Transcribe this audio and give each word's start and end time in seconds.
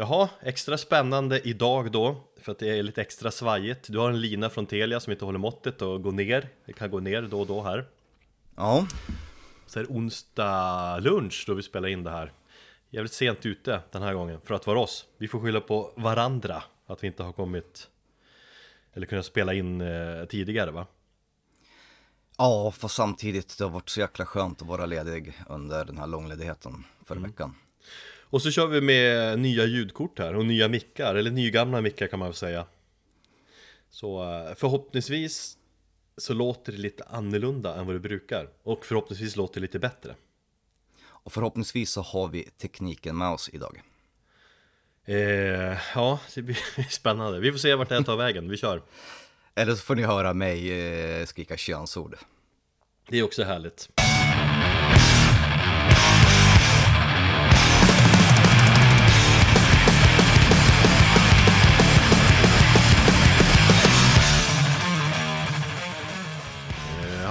Jaha, 0.00 0.28
extra 0.40 0.78
spännande 0.78 1.40
idag 1.48 1.92
då, 1.92 2.16
för 2.40 2.52
att 2.52 2.58
det 2.58 2.78
är 2.78 2.82
lite 2.82 3.00
extra 3.00 3.30
svajigt. 3.30 3.86
Du 3.88 3.98
har 3.98 4.10
en 4.10 4.20
lina 4.20 4.50
från 4.50 4.66
Telia 4.66 5.00
som 5.00 5.12
inte 5.12 5.24
håller 5.24 5.38
måttet 5.38 5.82
och 5.82 6.02
går 6.02 6.12
ner. 6.12 6.48
Det 6.64 6.72
kan 6.72 6.90
gå 6.90 7.00
ner 7.00 7.22
då 7.22 7.40
och 7.40 7.46
då 7.46 7.62
här. 7.62 7.84
Ja, 8.56 8.86
Så 9.66 9.78
är 9.78 9.84
det 9.84 9.88
onsdag 9.88 10.98
lunch 11.00 11.44
då 11.46 11.54
vi 11.54 11.62
spelar 11.62 11.88
in 11.88 12.04
det 12.04 12.10
här. 12.10 12.32
Jävligt 12.90 13.12
sent 13.12 13.46
ute 13.46 13.80
den 13.90 14.02
här 14.02 14.14
gången 14.14 14.40
för 14.44 14.54
att 14.54 14.66
vara 14.66 14.78
oss. 14.78 15.06
Vi 15.16 15.28
får 15.28 15.40
skylla 15.40 15.60
på 15.60 15.92
varandra 15.96 16.62
att 16.86 17.02
vi 17.02 17.06
inte 17.06 17.22
har 17.22 17.32
kommit 17.32 17.88
eller 18.92 19.06
kunnat 19.06 19.26
spela 19.26 19.54
in 19.54 19.80
eh, 19.80 20.24
tidigare 20.24 20.70
va? 20.70 20.86
ja, 22.38 22.70
för 22.70 22.88
samtidigt 22.88 23.58
det 23.58 23.64
har 23.64 23.70
varit 23.70 23.88
så 23.88 24.00
jäkla 24.00 24.26
skönt 24.26 24.62
att 24.62 24.68
vara 24.68 24.86
ledig 24.86 25.42
under 25.48 25.84
den 25.84 25.98
här 25.98 26.06
långledigheten 26.06 26.84
förra 27.04 27.20
veckan. 27.20 27.54
Och 28.30 28.42
så 28.42 28.50
kör 28.50 28.66
vi 28.66 28.80
med 28.80 29.38
nya 29.38 29.64
ljudkort 29.64 30.18
här 30.18 30.34
och 30.34 30.46
nya 30.46 30.68
mickar, 30.68 31.14
eller 31.14 31.30
nygamla 31.30 31.80
mickar 31.80 32.06
kan 32.06 32.18
man 32.18 32.28
väl 32.28 32.36
säga. 32.36 32.66
Så 33.90 34.22
eh, 34.22 34.54
förhoppningsvis 34.54 35.56
så 36.16 36.34
låter 36.34 36.72
det 36.72 36.78
lite 36.78 37.04
annorlunda 37.04 37.74
än 37.74 37.86
vad 37.86 37.94
det 37.94 38.00
brukar. 38.00 38.48
Och 38.62 38.86
förhoppningsvis 38.86 39.36
låter 39.36 39.54
det 39.54 39.60
lite 39.60 39.78
bättre. 39.78 40.14
Och 41.00 41.32
förhoppningsvis 41.32 41.90
så 41.90 42.02
har 42.02 42.28
vi 42.28 42.42
tekniken 42.42 43.18
med 43.18 43.28
oss 43.28 43.50
idag. 43.52 43.82
Eh, 45.04 45.78
ja, 45.94 46.20
det 46.34 46.42
blir 46.42 46.90
spännande. 46.90 47.40
Vi 47.40 47.52
får 47.52 47.58
se 47.58 47.74
vart 47.74 47.88
det 47.88 47.94
här 47.94 48.02
tar 48.02 48.16
vägen. 48.16 48.48
Vi 48.48 48.56
kör. 48.56 48.82
Eller 49.54 49.74
så 49.74 49.80
får 49.80 49.94
ni 49.94 50.02
höra 50.02 50.34
mig 50.34 50.72
eh, 51.20 51.26
skrika 51.26 51.56
könsord. 51.56 52.16
Det 53.08 53.18
är 53.18 53.22
också 53.22 53.42
härligt. 53.44 53.88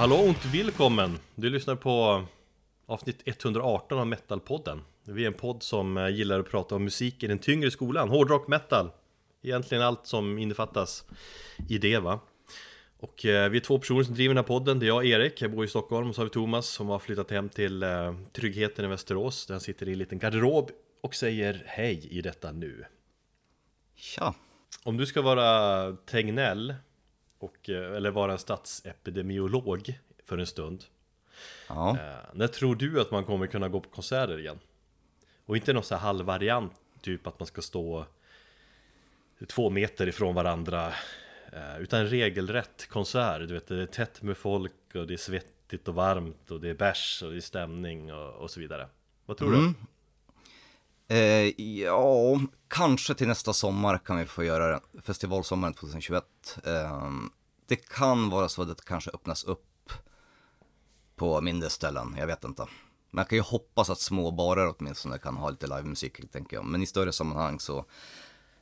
Hallå 0.08 0.30
och 0.30 0.56
välkommen! 0.56 1.20
Du 1.36 1.50
lyssnar 1.50 1.76
på 1.76 2.26
avsnitt 2.86 3.22
118 3.26 4.00
av 4.00 4.08
Metalpodden. 4.08 4.82
Vi 5.04 5.24
är 5.24 5.28
en 5.28 5.34
podd 5.34 5.64
som 5.64 5.98
eh, 5.98 6.10
gillar 6.10 6.40
att 6.40 6.50
prata 6.50 6.76
om 6.76 6.84
musik 6.84 7.24
i 7.24 7.28
den 7.28 7.40
tyngre 7.40 7.72
skolan, 7.72 8.10
hårdrock, 8.10 8.48
metal. 8.48 8.90
Egentligen 9.44 9.84
allt 9.84 10.08
som 10.08 10.38
innefattas 10.38 11.06
i 11.70 11.78
det 11.78 12.00
va. 12.00 12.20
Och 13.00 13.26
eh, 13.26 13.50
vi 13.50 13.58
är 13.58 13.62
två 13.62 13.80
personer 13.80 14.04
som 14.04 14.14
driver 14.14 14.36
den 14.36 14.44
här 14.44 14.48
podden. 14.48 14.80
Det 14.80 14.86
är 14.86 14.88
jag 14.88 15.06
Erik, 15.06 15.42
jag 15.42 15.52
bor 15.52 15.66
i 15.66 15.68
Stockholm. 15.68 16.10
Och 16.10 16.16
så 16.16 16.22
har 16.22 16.26
vi 16.26 16.32
Thomas 16.32 16.68
som 16.68 16.88
har 16.88 17.00
flyttat 17.00 17.32
hem 17.32 17.50
till 17.50 17.84
eh, 17.84 18.16
tryggheten 18.34 18.86
i 18.86 18.88
Västerås. 18.88 19.46
Där 19.46 19.54
han 19.54 19.62
sitter 19.62 19.90
i 19.90 19.92
en 19.92 20.00
liten 20.00 20.20
garderob 20.20 20.72
och 21.04 21.16
säger 21.16 21.64
hej 21.66 22.08
i 22.12 22.22
detta 22.22 22.52
nu. 22.52 22.86
Tja! 23.96 24.34
Om 24.84 24.98
du 24.98 25.06
ska 25.06 25.22
vara 25.22 25.92
Tegnell, 25.96 26.76
och, 27.40 27.70
eh, 27.70 27.96
eller 27.96 28.12
vara 28.12 28.38
statsepidemiolog 28.38 30.00
för 30.26 30.38
en 30.38 30.48
stund. 30.48 30.84
Ja, 31.70 31.98
Eh, 32.00 32.30
när 32.34 32.48
tror 32.48 32.76
du 32.76 33.02
att 33.02 33.12
man 33.12 33.24
kommer 33.26 33.48
kunna 33.48 33.70
gå 33.70 33.80
på 33.80 33.90
konserter 33.90 34.40
igen? 34.40 34.60
Och 35.46 35.56
inte 35.58 35.74
någon 35.74 35.84
sån 35.84 35.98
här 35.98 36.06
halvvariant, 36.06 36.74
typ 37.02 37.28
att 37.28 37.40
man 37.40 37.48
ska 37.48 37.62
stå 37.62 38.06
två 39.48 39.70
meter 39.70 40.08
ifrån 40.08 40.36
varandra. 40.36 40.88
eh, 41.54 41.80
Utan 41.80 42.00
en 42.00 42.08
regelrätt 42.08 42.88
konsert, 42.90 43.40
du 43.48 43.54
vet 43.54 43.68
det 43.68 43.82
är 43.82 43.86
tätt 43.86 44.22
med 44.22 44.38
folk 44.38 44.96
och 44.96 45.08
det 45.08 45.14
är 45.14 45.18
svettigt 45.18 45.88
och 45.88 45.96
varmt 45.96 46.52
och 46.52 46.62
det 46.62 46.70
är 46.70 46.74
bärs 46.74 47.24
och 47.24 47.32
det 47.32 47.38
är 47.38 47.42
stämning 47.42 48.14
och, 48.14 48.34
och 48.34 48.52
så 48.52 48.60
vidare. 48.60 48.88
Vad 49.26 49.38
tror 49.38 49.52
du? 49.52 49.74
Eh, 51.08 51.62
ja, 51.62 52.40
kanske 52.68 53.14
till 53.14 53.28
nästa 53.28 53.54
sommar 53.54 53.98
kan 53.98 54.18
vi 54.18 54.26
få 54.26 54.44
göra 54.44 54.68
det. 54.68 55.02
Festivalsommaren 55.02 55.74
2021. 55.74 56.24
Eh, 56.66 57.12
det 57.68 57.76
kan 57.76 58.30
vara 58.30 58.50
så 58.50 58.62
att 58.62 58.68
det 58.68 58.86
kanske 58.86 59.12
öppnas 59.12 59.44
upp 59.44 59.64
på 61.16 61.42
mindre 61.42 61.70
ställen, 61.70 62.16
jag 62.18 62.28
vet 62.28 62.44
inte. 62.44 62.68
Men 63.12 63.22
jag 63.22 63.30
kan 63.30 63.38
ju 63.38 63.42
hoppas 63.42 63.90
att 63.90 64.00
små 64.00 64.32
barer 64.32 64.74
åtminstone 64.78 65.18
kan 65.18 65.38
ha 65.38 65.50
lite 65.50 65.68
livemusik, 65.68 66.32
tänker 66.32 66.58
jag. 66.58 66.66
Men 66.66 66.84
i 66.84 66.86
större 66.86 67.12
sammanhang 67.12 67.60
så 67.60 67.86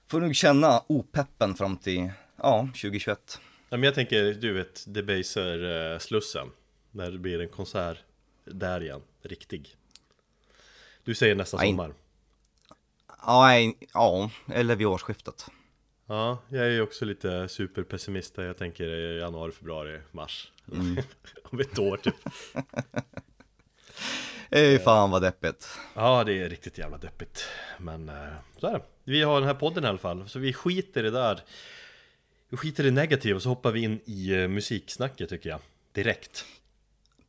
får 0.07 0.19
du 0.19 0.25
nog 0.25 0.35
känna 0.35 0.83
opeppen 0.88 1.56
fram 1.56 1.77
till, 1.77 2.12
ja, 2.38 2.67
2021. 2.67 3.39
Ja, 3.69 3.77
men 3.77 3.83
jag 3.83 3.95
tänker, 3.95 4.33
du 4.33 4.53
vet, 4.53 4.85
Debaser-slussen. 4.88 6.51
När 6.91 7.12
det 7.12 7.17
blir 7.17 7.41
en 7.41 7.50
konsert 7.50 7.97
där 8.45 8.83
igen, 8.83 9.01
riktig. 9.22 9.75
Du 11.03 11.16
säger 11.16 11.35
nästa 11.35 11.57
Nej. 11.57 11.69
sommar. 11.69 11.94
Ja, 13.25 13.53
ja, 13.94 14.30
eller 14.53 14.75
vid 14.75 14.88
årsskiftet. 14.88 15.46
Ja, 16.08 16.38
jag 16.50 16.66
är 16.66 16.69
ju 16.69 16.81
också 16.81 17.06
lite 17.06 17.47
superpessimist. 17.47 18.38
Jag 18.38 18.58
tänker 18.58 18.88
januari, 19.19 19.52
februari, 19.52 20.00
mars. 20.12 20.52
Om 21.44 21.59
ett 21.59 21.80
år 21.80 21.97
typ. 21.97 22.16
Ej 24.50 24.80
fan 24.80 25.12
vad 25.12 25.22
deppigt. 25.22 25.78
Ja, 25.94 26.24
det 26.24 26.34
är 26.34 26.50
riktigt 26.50 26.78
jävla 26.78 26.97
deppigt. 26.97 27.46
Men 27.78 28.09
eh, 28.09 28.34
så 28.58 28.68
är 28.68 28.74
det. 28.74 28.81
Vi 29.03 29.22
har 29.22 29.40
den 29.40 29.47
här 29.47 29.53
podden 29.56 29.84
i 29.84 29.88
alla 29.88 29.97
fall. 29.97 30.30
Så 30.30 30.40
vi 30.40 30.53
skiter 30.53 31.00
i 31.00 31.03
det 31.03 31.12
där. 31.12 31.40
Vi 32.50 32.57
skiter 32.57 32.84
i 32.84 32.88
det 32.88 32.96
negativa 32.96 33.36
och 33.36 33.42
så 33.42 33.50
hoppar 33.50 33.72
vi 33.72 33.80
in 33.84 34.00
i 34.06 34.34
eh, 34.34 34.47
musiksnacket 34.47 35.30
tycker 35.30 35.50
jag. 35.50 35.59
Direkt. 35.92 36.46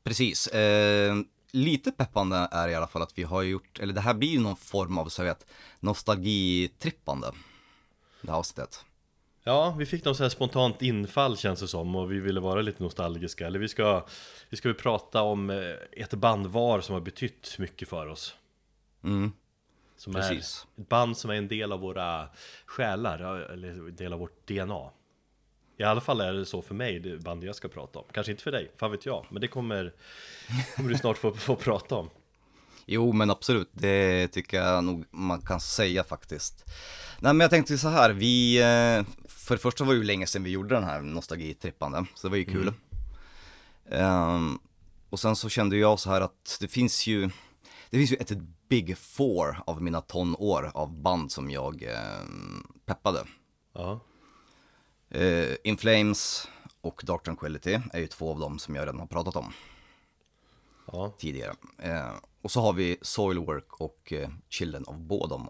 Precis. 0.04 0.46
Eh, 0.46 1.14
lite 1.56 1.92
peppande 1.92 2.48
är 2.50 2.68
i 2.68 2.74
alla 2.74 2.86
fall 2.86 3.02
att 3.02 3.18
vi 3.18 3.22
har 3.22 3.42
gjort, 3.42 3.78
eller 3.78 3.94
det 3.94 4.00
här 4.00 4.14
blir 4.14 4.28
ju 4.28 4.40
någon 4.40 4.56
form 4.56 4.98
av, 4.98 5.08
så 5.08 5.24
vet, 5.24 5.46
nostalgitrippande. 5.80 7.32
Det 8.22 8.30
här 8.30 8.38
avsnittet. 8.38 8.84
Ja, 9.42 9.74
vi 9.78 9.86
fick 9.86 10.04
något 10.04 10.16
så 10.16 10.22
här 10.22 10.30
spontant 10.30 10.82
infall 10.82 11.36
känns 11.36 11.60
det 11.60 11.68
som 11.68 11.96
och 11.96 12.12
vi 12.12 12.20
ville 12.20 12.40
vara 12.40 12.60
lite 12.62 12.82
nostalgiska. 12.82 13.46
Eller 13.46 13.58
vi 13.58 13.68
ska, 13.68 14.06
vi 14.48 14.56
ska 14.56 14.68
väl 14.68 14.76
prata 14.78 15.22
om 15.22 15.50
eh, 15.50 15.56
ett 15.92 16.14
band 16.14 16.46
var 16.46 16.80
som 16.80 16.92
har 16.92 17.00
betytt 17.00 17.56
mycket 17.58 17.88
för 17.88 18.06
oss. 18.06 18.34
Mm, 19.04 19.32
Som 19.96 20.12
Precis. 20.14 20.66
är 20.76 20.82
ett 20.82 20.88
band 20.88 21.16
som 21.16 21.30
är 21.30 21.34
en 21.34 21.48
del 21.48 21.72
av 21.72 21.80
våra 21.80 22.28
själar, 22.66 23.18
eller 23.40 23.68
en 23.68 23.96
del 23.96 24.12
av 24.12 24.18
vårt 24.18 24.46
DNA. 24.48 24.90
I 25.76 25.82
alla 25.82 26.00
fall 26.00 26.20
är 26.20 26.32
det 26.32 26.46
så 26.46 26.62
för 26.62 26.74
mig, 26.74 26.98
det 26.98 27.18
band 27.18 27.44
jag 27.44 27.56
ska 27.56 27.68
prata 27.68 27.98
om. 27.98 28.04
Kanske 28.12 28.32
inte 28.32 28.42
för 28.42 28.52
dig, 28.52 28.70
fan 28.76 28.90
vet 28.90 29.06
jag. 29.06 29.26
Men 29.30 29.40
det 29.40 29.48
kommer, 29.48 29.92
kommer 30.76 30.90
du 30.90 30.96
snart 30.96 31.18
få, 31.18 31.32
få 31.32 31.56
prata 31.56 31.94
om. 31.94 32.10
Jo, 32.86 33.12
men 33.12 33.30
absolut, 33.30 33.68
det 33.72 34.28
tycker 34.28 34.56
jag 34.56 34.84
nog 34.84 35.04
man 35.10 35.40
kan 35.40 35.60
säga 35.60 36.04
faktiskt. 36.04 36.64
Nej, 37.20 37.34
men 37.34 37.40
jag 37.40 37.50
tänkte 37.50 37.78
så 37.78 37.88
här, 37.88 38.10
vi, 38.10 38.56
eh, 38.56 39.14
för 39.28 39.54
det 39.54 39.60
första 39.60 39.84
var 39.84 39.92
det 39.92 39.98
ju 39.98 40.04
länge 40.04 40.26
sedan 40.26 40.44
vi 40.44 40.50
gjorde 40.50 40.74
den 40.74 40.84
här 40.84 41.00
nostalgitrippande, 41.00 42.04
så 42.14 42.26
det 42.26 42.30
var 42.30 42.36
ju 42.36 42.44
kul. 42.44 42.72
Ehm, 43.90 44.58
och 45.10 45.20
sen 45.20 45.36
så 45.36 45.48
kände 45.48 45.76
jag 45.76 46.00
så 46.00 46.10
här 46.10 46.20
att 46.20 46.56
det 46.60 46.68
finns 46.68 47.06
ju, 47.06 47.30
det 47.90 47.98
finns 47.98 48.12
ju 48.12 48.16
ett 48.16 48.32
big 48.68 48.98
four 48.98 49.62
av 49.66 49.82
mina 49.82 50.00
tonår 50.00 50.70
av 50.74 51.02
band 51.02 51.32
som 51.32 51.50
jag 51.50 51.82
eh, 51.82 52.24
peppade. 52.86 53.24
Ja, 53.74 54.00
Eh, 55.08 55.54
In 55.64 55.76
Flames 55.76 56.48
och 56.80 57.02
Dark 57.04 57.22
Tranquility 57.22 57.78
är 57.92 57.98
ju 57.98 58.06
två 58.06 58.30
av 58.30 58.40
dem 58.40 58.58
som 58.58 58.74
jag 58.74 58.82
redan 58.82 59.00
har 59.00 59.06
pratat 59.06 59.36
om 59.36 59.52
ja. 60.86 61.14
tidigare. 61.18 61.54
Eh, 61.78 62.12
och 62.42 62.50
så 62.50 62.60
har 62.60 62.72
vi 62.72 62.96
Soilwork 63.02 63.80
och 63.80 64.12
eh, 64.12 64.28
Children 64.48 64.84
of 64.84 64.96
Bodom. 64.96 65.48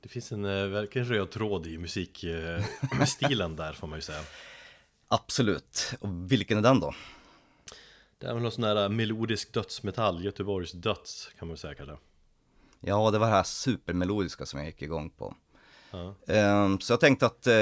Det 0.00 0.08
finns 0.08 0.32
en 0.32 0.42
verkligen 0.72 1.08
röd 1.08 1.30
tråd 1.30 1.66
i 1.66 1.78
musikstilen 1.78 3.56
där 3.56 3.72
får 3.72 3.86
man 3.86 3.98
ju 3.98 4.02
säga. 4.02 4.22
Absolut. 5.08 5.94
Och 6.00 6.32
vilken 6.32 6.58
är 6.58 6.62
den 6.62 6.80
då? 6.80 6.94
Det 8.18 8.26
är 8.26 8.34
väl 8.34 8.42
någon 8.42 8.52
sån 8.52 8.62
där 8.62 8.88
melodisk 8.88 9.52
dödsmetall, 9.52 10.24
Göteborgs 10.24 10.72
döds 10.72 11.30
kan 11.38 11.48
man 11.48 11.56
säga 11.56 11.74
kanske. 11.74 11.96
Ja, 12.80 13.10
det 13.10 13.18
var 13.18 13.26
det 13.26 13.32
här 13.32 13.42
supermelodiska 13.42 14.46
som 14.46 14.58
jag 14.58 14.66
gick 14.66 14.82
igång 14.82 15.10
på. 15.10 15.34
Ja. 15.90 16.14
Eh, 16.34 16.78
så 16.78 16.92
jag 16.92 17.00
tänkte 17.00 17.26
att 17.26 17.46
eh, 17.46 17.52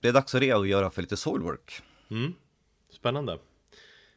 det 0.00 0.08
är 0.08 0.12
dags 0.12 0.34
att 0.34 0.40
rea 0.40 0.58
och 0.58 0.66
göra 0.66 0.90
för 0.90 1.02
lite 1.02 1.16
Soilwork. 1.16 1.82
Mm. 2.10 2.34
Spännande. 2.92 3.38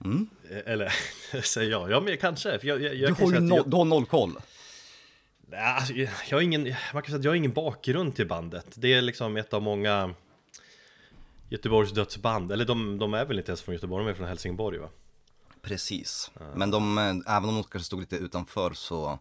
Mm. 0.06 0.30
Eh, 0.52 0.72
Eller 0.74 0.94
säger 1.44 1.72
jag, 1.72 1.92
ja 1.92 2.02
men 2.02 2.18
kanske. 2.18 2.60
Jag, 2.64 2.82
jag, 2.82 2.96
jag 2.96 3.10
Du 3.10 3.16
kan 3.16 3.28
har 3.28 3.36
att 3.36 3.44
no- 3.44 3.70
du 3.70 3.78
har 3.78 3.86
noll 3.86 4.06
koll. 4.06 4.38
Alltså, 5.78 5.94
jag 5.94 6.10
har 6.38 6.42
ingen, 6.42 6.76
man 6.94 7.04
kan 7.04 7.06
säga 7.06 7.18
att 7.20 7.24
jag 7.24 7.32
har 7.32 7.36
ingen 7.36 7.54
bakgrund 7.54 8.16
till 8.16 8.28
bandet. 8.28 8.66
Det 8.76 8.94
är 8.94 9.02
liksom 9.02 9.38
ett 9.38 9.54
av 9.54 9.62
många 9.62 10.14
Göteborgs 11.50 11.92
dödsband. 11.92 12.52
Eller 12.52 12.66
de, 12.66 12.98
de 12.98 13.14
är 13.14 13.26
väl 13.26 13.38
inte 13.40 13.52
ens 13.52 13.62
från 13.62 13.76
Göteborg, 13.76 14.06
de 14.06 14.10
är 14.12 14.16
från 14.16 14.28
Helsingborg 14.28 14.78
va? 14.78 14.90
Precis. 15.62 16.32
Men 16.56 16.72
de, 16.72 16.98
eh, 16.98 17.36
även 17.38 17.50
om 17.50 17.56
de 17.56 17.64
kanske 17.64 17.80
stod 17.86 18.00
lite 18.00 18.16
utanför 18.16 18.74
så 18.74 19.20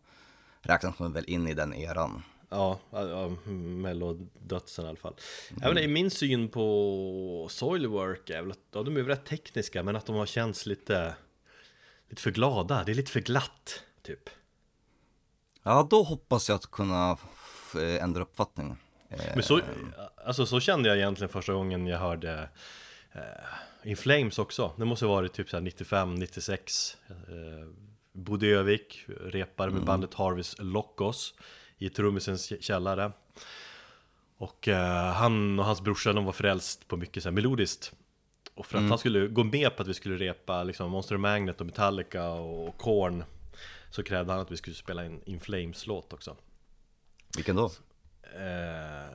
räknas 0.62 0.96
de 0.98 1.12
väl 1.12 1.24
in 1.24 1.46
i 1.46 1.54
den 1.54 1.74
eran. 1.74 2.22
Ja, 2.50 2.78
ja, 2.90 3.32
mellodödsen 3.46 4.84
i 4.84 4.88
alla 4.88 4.96
fall. 4.96 5.14
Även 5.62 5.78
i 5.78 5.88
min 5.88 6.10
syn 6.10 6.48
på 6.48 7.46
Soilwork 7.50 8.30
är 8.30 8.42
väl 8.42 8.50
att 8.50 8.58
ja, 8.72 8.82
de 8.82 8.96
är 8.96 9.02
rätt 9.02 9.26
tekniska 9.26 9.82
men 9.82 9.96
att 9.96 10.06
de 10.06 10.16
har 10.16 10.26
känts 10.26 10.66
lite 10.66 11.14
Lite 12.08 12.22
för 12.22 12.30
glada, 12.30 12.84
det 12.84 12.92
är 12.92 12.94
lite 12.94 13.12
för 13.12 13.20
glatt 13.20 13.82
typ 14.02 14.30
Ja, 15.62 15.86
då 15.90 16.02
hoppas 16.02 16.48
jag 16.48 16.56
att 16.56 16.70
kunna 16.70 17.18
eh, 17.74 18.02
ändra 18.02 18.22
uppfattning. 18.22 18.76
Men 19.34 19.42
så, 19.42 19.60
alltså 20.24 20.46
så 20.46 20.60
kände 20.60 20.88
jag 20.88 20.98
egentligen 20.98 21.28
första 21.28 21.52
gången 21.52 21.86
jag 21.86 21.98
hörde 21.98 22.48
eh, 23.12 23.20
In 23.82 23.96
Flames 23.96 24.38
också. 24.38 24.72
Det 24.76 24.84
måste 24.84 25.06
ha 25.06 25.14
varit 25.14 25.32
typ 25.32 25.52
95, 25.52 26.14
96. 26.14 26.96
Eh, 27.08 27.14
bodde 28.12 28.46
i 28.46 28.50
Övik, 28.50 29.04
repade 29.20 29.72
med 29.72 29.84
bandet 29.84 30.14
Harvest 30.14 30.58
Lockos 30.58 31.34
i 31.80 31.90
trummisens 31.90 32.62
källare. 32.62 33.12
Och 34.36 34.68
eh, 34.68 35.12
han 35.12 35.58
och 35.58 35.64
hans 35.64 35.80
brorsa 35.80 36.12
de 36.12 36.24
var 36.24 36.32
frälst 36.32 36.88
på 36.88 36.96
mycket 36.96 37.22
så 37.22 37.28
här 37.28 37.34
melodiskt. 37.34 37.92
Och 38.54 38.66
för 38.66 38.78
att 38.78 38.88
han 38.88 38.98
skulle 38.98 39.28
gå 39.28 39.44
med 39.44 39.76
på 39.76 39.82
att 39.82 39.88
vi 39.88 39.94
skulle 39.94 40.16
repa 40.16 40.62
liksom 40.62 40.90
Monster 40.90 41.16
Magnet 41.16 41.60
och 41.60 41.66
Metallica 41.66 42.30
och 42.30 42.76
Korn 42.76 43.24
Så 43.90 44.02
krävde 44.02 44.32
han 44.32 44.42
att 44.42 44.50
vi 44.50 44.56
skulle 44.56 44.76
spela 44.76 45.04
en 45.04 45.22
In 45.24 45.40
Flames-låt 45.40 46.12
också. 46.12 46.36
Vilken 47.36 47.56
då? 47.56 47.64
Eh, 48.22 49.14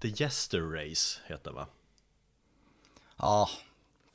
The 0.00 0.08
Jester 0.08 0.60
Race 0.60 1.20
heter 1.26 1.50
va? 1.50 1.66
Ja, 3.16 3.48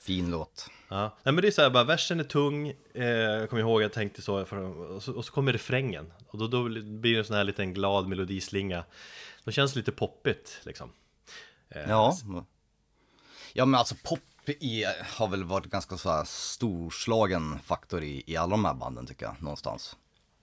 fin 0.02 0.32
låt. 0.32 0.70
Ja, 0.88 1.18
nej 1.24 1.34
men 1.34 1.42
det 1.42 1.48
är 1.48 1.52
så 1.52 1.62
här 1.62 1.70
bara, 1.70 1.84
versen 1.84 2.20
är 2.20 2.24
tung, 2.24 2.68
eh, 2.94 3.06
jag 3.06 3.50
kommer 3.50 3.62
ihåg 3.62 3.82
jag 3.82 3.94
tänkte 3.94 4.22
så, 4.22 4.42
och, 4.42 5.04
så 5.04 5.14
och 5.14 5.26
så 5.26 5.32
kommer 5.32 5.54
refrängen 5.54 6.14
Och 6.28 6.38
då, 6.38 6.48
då 6.48 6.64
blir 6.70 7.14
det 7.14 7.20
en 7.20 7.26
sån 7.26 7.36
här 7.36 7.44
liten 7.44 7.74
glad 7.74 8.08
melodislinga 8.08 8.84
Då 9.44 9.52
känns 9.52 9.74
det 9.74 9.80
lite 9.80 9.92
poppigt 9.92 10.60
liksom 10.64 10.92
eh, 11.70 11.90
Ja. 11.90 12.18
Ja 13.54 13.66
men 13.66 13.80
alltså 13.80 13.96
pop 14.04 14.20
i, 14.48 14.84
har 15.18 15.28
väl 15.28 15.44
varit 15.44 15.66
ganska 15.66 15.98
så 15.98 16.10
här 16.10 16.24
storslagen 16.24 17.60
faktor 17.60 18.04
i, 18.04 18.24
i 18.28 18.38
alla 18.38 18.52
de 18.52 18.66
här 18.66 18.74
banden 18.74 19.06
tycker 19.06 19.26
jag, 19.26 19.42
någonstans. 19.42 19.96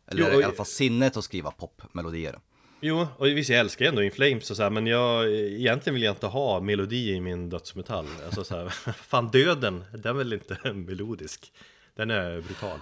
Eller 0.07 0.33
Jo, 0.33 0.41
i 0.41 0.45
alla 0.45 0.55
fall 0.55 0.67
sinnet 0.67 1.17
att 1.17 1.25
skriva 1.25 1.51
popmelodier. 1.51 2.39
Jo, 2.81 3.07
och 3.17 3.27
visst 3.27 3.51
jag 3.51 3.61
älskar 3.61 3.87
ändå 3.87 4.03
In 4.03 4.11
Flames 4.11 4.51
och 4.51 4.57
så 4.57 4.63
här, 4.63 4.71
men 4.71 4.87
jag, 4.87 5.33
egentligen 5.33 5.95
vill 5.95 6.03
jag 6.03 6.13
inte 6.13 6.27
ha 6.27 6.61
melodi 6.61 7.11
i 7.11 7.21
min 7.21 7.51
dödsmetall. 7.51 8.07
Alltså 8.27 8.45
så 8.45 8.57
här, 8.57 8.69
fan 8.93 9.29
döden, 9.29 9.85
den 9.93 10.07
är 10.07 10.13
väl 10.13 10.33
inte 10.33 10.59
melodisk. 10.73 11.53
Den 11.95 12.11
är 12.11 12.41
brutal. 12.41 12.79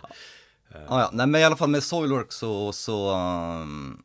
Ja, 0.73 0.79
ja, 0.89 1.11
nej 1.13 1.27
men 1.27 1.41
i 1.41 1.45
alla 1.45 1.57
fall 1.57 1.71
med 1.71 1.83
Soilwork 1.83 2.33
så, 2.33 2.73
så 2.73 3.15
um, 3.15 4.03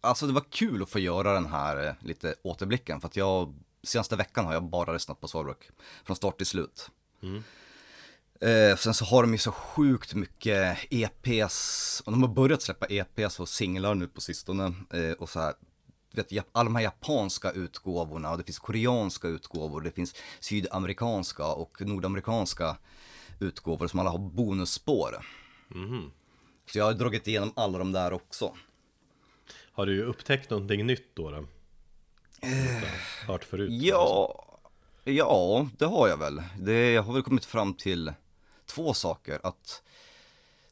Alltså 0.00 0.26
det 0.26 0.32
var 0.32 0.44
kul 0.50 0.82
att 0.82 0.90
få 0.90 0.98
göra 0.98 1.34
den 1.34 1.46
här 1.46 1.86
eh, 1.86 1.94
lite 2.00 2.34
återblicken 2.42 3.00
för 3.00 3.08
att 3.08 3.16
jag 3.16 3.54
Senaste 3.82 4.16
veckan 4.16 4.44
har 4.44 4.52
jag 4.52 4.62
bara 4.62 4.92
lyssnat 4.92 5.20
på 5.20 5.28
Soilwork 5.28 5.70
Från 6.04 6.16
start 6.16 6.36
till 6.36 6.46
slut 6.46 6.90
eh, 8.44 8.76
Sen 8.76 8.94
så 8.94 9.04
har 9.04 9.22
de 9.22 9.32
ju 9.32 9.38
så 9.38 9.52
sjukt 9.52 10.14
mycket 10.14 10.78
EPs 10.90 12.02
Och 12.06 12.12
de 12.12 12.22
har 12.22 12.30
börjat 12.30 12.62
släppa 12.62 12.86
EPs 12.86 13.40
och 13.40 13.48
singlar 13.48 13.94
nu 13.94 14.06
på 14.06 14.20
sistone 14.20 14.74
eh, 14.90 15.12
Och 15.12 15.28
så 15.28 15.40
här 15.40 15.54
vet, 16.14 16.46
alla 16.52 16.64
de 16.64 16.76
här 16.76 16.82
japanska 16.82 17.50
utgåvorna 17.50 18.30
och 18.30 18.38
det 18.38 18.44
finns 18.44 18.58
koreanska 18.58 19.28
utgåvor, 19.28 19.80
det 19.80 19.90
finns 19.90 20.14
sydamerikanska 20.40 21.46
och 21.46 21.80
nordamerikanska 21.80 22.76
utgåvor 23.40 23.86
som 23.86 24.00
alla 24.00 24.10
har 24.10 24.18
bonusspår. 24.18 25.26
Så 26.72 26.78
jag 26.78 26.84
har 26.84 26.92
dragit 26.92 27.28
igenom 27.28 27.52
alla 27.56 27.78
de 27.78 27.92
där 27.92 28.12
också. 28.12 28.54
Har 29.72 29.86
du 29.86 30.02
upptäckt 30.02 30.50
någonting 30.50 30.86
nytt 30.86 31.10
då? 31.14 31.30
då? 31.30 31.38
Inte 32.42 32.88
Hört 33.26 33.44
förut? 33.44 33.72
Ja, 33.72 34.44
ja, 35.04 35.68
det 35.78 35.84
har 35.84 36.08
jag 36.08 36.16
väl. 36.16 36.42
Det, 36.58 36.92
jag 36.92 37.02
har 37.02 37.12
väl 37.12 37.22
kommit 37.22 37.44
fram 37.44 37.74
till 37.74 38.12
två 38.66 38.94
saker. 38.94 39.40
Att 39.42 39.82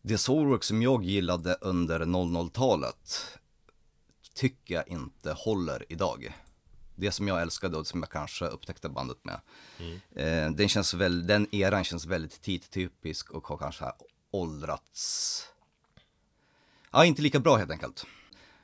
det 0.02 0.18
soulwork 0.18 0.64
som 0.64 0.82
jag 0.82 1.04
gillade 1.04 1.54
under 1.60 2.00
00-talet 2.00 3.38
tycker 4.34 4.74
jag 4.74 4.88
inte 4.88 5.32
håller 5.32 5.84
idag. 5.88 6.38
Det 6.94 7.12
som 7.12 7.28
jag 7.28 7.42
älskade 7.42 7.76
och 7.76 7.86
som 7.86 8.00
jag 8.00 8.10
kanske 8.10 8.46
upptäckte 8.46 8.88
bandet 8.88 9.18
med. 9.24 9.40
Eh, 10.14 10.50
den, 10.50 10.68
känns 10.68 10.94
väl, 10.94 11.26
den 11.26 11.54
eran 11.54 11.84
känns 11.84 12.06
väldigt 12.06 12.42
tidtypisk 12.42 13.30
och 13.30 13.46
har 13.46 13.56
kanske 13.56 13.92
åldrats 14.30 15.52
Ja, 16.94 17.04
inte 17.04 17.22
lika 17.22 17.40
bra 17.40 17.56
helt 17.56 17.70
enkelt. 17.70 18.06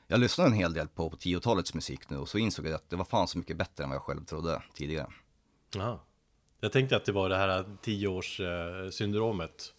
Jag 0.07 0.21
lyssnade 0.21 0.51
en 0.51 0.57
hel 0.57 0.73
del 0.73 0.89
på, 0.89 1.11
på 1.11 1.17
10-talets 1.17 1.75
musik 1.75 2.11
nu 2.11 2.17
och 2.17 2.29
så 2.29 2.39
insåg 2.39 2.67
jag 2.67 2.75
att 2.75 2.91
det 2.91 2.97
var 2.97 3.05
fan 3.05 3.29
så 3.29 3.39
mycket 3.39 3.57
bättre 3.57 3.85
än 3.85 3.91
vad 3.91 3.97
jag 3.97 4.03
själv 4.03 4.25
trodde 4.25 4.63
tidigare. 4.75 5.07
Jaha. 5.75 5.99
Jag 6.61 6.73
tänkte 6.73 6.97
att 6.97 7.05
det 7.05 7.13
var 7.13 7.29
det 7.29 7.37
här 7.37 7.65
tioårssyndromet 7.83 9.75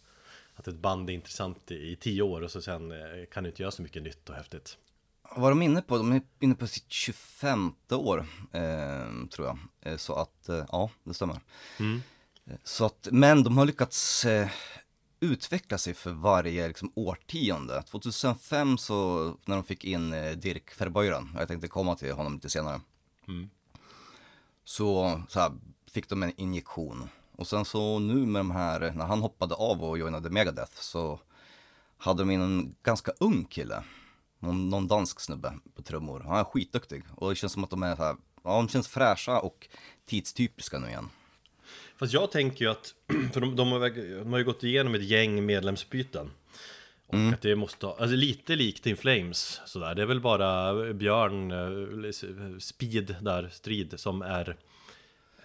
Att 0.56 0.68
ett 0.68 0.76
band 0.76 1.10
är 1.10 1.14
intressant 1.14 1.72
i 1.72 1.96
tio 1.96 2.22
år 2.22 2.42
och 2.42 2.52
så 2.52 2.62
sen 2.62 2.92
eh, 2.92 3.26
kan 3.31 3.44
det 3.44 3.50
inte 3.50 3.62
göra 3.62 3.72
så 3.72 3.81
mycket 3.81 4.04
nytt 4.04 4.30
och 4.30 4.36
häftigt 4.36 4.78
Vad 5.36 5.46
är 5.46 5.50
de 5.50 5.62
inne 5.62 5.81
på? 5.81 5.98
De 5.98 6.12
är 6.12 6.22
inne 6.40 6.56
på 6.56 6.68
sitt 6.68 6.92
25 6.92 7.74
år, 7.92 8.26
eh, 8.52 9.28
tror 9.31 9.48
jag. 9.48 9.58
Eh, 9.81 9.98
så 9.98 10.16
att, 10.16 10.50
eh, 10.50 10.66
ja, 10.72 10.90
det 11.04 11.14
stämmer. 11.14 11.40
Eh, 11.80 12.56
Så 12.64 12.86
att, 12.86 13.08
men 13.12 13.44
de 13.44 13.58
har 13.58 13.66
lyckats 13.66 14.26
eh, 14.26 14.50
utveckla 15.20 15.78
sig 15.78 15.94
för 15.94 16.12
varje 16.12 16.68
liksom, 16.68 16.92
årtionde. 16.96 17.84
2005 17.84 18.78
så, 18.78 19.24
när 19.46 19.56
de 19.56 19.64
fick 19.64 19.84
in 19.84 20.12
Dirk 20.38 20.81
Verbuiren, 20.81 21.30
jag 21.38 21.48
tänkte 21.48 21.68
komma 21.68 21.96
till 21.96 22.12
honom 22.14 22.34
lite 22.34 22.50
senare. 22.50 22.81
Så, 24.64 25.22
så 25.30 25.40
här, 25.40 25.52
fick 25.89 26.09
de 26.09 26.24
en 26.24 26.33
injektion. 26.38 27.09
Och 27.31 27.47
sen 27.47 27.65
så 27.65 28.00
nu 28.00 28.13
med 28.13 28.39
de 28.39 28.51
här, 28.51 28.91
när 28.95 29.06
han 29.06 29.21
hoppade 29.21 29.56
av 29.56 29.83
och 29.83 29.97
joinade 29.97 30.30
Megadeth 30.30 30.75
så 30.75 31.19
hade 31.97 32.21
de 32.21 32.31
in 32.31 32.41
en 32.41 32.75
ganska 32.83 33.12
ung 33.19 33.45
kille. 33.45 33.83
Någon, 34.39 34.69
någon 34.69 34.88
dansk 34.88 35.19
snubbe 35.19 35.53
på 35.75 35.81
trummor. 35.81 36.24
Han 36.27 36.39
är 36.39 36.44
skitduktig. 36.44 37.03
Och 37.15 37.30
det 37.30 37.36
känns 37.36 37.53
som 37.53 37.63
att 37.63 37.69
de 37.69 37.83
är 37.83 37.95
så 37.95 38.03
här, 38.03 38.15
ja 38.44 38.56
de 38.56 38.69
känns 38.69 38.88
fräscha 38.88 39.39
och 39.39 39.68
tidstypiska 40.06 40.80
nu 40.80 40.88
igen. 40.88 41.09
Fast 41.97 42.13
jag 42.13 42.31
tänker 42.31 42.65
ju 42.65 42.71
att, 42.71 42.94
för 43.33 43.42
de, 43.42 43.56
de, 43.56 43.71
har, 43.71 43.89
de 44.24 44.31
har 44.31 44.38
ju 44.38 44.45
gått 44.45 44.63
igenom 44.63 44.95
ett 44.95 45.03
gäng 45.03 45.45
medlemsbyten 45.45 46.31
Och 47.07 47.15
att 47.33 47.42
det 47.42 47.56
måste 47.56 47.85
ha, 47.85 47.97
alltså 48.00 48.15
lite 48.15 48.56
likt 48.56 48.85
In 48.85 48.97
Flames 48.97 49.62
sådär 49.65 49.95
Det 49.95 50.01
är 50.01 50.06
väl 50.06 50.21
bara 50.21 50.74
Björn, 50.94 51.51
eh, 51.51 52.59
Speed 52.59 53.15
där, 53.21 53.50
Strid, 53.51 54.00
som 54.00 54.21
är 54.21 54.57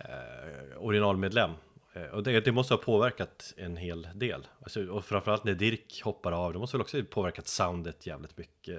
eh, 0.05 0.83
originalmedlem 0.83 1.51
Eh, 1.97 2.03
Och 2.07 2.23
det, 2.23 2.41
det 2.41 2.53
måste 2.53 2.75
ha 2.75 2.79
påverkat 2.79 3.55
en 3.57 3.77
hel 3.77 4.09
del 4.15 4.47
alltså, 4.63 4.87
Och 4.87 5.05
framförallt 5.05 5.45
när 5.45 5.55
Dirk 5.55 6.01
hoppar 6.05 6.33
av, 6.33 6.53
det 6.53 6.59
måste 6.59 6.77
väl 6.77 6.83
också 6.83 6.97
ha 6.99 7.05
påverkat 7.05 7.49
soundet 7.49 8.07
jävligt 8.07 8.39
mycket 8.39 8.79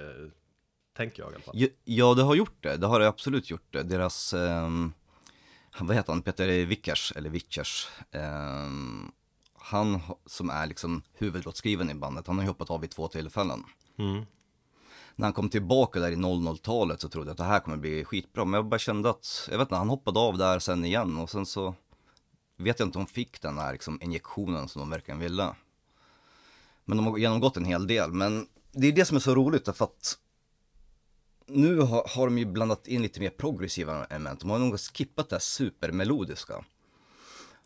Tänker 0.96 1.22
jag 1.22 1.32
i 1.32 1.34
alla 1.34 1.42
fall 1.44 1.68
Ja, 1.84 2.14
det 2.14 2.22
har 2.22 2.34
gjort 2.34 2.62
det. 2.62 2.76
Det 2.76 2.86
har 2.86 3.00
det 3.00 3.08
absolut 3.08 3.50
gjort 3.50 3.66
det. 3.72 3.82
Deras, 3.82 4.34
ehm, 4.34 4.92
vad 5.80 5.96
heter 5.96 6.12
han, 6.12 6.22
Peter 6.22 6.64
Vickers, 6.66 7.12
eller 7.16 7.30
Vickers. 7.30 7.88
ehm, 8.12 9.12
han 9.54 9.94
ha- 9.94 10.18
som 10.26 10.50
är 10.50 10.66
liksom 10.66 11.02
huvudlåtskrivaren 11.14 11.90
i 11.90 11.94
bandet, 11.94 12.26
han 12.26 12.36
har 12.36 12.44
ju 12.44 12.48
hoppat 12.48 12.70
av 12.70 12.80
vid 12.80 12.90
två 12.90 13.08
tillfällen. 13.08 13.64
mm. 13.98 14.24
När 15.16 15.26
han 15.26 15.32
kom 15.32 15.48
tillbaka 15.48 16.00
där 16.00 16.10
i 16.10 16.16
00-talet 16.16 17.00
så 17.00 17.08
trodde 17.08 17.26
jag 17.28 17.32
att 17.32 17.38
det 17.38 17.44
här 17.44 17.60
kommer 17.60 17.76
bli 17.76 18.04
skitbra. 18.04 18.44
Men 18.44 18.54
jag 18.58 18.66
bara 18.68 18.78
kände 18.78 19.10
att, 19.10 19.48
jag 19.50 19.58
vet 19.58 19.64
inte, 19.64 19.74
han 19.74 19.88
hoppade 19.88 20.20
av 20.20 20.38
där 20.38 20.58
sen 20.58 20.84
igen 20.84 21.16
och 21.16 21.30
sen 21.30 21.46
så 21.46 21.74
vet 22.56 22.78
jag 22.78 22.88
inte 22.88 22.98
om 22.98 23.04
de 23.04 23.12
fick 23.12 23.42
den 23.42 23.58
här 23.58 23.72
liksom 23.72 23.98
injektionen 24.02 24.68
som 24.68 24.80
de 24.80 24.90
verkligen 24.90 25.20
ville. 25.20 25.54
Men 26.84 26.96
de 26.96 27.06
har 27.06 27.18
genomgått 27.18 27.56
en 27.56 27.64
hel 27.64 27.86
del. 27.86 28.12
Men 28.12 28.46
det 28.72 28.86
är 28.86 28.92
det 28.92 29.04
som 29.04 29.16
är 29.16 29.20
så 29.20 29.34
roligt 29.34 29.64
därför 29.64 29.84
att 29.84 30.18
nu 31.46 31.80
har, 31.80 32.08
har 32.08 32.26
de 32.26 32.38
ju 32.38 32.44
blandat 32.44 32.86
in 32.86 33.02
lite 33.02 33.20
mer 33.20 33.30
progressiva 33.30 34.04
element. 34.04 34.40
De 34.40 34.50
har 34.50 34.58
nog 34.58 34.80
skippat 34.80 35.28
det 35.28 35.34
här 35.34 35.40
supermelodiska. 35.40 36.64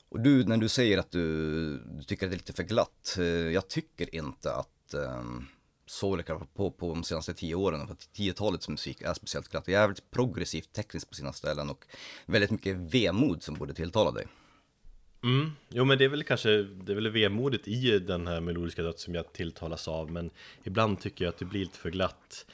Och 0.09 0.21
du, 0.21 0.45
när 0.45 0.57
du 0.57 0.69
säger 0.69 0.99
att 0.99 1.11
du, 1.11 1.78
du 1.78 2.02
tycker 2.02 2.26
att 2.26 2.30
det 2.30 2.35
är 2.35 2.38
lite 2.38 2.52
för 2.52 2.62
glatt. 2.62 3.16
Eh, 3.19 3.25
jag 3.25 3.69
tycker 3.69 4.14
inte 4.14 4.54
att 4.54 4.95
um, 4.95 5.47
Soul 5.90 6.23
på, 6.54 6.70
på 6.70 6.94
de 6.94 7.04
senaste 7.04 7.35
tio 7.35 7.54
åren, 7.54 7.87
för 7.87 7.92
att 7.94 8.12
tiotalets 8.12 8.68
musik 8.68 9.02
är 9.02 9.14
speciellt 9.14 9.49
glatt. 9.49 9.64
Det 9.64 9.75
är 9.75 9.80
jävligt 9.80 10.11
progressivt 10.11 10.73
tekniskt 10.73 11.09
på 11.09 11.14
sina 11.14 11.32
ställen 11.32 11.70
och 11.70 11.85
väldigt 12.26 12.50
mycket 12.50 12.76
vemod 12.76 13.42
som 13.42 13.54
borde 13.54 13.75
tilltala 13.75 14.11
dig. 14.11 14.26
Mm. 15.25 15.52
Jo 15.68 15.85
men 15.85 15.99
det 15.99 16.04
är 16.04 16.09
väl 16.09 16.25
kanske, 16.25 16.50
det 16.62 16.92
är 16.92 16.94
väl 16.94 17.09
vemodet 17.11 17.68
i 17.68 17.99
den 17.99 18.26
här 18.26 18.40
melodiska 18.40 18.82
död 18.82 18.99
som 18.99 19.14
jag 19.14 19.32
tilltalas 19.32 19.88
av 19.88 20.11
Men 20.11 20.30
ibland 20.64 21.00
tycker 21.00 21.25
jag 21.25 21.32
att 21.32 21.38
det 21.38 21.44
blir 21.44 21.61
lite 21.61 21.78
för 21.78 21.90
glatt 21.90 22.47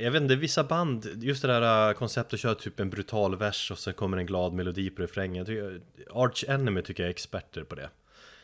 Jag 0.00 0.10
vet 0.10 0.22
inte, 0.22 0.36
vissa 0.36 0.64
band, 0.64 1.22
just 1.22 1.42
det 1.42 1.48
där 1.48 1.88
äh, 1.88 1.94
konceptet 1.94 2.34
att 2.34 2.40
köra 2.40 2.54
typ 2.54 2.80
en 2.80 2.90
brutal 2.90 3.36
vers 3.36 3.70
och 3.70 3.78
sen 3.78 3.94
kommer 3.94 4.16
en 4.16 4.26
glad 4.26 4.52
melodi 4.52 4.90
på 4.90 5.02
refrängen 5.02 5.46
tycker- 5.46 5.80
Arch 6.10 6.44
Enemy 6.48 6.82
tycker 6.82 7.02
jag 7.02 7.08
är 7.08 7.10
experter 7.14 7.64
på 7.64 7.74
det 7.74 7.90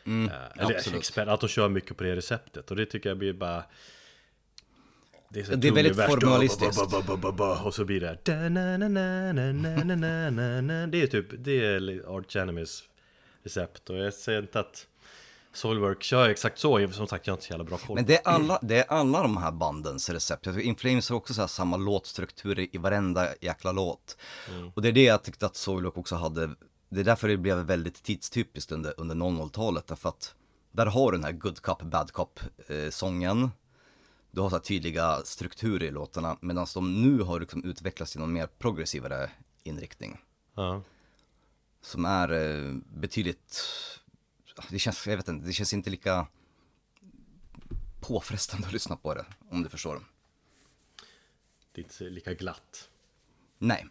Mm, 0.05 0.27
Eh, 0.29 0.63
Eller 0.63 0.75
absolut. 0.75 0.99
expert, 0.99 1.27
att 1.27 1.39
de 1.41 1.47
kör 1.49 1.69
mycket 1.69 1.97
på 1.97 2.03
det 2.03 2.15
receptet 2.15 2.71
och 2.71 2.77
det 2.77 2.85
tycker 2.85 3.09
jag 3.09 3.17
blir 3.17 3.33
bara 3.33 3.63
det 5.29 5.39
är, 5.39 5.43
så 5.43 5.55
det 5.55 5.67
är 5.67 5.71
väldigt 5.71 5.97
vers, 5.97 6.09
formalistiskt. 6.09 6.89
Ba, 7.07 7.17
ba, 7.17 7.31
ba, 7.31 7.61
och 7.63 7.73
så 7.73 7.85
blir 7.85 7.99
det 7.99 8.07
här. 8.07 8.19
Det 10.87 11.01
är 11.01 11.07
typ, 11.07 11.25
det 11.37 11.65
är 11.65 12.15
Art 12.17 12.35
Enemies 12.35 12.83
recept. 13.43 13.89
Och 13.89 13.97
jag 13.97 14.13
säger 14.13 14.41
inte 14.41 14.59
att 14.59 14.87
Soulwork 15.53 16.03
kör 16.03 16.29
exakt 16.29 16.59
så, 16.59 16.91
som 16.91 17.07
sagt 17.07 17.27
jag 17.27 17.31
har 17.31 17.37
inte 17.37 17.47
så 17.47 17.53
jävla 17.53 17.63
bra 17.63 17.77
koll. 17.77 17.95
Men 17.95 18.05
det 18.05 18.15
är 18.15 18.27
alla, 18.27 18.59
det 18.61 18.77
är 18.77 18.85
alla 18.91 19.21
de 19.21 19.37
här 19.37 19.51
bandens 19.51 20.09
recept. 20.09 20.45
Jag 20.45 20.55
tycker 20.55 20.67
Inflames 20.67 21.09
har 21.09 21.15
också 21.17 21.33
så 21.33 21.41
här 21.41 21.47
samma 21.47 21.77
låtstruktur 21.77 22.59
i 22.59 22.77
varenda 22.77 23.27
jäkla 23.41 23.71
låt. 23.71 24.17
Mm. 24.49 24.71
Och 24.75 24.81
det 24.81 24.87
är 24.87 24.91
det 24.91 25.03
jag 25.03 25.23
tyckte 25.23 25.45
att 25.45 25.55
Soulwork 25.55 25.97
också 25.97 26.15
hade. 26.15 26.49
Det 26.89 26.99
är 26.99 27.03
därför 27.03 27.27
det 27.27 27.37
blev 27.37 27.57
väldigt 27.57 28.03
tidstypiskt 28.03 28.71
under, 28.71 28.93
under 28.97 29.15
00-talet. 29.15 29.87
Därför 29.87 30.09
att 30.09 30.35
där 30.71 30.85
har 30.85 31.11
du 31.11 31.17
den 31.17 31.25
här 31.25 31.31
good 31.31 31.61
cop, 31.61 31.81
bad 31.81 32.11
cop-sången. 32.11 33.43
Eh, 33.43 33.49
du 34.37 34.41
har 34.41 34.49
så 34.49 34.55
här 34.55 34.63
tydliga 34.63 35.21
strukturer 35.23 35.87
i 35.87 35.91
låtarna. 35.91 36.37
Medan 36.41 36.67
de 36.73 37.01
nu 37.01 37.23
har 37.23 37.39
liksom 37.39 37.63
utvecklats 37.63 38.11
till 38.11 38.21
någon 38.21 38.33
mer 38.33 38.47
progressivare 38.47 39.31
inriktning. 39.63 40.17
Ja. 40.53 40.81
Som 41.81 42.05
är 42.05 42.31
eh, 42.31 42.73
betydligt, 42.93 43.63
det 44.69 44.79
känns, 44.79 45.07
jag 45.07 45.17
vet 45.17 45.27
inte, 45.27 45.45
det 45.45 45.53
känns 45.53 45.73
inte 45.73 45.89
lika 45.89 46.27
påfrestande 47.99 48.67
att 48.67 48.73
lyssna 48.73 48.95
på 48.95 49.13
det, 49.13 49.25
om 49.49 49.63
du 49.63 49.69
förstår. 49.69 50.01
Det 51.71 51.81
är 51.81 51.83
inte 51.83 52.03
lika 52.03 52.33
glatt. 52.33 52.89
Nej. 53.57 53.87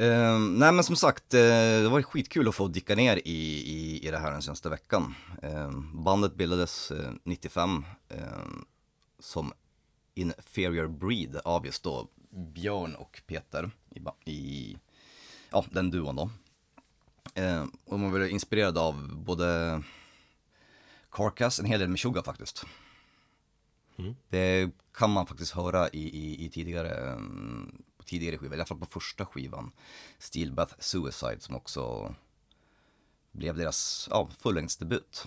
Eh, 0.00 0.38
nej 0.38 0.72
men 0.72 0.84
som 0.84 0.96
sagt, 0.96 1.34
eh, 1.34 1.82
det 1.82 1.88
var 1.88 2.02
skitkul 2.02 2.48
att 2.48 2.54
få 2.54 2.68
dicka 2.68 2.94
ner 2.94 3.16
i, 3.16 3.20
i, 3.24 4.06
i 4.06 4.10
det 4.10 4.18
här 4.18 4.30
den 4.30 4.42
senaste 4.42 4.68
veckan. 4.68 5.14
Eh, 5.42 5.70
bandet 5.94 6.34
bildades 6.34 6.90
eh, 6.90 7.12
95 7.24 7.84
eh, 8.08 8.18
som 9.18 9.52
Inferior 10.14 10.86
Breed 10.86 11.36
av 11.44 11.66
just 11.66 11.82
då 11.82 12.08
Björn 12.30 12.94
och 12.94 13.22
Peter 13.26 13.70
i, 13.90 14.30
i 14.30 14.76
ja, 15.50 15.64
den 15.70 15.90
duon 15.90 16.16
då. 16.16 16.30
Och 17.84 18.00
man 18.00 18.12
var 18.12 18.20
inspirerad 18.20 18.78
av 18.78 19.16
både 19.16 19.82
Carcass, 21.10 21.60
en 21.60 21.66
hel 21.66 21.80
del 21.80 21.88
med 21.88 21.98
Sugar 21.98 22.22
faktiskt. 22.22 22.66
Det 24.28 24.70
kan 24.94 25.10
man 25.10 25.26
faktiskt 25.26 25.52
höra 25.52 25.88
i, 25.88 26.02
i, 26.02 26.44
i 26.44 26.48
tidigare, 26.48 27.14
um, 27.14 27.82
på 28.00 28.06
tidigare 28.06 28.38
skivor, 28.38 28.54
i 28.54 28.58
alla 28.58 28.66
fall 28.66 28.78
på 28.78 28.86
första 28.86 29.26
skivan. 29.26 29.72
Steelbath 30.18 30.74
Suicide 30.78 31.40
som 31.40 31.54
också 31.56 32.14
blev 33.32 33.56
deras 33.56 34.08
ja, 34.10 34.28
fullängdsdebut. 34.38 35.26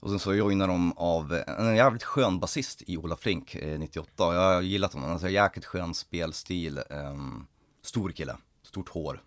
Och 0.00 0.10
sen 0.10 0.18
så 0.18 0.34
joinar 0.34 0.68
de 0.68 0.92
av 0.98 1.32
en 1.46 1.76
jävligt 1.76 2.02
skön 2.02 2.38
basist 2.40 2.82
i 2.86 2.96
Ola 2.96 3.16
Flink, 3.16 3.54
eh, 3.54 3.78
98. 3.78 4.34
Jag 4.34 4.54
har 4.54 4.62
gillat 4.62 4.92
honom, 4.92 5.10
alltså 5.10 5.28
jäkligt 5.28 5.64
skön 5.64 5.94
spelstil. 5.94 6.80
ehm, 6.90 7.46
stor 7.82 8.10
kille, 8.12 8.36
stort 8.62 8.88
hår. 8.88 9.22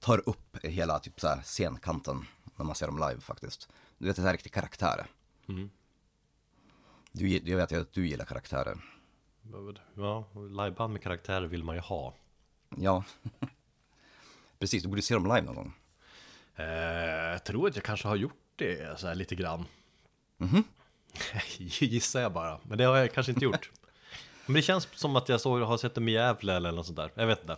Tar 0.00 0.28
upp 0.28 0.56
hela 0.64 0.98
typ 0.98 1.20
så 1.20 1.28
här 1.28 1.42
scenkanten 1.42 2.24
när 2.56 2.64
man 2.64 2.74
ser 2.74 2.86
dem 2.86 2.96
live 2.98 3.20
faktiskt. 3.20 3.68
Du 3.98 4.06
vet, 4.06 4.16
det 4.16 4.22
är 4.22 4.32
riktig 4.32 4.52
karaktär. 4.52 5.06
Du, 7.12 7.28
gi- 7.28 7.42
jag 7.50 7.56
vet 7.56 7.72
att 7.72 7.92
du 7.92 8.08
gillar 8.08 8.24
karaktärer. 8.24 8.84
Ja, 9.94 10.24
liveband 10.34 10.92
med 10.92 11.02
karaktärer 11.02 11.46
vill 11.46 11.64
man 11.64 11.74
ju 11.74 11.80
ha. 11.80 12.14
Ja. 12.76 13.04
Precis, 14.58 14.82
du 14.82 14.88
borde 14.88 15.02
se 15.02 15.14
dem 15.14 15.24
live 15.24 15.40
någon 15.40 15.54
gång. 15.54 15.72
Eh, 16.56 16.64
jag 17.32 17.44
tror 17.44 17.68
att 17.68 17.76
jag 17.76 17.84
kanske 17.84 18.08
har 18.08 18.16
gjort 18.16 18.42
det 18.56 19.00
så 19.00 19.06
här 19.06 19.14
lite 19.14 19.34
grann. 19.34 19.64
Mhm. 20.36 20.64
Gissar 21.58 22.20
jag 22.20 22.32
bara, 22.32 22.60
men 22.62 22.78
det 22.78 22.84
har 22.84 22.96
jag 22.96 23.12
kanske 23.12 23.32
inte 23.32 23.44
gjort. 23.44 23.70
Men 24.46 24.54
det 24.54 24.62
känns 24.62 24.88
som 24.92 25.16
att 25.16 25.28
jag 25.28 25.40
såg, 25.40 25.60
har 25.60 25.78
sett 25.78 25.94
dem 25.94 26.08
i 26.08 26.12
Gävle 26.12 26.56
eller 26.56 26.72
något 26.72 26.86
sånt 26.86 26.96
där. 26.96 27.10
Jag 27.14 27.26
vet 27.26 27.40
inte. 27.40 27.52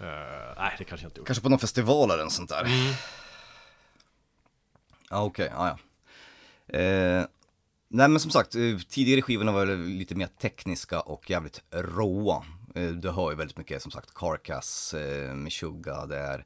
Eh, 0.00 0.54
nej, 0.56 0.74
det 0.78 0.84
kanske 0.84 1.04
jag 1.04 1.10
inte 1.10 1.20
gjort. 1.20 1.26
Kanske 1.26 1.42
på 1.42 1.48
någon 1.48 1.58
festival 1.58 2.10
eller 2.10 2.24
något 2.24 2.32
sånt 2.32 2.48
där. 2.50 2.66
Ja, 5.10 5.22
okej, 5.22 5.52
ja, 5.54 5.78
ja. 6.68 7.26
Nej, 7.94 8.08
men 8.08 8.20
som 8.20 8.30
sagt, 8.30 8.54
eh, 8.54 8.78
tidigare 8.88 9.22
skivorna 9.22 9.52
var 9.52 9.66
lite 9.76 10.14
mer 10.14 10.26
tekniska 10.26 11.00
och 11.00 11.30
jävligt 11.30 11.62
råa. 11.70 12.44
Eh, 12.74 12.90
du 12.90 13.10
hör 13.10 13.30
ju 13.30 13.36
väldigt 13.36 13.56
mycket, 13.56 13.82
som 13.82 13.90
sagt, 13.90 14.14
Carcass, 14.14 14.94
eh, 14.94 15.34
Meshuggah, 15.34 16.06
det 16.06 16.16
är 16.16 16.44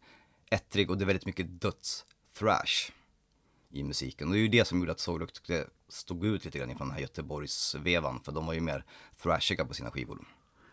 ettrig 0.51 0.91
och 0.91 0.99
det 0.99 1.05
är 1.05 1.07
väldigt 1.07 1.27
mycket 1.27 1.47
döds-thrash 1.47 2.93
i 3.73 3.83
musiken. 3.83 4.29
Och 4.29 4.35
det 4.35 4.41
är 4.41 4.43
ju 4.43 4.49
det 4.49 4.65
som 4.65 4.79
gjorde 4.79 4.93
att 4.93 5.01
Soulrock 5.01 5.33
tyckte 5.33 5.67
stod 5.89 6.27
ut 6.27 6.45
lite 6.45 6.59
grann 6.59 6.69
från 6.69 6.89
den 6.89 6.91
här 6.91 7.01
Göteborgsvevan, 7.01 8.21
för 8.25 8.33
de 8.33 8.47
var 8.47 8.55
ju 8.55 8.61
mer 8.61 8.85
thrashiga 9.23 9.65
på 9.65 9.75
sina 9.75 9.91
skivor. 9.91 10.19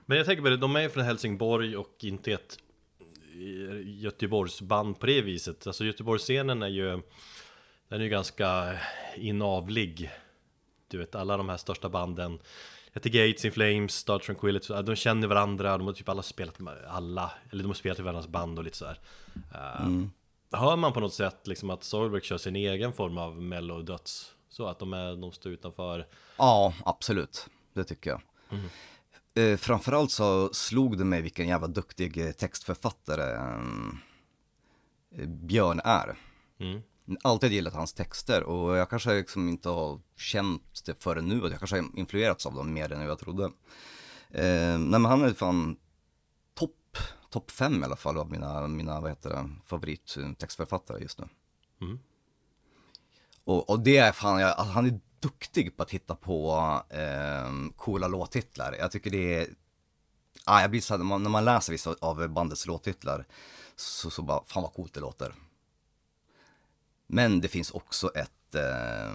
Men 0.05 0.17
jag 0.17 0.25
tänker 0.25 0.43
på 0.43 0.49
det, 0.49 0.57
de 0.57 0.75
är 0.75 0.81
ju 0.81 0.89
från 0.89 1.03
Helsingborg 1.03 1.77
och 1.77 1.95
inte 1.99 2.31
ett 2.31 2.57
Göteborgsband 3.85 4.99
på 4.99 5.05
det 5.05 5.21
viset. 5.21 5.67
Alltså 5.67 5.85
Göteborgsscenen 5.85 6.63
är 6.63 6.67
ju, 6.67 7.01
den 7.89 7.99
är 7.99 8.03
ju 8.03 8.09
ganska 8.09 8.79
inavlig. 9.15 10.11
Du 10.93 10.99
vet, 10.99 11.15
alla 11.15 11.37
de 11.37 11.49
här 11.49 11.57
största 11.57 11.89
banden 11.89 12.39
heter 12.93 13.09
Gates, 13.09 13.45
In 13.45 13.51
Flames, 13.51 13.93
Star 13.93 14.19
Tranquility, 14.19 14.73
de 14.83 14.95
känner 14.95 15.27
varandra, 15.27 15.77
de 15.77 15.87
har 15.87 15.93
typ 15.93 16.09
alla 16.09 16.21
spelat 16.21 16.59
med 16.59 16.77
alla, 16.87 17.31
eller 17.51 17.63
de 17.63 17.67
har 17.67 17.73
spelat 17.73 17.99
i 17.99 18.01
varandras 18.01 18.27
band 18.27 18.59
och 18.59 18.65
lite 18.65 18.77
sådär. 18.77 18.99
Uh, 19.35 20.05
Hör 20.51 20.75
man 20.75 20.93
på 20.93 20.99
något 20.99 21.13
sätt 21.13 21.47
liksom 21.47 21.69
att 21.69 21.83
Soilwork 21.83 22.23
kör 22.23 22.37
sin 22.37 22.55
egen 22.55 22.93
form 22.93 23.17
av 23.17 23.41
mello-döds? 23.41 24.33
Så 24.49 24.67
att 24.67 24.79
de, 24.79 24.93
är, 24.93 25.15
de 25.15 25.31
står 25.31 25.51
utanför 25.51 26.07
Ja, 26.37 26.73
absolut. 26.85 27.47
Det 27.73 27.83
tycker 27.83 28.09
jag. 28.09 28.21
Eh, 29.35 29.57
framförallt 29.57 30.11
så 30.11 30.53
slog 30.53 30.97
det 30.97 31.05
mig 31.05 31.21
vilken 31.21 31.47
jävla 31.47 31.67
duktig 31.67 32.17
eh, 32.17 32.31
textförfattare 32.31 33.33
eh, 35.15 35.27
Björn 35.27 35.81
är. 35.83 36.15
Mm. 36.59 36.81
Alltid 37.21 37.51
gillat 37.51 37.73
hans 37.73 37.93
texter 37.93 38.43
och 38.43 38.77
jag 38.77 38.89
kanske 38.89 39.13
liksom 39.13 39.49
inte 39.49 39.69
har 39.69 39.99
känt 40.17 40.81
det 40.85 41.03
förrän 41.03 41.25
nu, 41.25 41.45
att 41.45 41.51
jag 41.51 41.59
kanske 41.59 41.75
har 41.75 41.99
influerats 41.99 42.45
av 42.45 42.53
dem 42.53 42.73
mer 42.73 42.91
än 42.91 43.01
jag 43.01 43.19
trodde. 43.19 43.43
Eh, 44.29 44.79
nej 44.79 44.99
men 44.99 45.05
han 45.05 45.23
är 45.23 45.33
fan 45.33 45.77
topp, 46.53 46.97
topp 47.29 47.51
fem 47.51 47.81
i 47.81 47.85
alla 47.85 47.95
fall 47.95 48.17
av 48.17 48.31
mina, 48.31 48.67
mina 48.67 49.01
vad 49.01 49.11
heter 49.11 49.29
det, 49.29 49.49
favorittextförfattare 49.65 50.99
just 51.01 51.19
nu. 51.19 51.27
Mm. 51.81 51.99
Och, 53.43 53.69
och 53.69 53.79
det 53.79 53.97
är 53.97 54.11
fan, 54.11 54.39
jag, 54.41 54.49
alltså, 54.49 54.73
han 54.73 54.85
är 54.85 54.99
duktig 55.19 55.77
på 55.77 55.83
att 55.83 55.91
hitta 55.91 56.15
på 56.15 56.53
eh, 56.89 57.75
coola 57.75 58.07
låttitlar. 58.07 58.75
Jag 58.79 58.91
tycker 58.91 59.11
det 59.11 59.35
är, 59.35 59.47
ah, 60.45 60.61
jag 60.61 60.71
blir 60.71 60.81
så 60.81 60.93
här, 60.93 60.97
när, 60.97 61.05
man, 61.05 61.23
när 61.23 61.29
man 61.29 61.45
läser 61.45 61.71
vissa 61.73 61.95
av 61.99 62.27
bandets 62.27 62.65
låttitlar 62.65 63.25
så, 63.75 64.09
så 64.09 64.21
bara, 64.21 64.43
fan 64.45 64.63
vad 64.63 64.73
coolt 64.73 64.93
det 64.93 64.99
låter. 64.99 65.35
Men 67.07 67.41
det 67.41 67.47
finns 67.47 67.71
också 67.71 68.11
ett, 68.15 68.55
eh, 68.55 69.13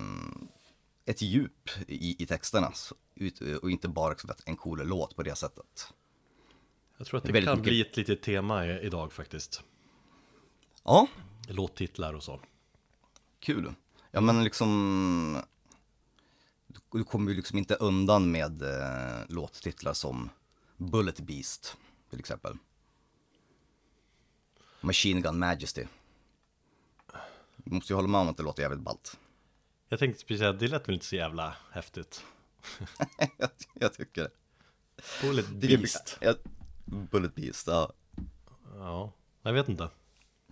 ett 1.04 1.23
djup 1.23 1.71
i, 1.87 2.23
i 2.23 2.26
texterna 2.26 2.73
och 3.62 3.71
inte 3.71 3.88
bara 3.88 4.11
liksom 4.11 4.30
en 4.47 4.57
cool 4.57 4.87
låt 4.88 5.16
på 5.16 5.23
det 5.23 5.35
sättet. 5.35 5.92
Jag 6.97 7.07
tror 7.07 7.18
att 7.18 7.25
Det 7.25 7.33
det, 7.33 7.42
kan 7.42 7.59
mycket- 7.59 7.71
bli 7.71 7.80
ett 7.80 7.97
litet 7.97 8.23
tema 8.23 8.66
idag 8.66 9.12
faktiskt. 9.12 9.62
Ja, 10.85 11.07
Låttitlar 11.49 12.14
och 12.14 12.23
så. 12.23 12.40
kul. 13.40 13.75
Ja 14.11 14.21
men 14.21 14.45
liksom, 14.45 15.42
du 16.92 17.04
kommer 17.04 17.30
ju 17.30 17.37
liksom 17.37 17.59
inte 17.59 17.75
undan 17.75 18.30
med 18.30 18.62
eh, 18.62 19.21
låttitlar 19.28 19.92
som 19.92 20.30
Bullet 20.76 21.21
Beast 21.21 21.76
till 22.11 22.18
exempel. 22.18 22.57
Machine 24.80 25.23
Gun 25.23 25.38
Majesty. 25.38 25.85
Måste 27.70 27.92
ju 27.92 27.96
hålla 27.96 28.08
med 28.08 28.20
om 28.20 28.28
att 28.28 28.37
det 28.37 28.42
låter 28.42 28.62
jävligt 28.62 28.80
ballt. 28.80 29.18
Jag 29.88 29.98
tänkte 29.98 30.25
precis 30.25 30.38
säga, 30.38 30.52
det 30.52 30.68
lät 30.68 30.88
väl 30.88 30.94
inte 30.94 31.06
så 31.06 31.16
jävla 31.16 31.56
häftigt. 31.72 32.25
jag, 33.37 33.50
jag 33.75 33.92
tycker 33.92 34.22
det. 34.22 34.30
Bullet 35.22 35.48
Beast. 35.48 36.18
Ja, 36.20 36.34
Bullet 36.84 37.34
Beast, 37.34 37.66
ja. 37.66 37.92
Ja, 38.75 39.12
jag 39.42 39.52
vet 39.52 39.68
inte. 39.68 39.88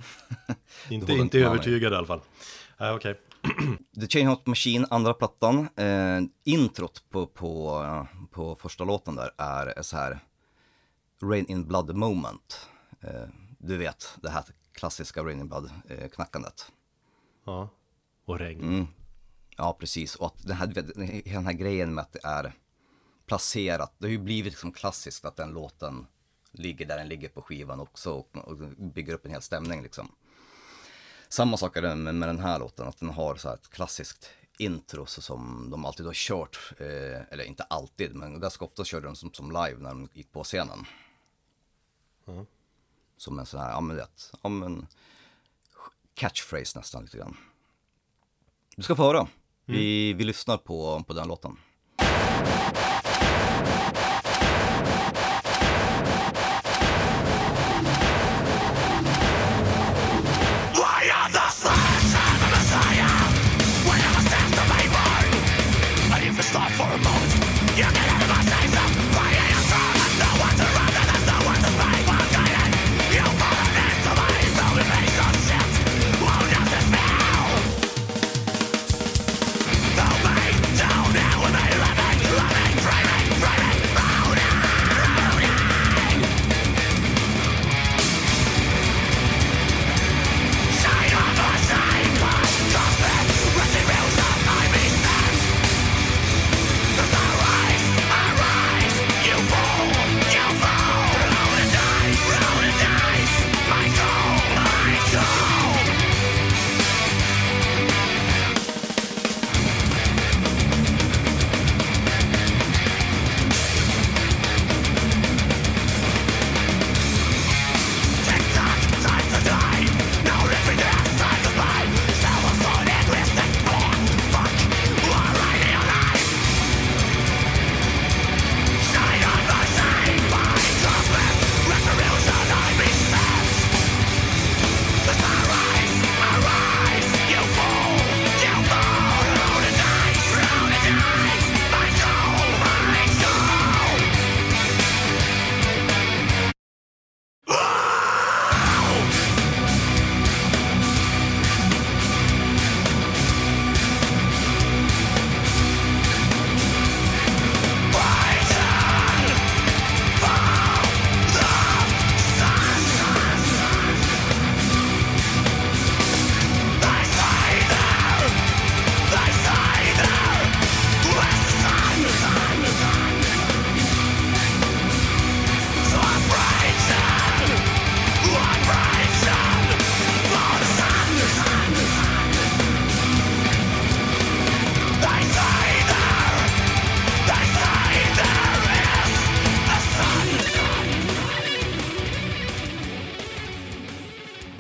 inte 0.90 1.12
inte 1.12 1.38
övertygad 1.38 1.92
i 1.92 1.96
alla 1.96 2.06
fall. 2.06 2.20
Nej, 2.78 2.92
okej. 2.92 3.20
The 4.00 4.06
Chain 4.06 4.26
Hot 4.26 4.46
Machine, 4.46 4.87
andra 4.90 5.14
plattan. 5.14 5.68
Eh, 5.76 6.20
introt 6.44 7.04
på, 7.11 7.26
på, 7.26 7.82
eh, 7.82 8.26
på 8.30 8.54
första 8.54 8.85
låten 8.85 9.16
där 9.16 9.32
är 9.37 9.82
så 9.82 9.96
här 9.96 10.18
Rain 11.23 11.46
in 11.46 11.66
Blood 11.66 11.96
moment. 11.96 12.68
Eh, 13.00 13.28
du 13.58 13.76
vet, 13.76 14.18
det 14.23 14.30
här 14.30 14.44
klassiska 14.73 15.25
Rain 15.25 15.40
in 15.40 15.49
Blood 15.49 15.70
eh. 15.88 16.08
Ja. 17.46 17.68
Och 18.24 18.38
regn. 18.38 18.62
Mm. 18.62 18.86
Ja, 19.56 19.76
precis. 19.80 20.16
Och 20.16 20.26
att 20.26 20.46
den 20.46 20.56
här, 20.56 20.66
den 20.66 21.46
här 21.46 21.52
grejen 21.52 21.94
med 21.94 22.02
att 22.02 22.12
det 22.12 22.20
är 22.24 22.52
placerat. 23.26 23.94
Det 23.98 24.06
har 24.06 24.10
ju 24.10 24.18
blivit 24.18 24.52
liksom 24.52 24.72
klassiskt 24.72 25.24
att 25.24 25.36
den 25.36 25.50
låten 25.50 26.06
ligger 26.52 26.86
där 26.86 26.96
den 26.96 27.08
ligger 27.08 27.28
på 27.28 27.42
skivan 27.42 27.80
också 27.80 28.12
och, 28.12 28.36
och 28.36 28.56
bygger 28.76 29.14
upp 29.14 29.24
en 29.24 29.30
hel 29.30 29.42
stämning 29.42 29.82
liksom. 29.82 30.12
Samma 31.28 31.56
sak 31.56 31.76
är 31.76 31.82
det 31.82 31.96
med, 31.96 32.14
med 32.14 32.28
den 32.28 32.38
här 32.38 32.58
låten, 32.58 32.88
att 32.88 33.00
den 33.00 33.10
har 33.10 33.36
så 33.36 33.48
här 33.48 33.54
ett 33.54 33.70
klassiskt 33.70 34.30
intro 34.58 35.06
så 35.06 35.22
som 35.22 35.70
de 35.70 35.84
alltid 35.84 36.06
har 36.06 36.12
kört, 36.12 36.72
eh, 36.78 37.32
eller 37.32 37.44
inte 37.44 37.62
alltid, 37.62 38.14
men 38.14 38.40
ganska 38.40 38.64
ofta 38.64 38.84
körde 38.84 39.06
de 39.06 39.16
som, 39.16 39.32
som 39.32 39.50
live 39.50 39.76
när 39.78 39.88
de 39.88 40.08
gick 40.12 40.32
på 40.32 40.44
scenen. 40.44 40.84
Ja. 42.24 42.44
Som 43.16 43.38
en 43.38 43.46
sån 43.46 43.60
här, 43.60 43.70
ja 43.70 43.80
men 43.80 43.96
vet, 43.96 44.32
ja 44.42 44.48
men 44.48 44.86
catchphrase 46.16 46.78
nästan 46.78 47.02
lite 47.02 47.18
grann. 47.18 47.37
Du 48.76 48.82
ska 48.82 48.96
få 48.96 49.02
höra. 49.02 49.28
Vi, 49.64 50.12
vi 50.12 50.25
lyssnar 50.25 50.56
på, 50.56 51.04
på 51.06 51.12
den 51.12 51.28
låten. 51.28 51.56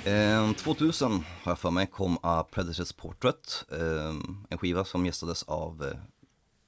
Eh, 0.06 0.52
2000 0.52 1.12
har 1.42 1.52
jag 1.52 1.58
för 1.58 1.70
mig 1.70 1.86
kom 1.86 2.18
A 2.22 2.46
Predators 2.50 2.92
Portrait, 2.92 3.64
eh, 3.72 4.14
en 4.48 4.58
skiva 4.58 4.84
som 4.84 5.06
gästades 5.06 5.42
av 5.42 5.94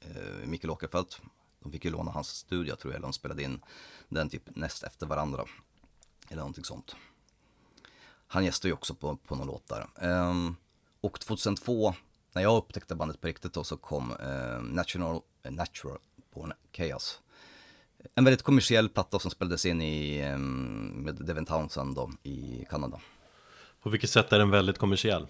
eh, 0.01 0.47
Mikael 0.47 0.71
Åkerfeldt. 0.71 1.21
De 1.63 1.73
fick 1.73 1.85
ju 1.85 1.91
låna 1.91 2.11
hans 2.11 2.29
studio 2.29 2.77
tror 2.77 2.93
jag, 2.93 2.97
eller 2.97 3.07
de 3.07 3.13
spelade 3.13 3.43
in 3.43 3.61
den 4.09 4.29
typ 4.29 4.43
näst 4.57 4.83
efter 4.83 5.07
varandra. 5.07 5.45
Eller 6.29 6.41
någonting 6.41 6.65
sånt. 6.65 6.97
Han 8.27 8.45
gästade 8.45 8.69
ju 8.69 8.75
också 8.75 8.95
på, 8.95 9.17
på 9.17 9.37
någon 9.37 9.47
låt 9.47 9.69
där. 9.69 9.87
Ehm, 10.01 10.57
och 11.01 11.21
2002, 11.21 11.95
när 12.33 12.43
jag 12.43 12.57
upptäckte 12.57 12.95
bandet 12.95 13.21
på 13.21 13.27
riktigt 13.27 13.53
då, 13.53 13.65
så 13.65 13.77
kom 13.77 14.13
ehm, 14.13 14.65
National, 14.67 15.21
eh, 15.43 15.53
Natural 15.53 15.99
Born 16.35 16.53
Chaos. 16.73 17.21
En 18.15 18.25
väldigt 18.25 18.43
kommersiell 18.43 18.89
platta 18.89 19.19
som 19.19 19.31
spelades 19.31 19.67
in 19.67 19.83
i, 19.83 20.19
ehm, 20.19 21.03
med 21.05 21.15
Devin 21.15 21.47
Townsend 21.47 21.95
då, 21.95 22.11
i 22.23 22.67
Kanada. 22.71 23.01
På 23.83 23.91
vilket 23.91 24.11
sätt 24.11 24.33
är 24.33 24.39
den 24.39 24.51
väldigt 24.51 24.79
kommersiell? 24.79 25.27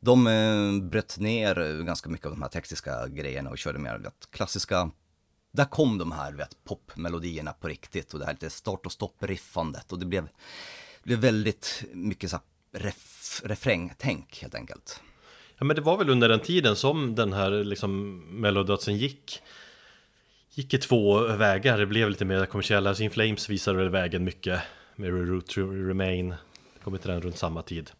De 0.00 0.26
eh, 0.26 0.82
bröt 0.90 1.18
ner 1.18 1.82
ganska 1.82 2.10
mycket 2.10 2.26
av 2.26 2.32
de 2.32 2.42
här 2.42 2.48
tekniska 2.48 3.08
grejerna 3.08 3.50
och 3.50 3.58
körde 3.58 3.78
mer 3.78 3.98
vet, 3.98 4.30
klassiska 4.30 4.90
där 5.52 5.64
kom 5.64 5.98
de 5.98 6.12
här 6.12 6.32
vet, 6.32 6.64
popmelodierna 6.64 7.52
på 7.52 7.68
riktigt 7.68 8.14
och 8.14 8.20
det 8.20 8.26
här 8.26 8.32
lite 8.32 8.50
start 8.50 8.86
och 8.86 8.92
stopp-riffandet 8.92 9.92
och 9.92 9.98
det 9.98 10.06
blev, 10.06 10.28
blev 11.02 11.18
väldigt 11.18 11.84
mycket 11.92 12.30
så 12.30 12.36
här 12.36 12.80
ref, 12.80 13.40
refrängtänk 13.44 14.38
helt 14.42 14.54
enkelt. 14.54 15.00
Ja 15.58 15.64
men 15.64 15.76
det 15.76 15.82
var 15.82 15.96
väl 15.98 16.10
under 16.10 16.28
den 16.28 16.40
tiden 16.40 16.76
som 16.76 17.14
den 17.14 17.32
här 17.32 17.50
liksom 17.50 18.18
mellodödsen 18.40 18.96
gick 18.96 19.42
Gick 20.54 20.74
i 20.74 20.78
två 20.78 21.18
vägar, 21.18 21.78
det 21.78 21.86
blev 21.86 22.10
lite 22.10 22.24
mer 22.24 22.46
kommersiella, 22.46 22.90
alltså 22.90 23.04
In 23.04 23.10
Flames 23.10 23.48
visade 23.48 23.78
väl 23.78 23.88
vägen 23.88 24.24
mycket 24.24 24.60
med 24.96 25.10
Root 25.10 25.46
to 25.46 25.60
Remain 25.60 26.34
kom 26.84 26.94
inte 26.94 27.08
den 27.08 27.20
runt 27.20 27.38
samma 27.38 27.62
tid 27.62 27.90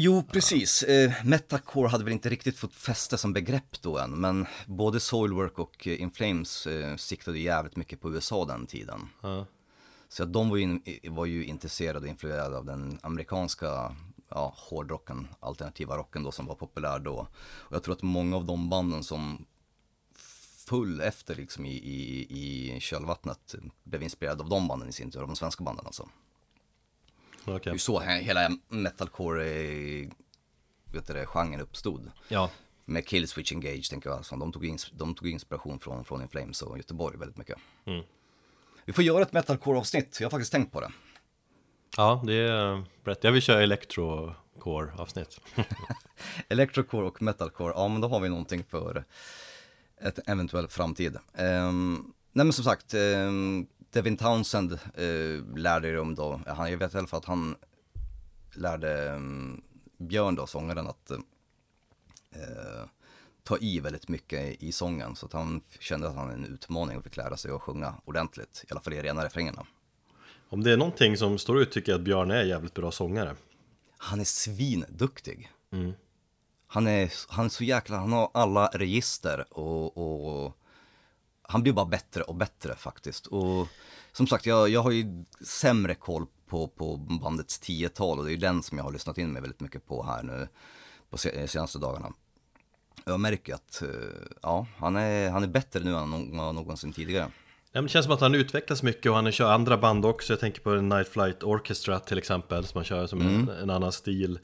Jo, 0.00 0.22
precis. 0.32 0.82
Eh, 0.82 1.12
Metacore 1.24 1.88
hade 1.88 2.04
väl 2.04 2.12
inte 2.12 2.28
riktigt 2.28 2.58
fått 2.58 2.74
fäste 2.74 3.18
som 3.18 3.32
begrepp 3.32 3.82
då 3.82 3.98
än, 3.98 4.20
men 4.20 4.46
både 4.66 5.00
Soilwork 5.00 5.58
och 5.58 5.86
eh, 5.86 6.00
In 6.00 6.10
Flames 6.10 6.66
eh, 6.66 6.96
siktade 6.96 7.38
jävligt 7.38 7.76
mycket 7.76 8.00
på 8.00 8.12
USA 8.14 8.44
den 8.44 8.66
tiden. 8.66 9.08
ja. 9.22 9.46
Så 10.08 10.22
att 10.22 10.32
de 10.32 10.50
var 10.50 10.56
ju, 10.56 10.62
in, 10.62 10.82
var 11.04 11.26
ju 11.26 11.44
intresserade 11.44 11.98
och 11.98 12.06
influerade 12.06 12.58
av 12.58 12.64
den 12.64 12.98
amerikanska 13.02 13.96
ja, 14.28 14.54
hårdrocken, 14.56 15.28
alternativa 15.40 15.96
rocken 15.96 16.22
då 16.22 16.32
som 16.32 16.46
var 16.46 16.54
populär 16.54 16.98
då. 16.98 17.28
Och 17.40 17.76
jag 17.76 17.82
tror 17.82 17.94
att 17.94 18.02
många 18.02 18.36
av 18.36 18.44
de 18.44 18.68
banden 18.68 19.04
som 19.04 19.46
full 20.68 21.00
efter 21.00 21.34
liksom 21.34 21.66
i, 21.66 21.72
i, 21.72 22.26
i 22.76 22.80
kölvattnet 22.80 23.54
blev 23.84 24.02
inspirerade 24.02 24.42
av 24.42 24.48
de 24.48 24.68
banden 24.68 24.88
i 24.88 24.92
sin 24.92 25.10
tur, 25.10 25.20
av 25.20 25.26
de 25.26 25.36
svenska 25.36 25.64
banden 25.64 25.86
alltså. 25.86 26.08
Det 27.48 27.56
Okej. 27.56 27.70
är 27.70 27.74
ju 27.74 27.78
så 27.78 28.00
he- 28.00 28.20
hela 28.20 28.50
metalcore 28.68 29.44
eh, 29.50 30.08
det, 30.92 31.60
uppstod. 31.60 32.10
Ja, 32.28 32.50
Med 32.84 33.06
Killswitch 33.06 33.52
Engage 33.52 33.90
tänker 33.90 34.10
jag, 34.10 34.16
alltså. 34.16 34.36
de, 34.36 34.52
tog 34.52 34.64
ins- 34.64 34.92
de 34.96 35.14
tog 35.14 35.28
inspiration 35.28 35.78
från, 35.78 36.04
från 36.04 36.22
In 36.22 36.28
Flames 36.28 36.62
och 36.62 36.76
Göteborg 36.76 37.16
väldigt 37.18 37.36
mycket. 37.38 37.58
Mm. 37.84 38.04
Vi 38.84 38.92
får 38.92 39.04
göra 39.04 39.22
ett 39.22 39.32
metalcore-avsnitt, 39.32 40.16
jag 40.20 40.26
har 40.26 40.30
faktiskt 40.30 40.52
tänkt 40.52 40.72
på 40.72 40.80
det. 40.80 40.92
ja 41.96 42.22
det 42.26 42.34
är 42.34 42.84
rätt 43.04 43.24
Jag 43.24 43.32
vill 43.32 43.42
köra 43.42 43.62
electrocore 43.62 44.92
avsnitt 44.98 45.40
Electrocore 46.48 47.06
och 47.06 47.22
metalcore, 47.22 47.72
ja 47.76 47.88
men 47.88 48.00
då 48.00 48.08
har 48.08 48.20
vi 48.20 48.28
någonting 48.28 48.64
för 48.64 49.04
ett 50.00 50.18
eventuell 50.28 50.68
framtid. 50.68 51.16
Um, 51.38 52.14
nej 52.32 52.44
men 52.46 52.52
som 52.52 52.64
sagt, 52.64 52.94
um, 52.94 53.66
Devin 53.90 54.16
Townsend 54.16 54.72
uh, 54.72 55.56
lärde 55.56 56.00
om 56.00 56.14
då, 56.14 56.40
han, 56.46 56.70
jag 56.70 56.78
vet 56.78 56.94
i 56.94 56.98
alla 56.98 57.06
fall 57.06 57.18
att 57.18 57.24
han 57.24 57.56
lärde 58.54 59.12
um, 59.12 59.62
Björn 59.98 60.34
då, 60.34 60.46
sångaren, 60.46 60.86
att 60.86 61.10
uh, 61.10 62.84
ta 63.42 63.58
i 63.58 63.80
väldigt 63.80 64.08
mycket 64.08 64.62
i 64.62 64.72
sången. 64.72 65.16
Så 65.16 65.26
att 65.26 65.32
han 65.32 65.60
kände 65.80 66.08
att 66.08 66.14
han 66.14 66.24
hade 66.24 66.38
en 66.38 66.44
utmaning 66.54 66.98
och 66.98 67.04
fick 67.04 67.16
lära 67.16 67.36
sig 67.36 67.50
att 67.50 67.62
sjunga 67.62 67.94
ordentligt, 68.04 68.64
i 68.68 68.72
alla 68.72 68.80
fall 68.80 68.92
i 68.92 69.02
rena 69.02 69.24
refrängerna. 69.24 69.66
Om 70.48 70.62
det 70.62 70.72
är 70.72 70.76
någonting 70.76 71.16
som 71.16 71.38
står 71.38 71.60
ut 71.60 71.72
tycker 71.72 71.92
jag 71.92 71.98
att 71.98 72.04
Björn 72.04 72.30
är 72.30 72.42
jävligt 72.42 72.74
bra 72.74 72.90
sångare 72.90 73.36
han 73.98 74.20
är 74.20 74.24
svinduktig. 74.24 75.50
Mm. 75.72 75.92
Han 76.66 76.86
är, 76.86 77.12
han 77.28 77.44
är 77.44 77.48
så 77.48 77.64
jäkla, 77.64 77.96
han 77.96 78.12
har 78.12 78.30
alla 78.34 78.66
register 78.66 79.58
och, 79.58 79.96
och 79.96 80.57
han 81.50 81.62
blir 81.62 81.72
bara 81.72 81.86
bättre 81.86 82.22
och 82.22 82.34
bättre 82.34 82.74
faktiskt. 82.74 83.26
Och 83.26 83.68
som 84.12 84.26
sagt, 84.26 84.46
jag, 84.46 84.68
jag 84.68 84.82
har 84.82 84.90
ju 84.90 85.24
sämre 85.40 85.94
koll 85.94 86.26
på, 86.46 86.68
på 86.68 86.96
bandets 86.96 87.58
tiotal 87.58 88.18
och 88.18 88.24
det 88.24 88.30
är 88.30 88.32
ju 88.32 88.38
den 88.38 88.62
som 88.62 88.78
jag 88.78 88.84
har 88.84 88.92
lyssnat 88.92 89.18
in 89.18 89.32
mig 89.32 89.42
väldigt 89.42 89.60
mycket 89.60 89.86
på 89.86 90.02
här 90.02 90.22
nu 90.22 90.48
på 91.10 91.18
senaste 91.18 91.78
dagarna. 91.78 92.12
Jag 93.04 93.20
märker 93.20 93.54
att, 93.54 93.82
eh, 93.82 93.88
ja, 94.42 94.66
han 94.76 94.96
är, 94.96 95.30
han 95.30 95.42
är 95.42 95.46
bättre 95.46 95.84
nu 95.84 95.94
än 95.94 96.10
någonsin 96.10 96.92
tidigare. 96.92 97.30
Ja, 97.72 97.82
det 97.82 97.88
känns 97.88 98.04
som 98.04 98.14
att 98.14 98.20
han 98.20 98.34
utvecklas 98.34 98.82
mycket 98.82 99.10
och 99.10 99.16
han 99.16 99.32
kör 99.32 99.52
andra 99.52 99.78
band 99.78 100.06
också. 100.06 100.32
Jag 100.32 100.40
tänker 100.40 100.60
på 100.60 100.74
Night 100.74 101.08
Flight 101.08 101.42
Orchestra 101.42 101.98
till 101.98 102.18
exempel, 102.18 102.66
som 102.66 102.78
han 102.78 102.84
kör 102.84 103.06
som 103.06 103.20
mm. 103.20 103.34
en, 103.34 103.48
en, 103.48 103.70
annan 103.70 103.92
stil. 103.92 104.38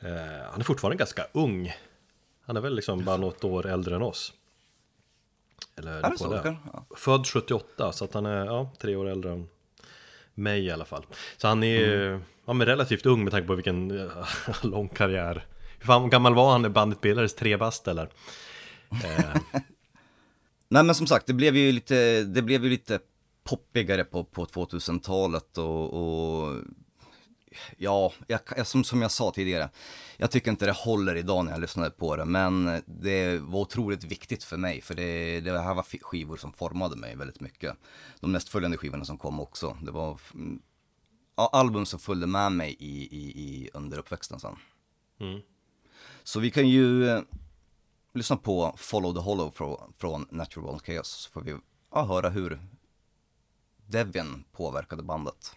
Eh, 0.00 0.10
han 0.50 0.60
är 0.60 0.64
fortfarande 0.64 0.96
ganska 0.96 1.26
ung. 1.32 1.72
Han 2.46 2.56
är 2.56 2.60
väl 2.60 2.76
liksom 2.76 3.04
bara 3.04 3.16
något 3.16 3.44
år 3.44 3.66
äldre 3.66 3.96
än 3.96 4.02
oss. 4.02 4.32
Eller 5.76 5.92
är 5.92 6.10
det 6.10 6.18
så? 6.18 6.30
Det. 6.30 6.56
Ja. 6.72 6.86
Född 6.96 7.26
78, 7.26 7.92
så 7.92 8.04
att 8.04 8.14
han 8.14 8.26
är 8.26 8.46
ja, 8.46 8.70
tre 8.80 8.96
år 8.96 9.08
äldre 9.08 9.32
än 9.32 9.48
mig 10.34 10.64
i 10.64 10.70
alla 10.70 10.84
fall. 10.84 11.06
Så 11.36 11.48
han 11.48 11.62
är, 11.62 12.08
mm. 12.08 12.20
han 12.46 12.60
är 12.60 12.66
relativt 12.66 13.06
ung 13.06 13.24
med 13.24 13.32
tanke 13.32 13.46
på 13.46 13.54
vilken 13.54 13.90
uh, 13.90 14.26
lång 14.62 14.88
karriär. 14.88 15.46
Hur 15.78 15.86
fan 15.86 16.10
gammal 16.10 16.34
var 16.34 16.52
han 16.52 16.62
när 16.62 16.68
bandet 16.68 17.00
bildades? 17.00 17.34
Tre 17.34 17.56
bast 17.56 17.88
eller? 17.88 18.08
Eh. 18.90 19.40
Nej 20.68 20.84
men 20.84 20.94
som 20.94 21.06
sagt, 21.06 21.26
det 21.26 21.32
blev 21.32 21.56
ju 21.56 21.72
lite, 21.72 22.22
det 22.22 22.42
blev 22.42 22.64
ju 22.64 22.70
lite 22.70 22.98
poppigare 23.44 24.04
på, 24.04 24.24
på 24.24 24.44
2000-talet 24.44 25.58
och, 25.58 25.92
och 25.92 26.54
ja, 27.76 28.12
jag, 28.26 28.66
som, 28.66 28.84
som 28.84 29.02
jag 29.02 29.10
sa 29.10 29.30
tidigare, 29.30 29.70
jag 30.16 30.30
tycker 30.30 30.50
inte 30.50 30.66
det 30.66 30.72
håller 30.72 31.14
idag 31.14 31.44
när 31.44 31.52
jag 31.52 31.60
lyssnade 31.60 31.90
på 31.90 32.16
det, 32.16 32.24
men 32.24 32.82
det 32.86 33.38
var 33.38 33.60
otroligt 33.60 34.04
viktigt 34.04 34.44
för 34.44 34.56
mig, 34.56 34.80
för 34.80 34.94
det, 34.94 35.40
det 35.40 35.60
här 35.60 35.74
var 35.74 35.82
skivor 35.82 36.36
som 36.36 36.52
formade 36.52 36.96
mig 36.96 37.16
väldigt 37.16 37.40
mycket. 37.40 37.76
De 38.20 38.32
nästföljande 38.32 38.76
skivorna 38.76 39.04
som 39.04 39.18
kom 39.18 39.40
också, 39.40 39.76
det 39.82 39.90
var 39.90 40.20
ja, 41.36 41.50
album 41.52 41.86
som 41.86 41.98
följde 41.98 42.26
med 42.26 42.52
mig 42.52 42.76
i, 42.78 43.16
i, 43.16 43.26
i 43.26 43.70
under 43.74 43.98
uppväxten 43.98 44.40
sen. 44.40 44.56
Mm. 45.20 45.40
Så 46.22 46.40
vi 46.40 46.50
kan 46.50 46.68
ju 46.68 47.08
eh, 47.08 47.20
lyssna 48.14 48.36
på 48.36 48.74
Follow 48.76 49.14
the 49.14 49.20
Hollow 49.20 49.50
från, 49.50 49.92
från 49.98 50.26
Natural 50.30 50.80
Chaos, 50.80 51.08
så 51.08 51.30
får 51.30 51.40
vi 51.40 51.56
ja, 51.90 52.04
höra 52.04 52.28
hur 52.30 52.60
Devin 53.86 54.44
påverkade 54.52 55.02
bandet. 55.02 55.56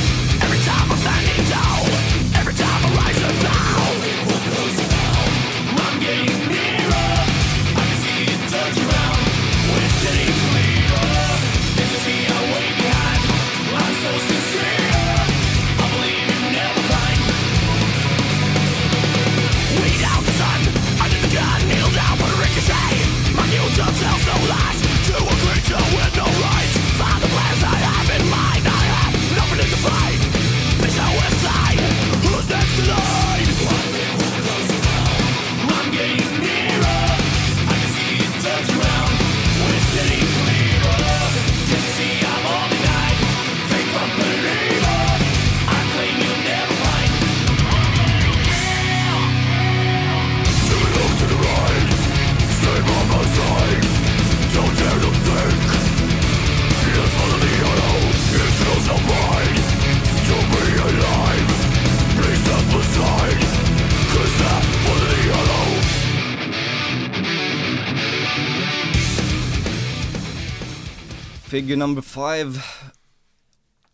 Figure 71.51 71.75
number 71.75 72.01
five 72.01 72.61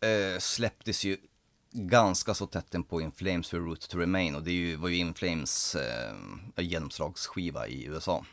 eh, 0.02 0.39
släpptes 0.39 1.06
ju 1.06 1.17
ganska 1.72 2.34
så 2.34 2.48
tätt 2.48 2.76
på 2.89 3.02
In 3.02 3.12
Flames 3.12 3.50
för 3.50 3.60
Root 3.60 3.89
to 3.89 3.98
Remain 3.98 4.36
och 4.36 4.43
det 4.43 4.52
ju, 4.52 4.76
var 4.76 4.89
ju 4.89 4.96
In 4.96 5.13
Flames 5.13 5.76
eh, 5.76 6.15
genomslagsskiva 6.58 7.67
i 7.67 7.86
USA. 7.86 8.26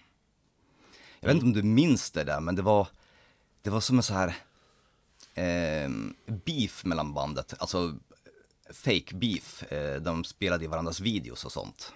Jag 1.21 1.29
vet 1.29 1.35
inte 1.35 1.47
om 1.47 1.53
du 1.53 1.63
minns 1.63 2.11
det 2.11 2.25
där, 2.25 2.41
men 2.41 2.55
det 2.55 2.63
var, 2.63 2.89
det 3.63 3.71
var 3.71 3.81
som 3.81 3.97
en 3.97 4.03
så 4.03 4.15
här 4.15 4.37
eh, 5.35 5.91
beef 6.27 6.85
mellan 6.85 7.15
bandet, 7.15 7.55
alltså 7.59 7.99
fake 8.71 9.15
beef. 9.15 9.63
Eh, 9.63 10.01
de 10.01 10.25
spelade 10.25 10.65
i 10.65 10.69
varandras 10.69 11.01
videos 11.01 11.45
och 11.45 11.53
sånt. 11.53 11.93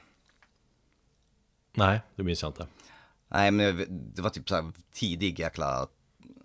Nej, 1.72 2.00
det 2.16 2.22
minns 2.22 2.42
jag 2.42 2.48
inte. 2.48 2.66
Nej, 3.28 3.50
men 3.50 3.86
det 4.14 4.22
var 4.22 4.30
typ 4.30 4.48
så 4.48 4.54
här 4.54 4.72
tidig 4.92 5.40
jäkla 5.40 5.88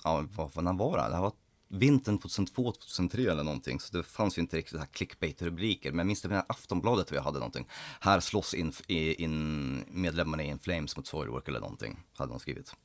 ja, 0.04 0.26
vad, 0.36 0.64
när 0.64 0.74
var 0.74 0.98
det? 0.98 1.04
Det 1.04 1.16
här 1.16 1.22
var 1.22 1.34
vintern 1.74 2.18
2002, 2.18 2.72
2003 2.72 3.22
eller 3.32 3.44
någonting. 3.44 3.80
Så 3.80 3.98
det 3.98 4.04
fanns 4.04 4.38
ju 4.38 4.42
inte 4.42 4.58
riktigt 4.58 4.80
här 4.80 4.86
clickbait-rubriker. 4.86 5.92
Men 5.92 5.98
jag 5.98 6.08
minns 6.08 6.22
typ 6.22 6.30
det 6.30 6.36
med 6.36 6.46
Aftonbladet 6.48 7.12
vi 7.12 7.18
hade 7.18 7.40
någonting. 7.40 7.68
Här 8.00 8.20
slåss 8.20 8.54
in, 8.54 8.74
in 8.88 9.86
medlemmarna 9.88 10.44
i 10.44 10.48
In 10.48 10.60
Flames 10.60 10.98
mot 10.98 11.08
Soilwork 11.08 11.48
eller 11.48 11.60
någonting. 11.60 12.00
Hade 12.18 12.32
de 12.32 12.40
skrivit. 12.40 12.76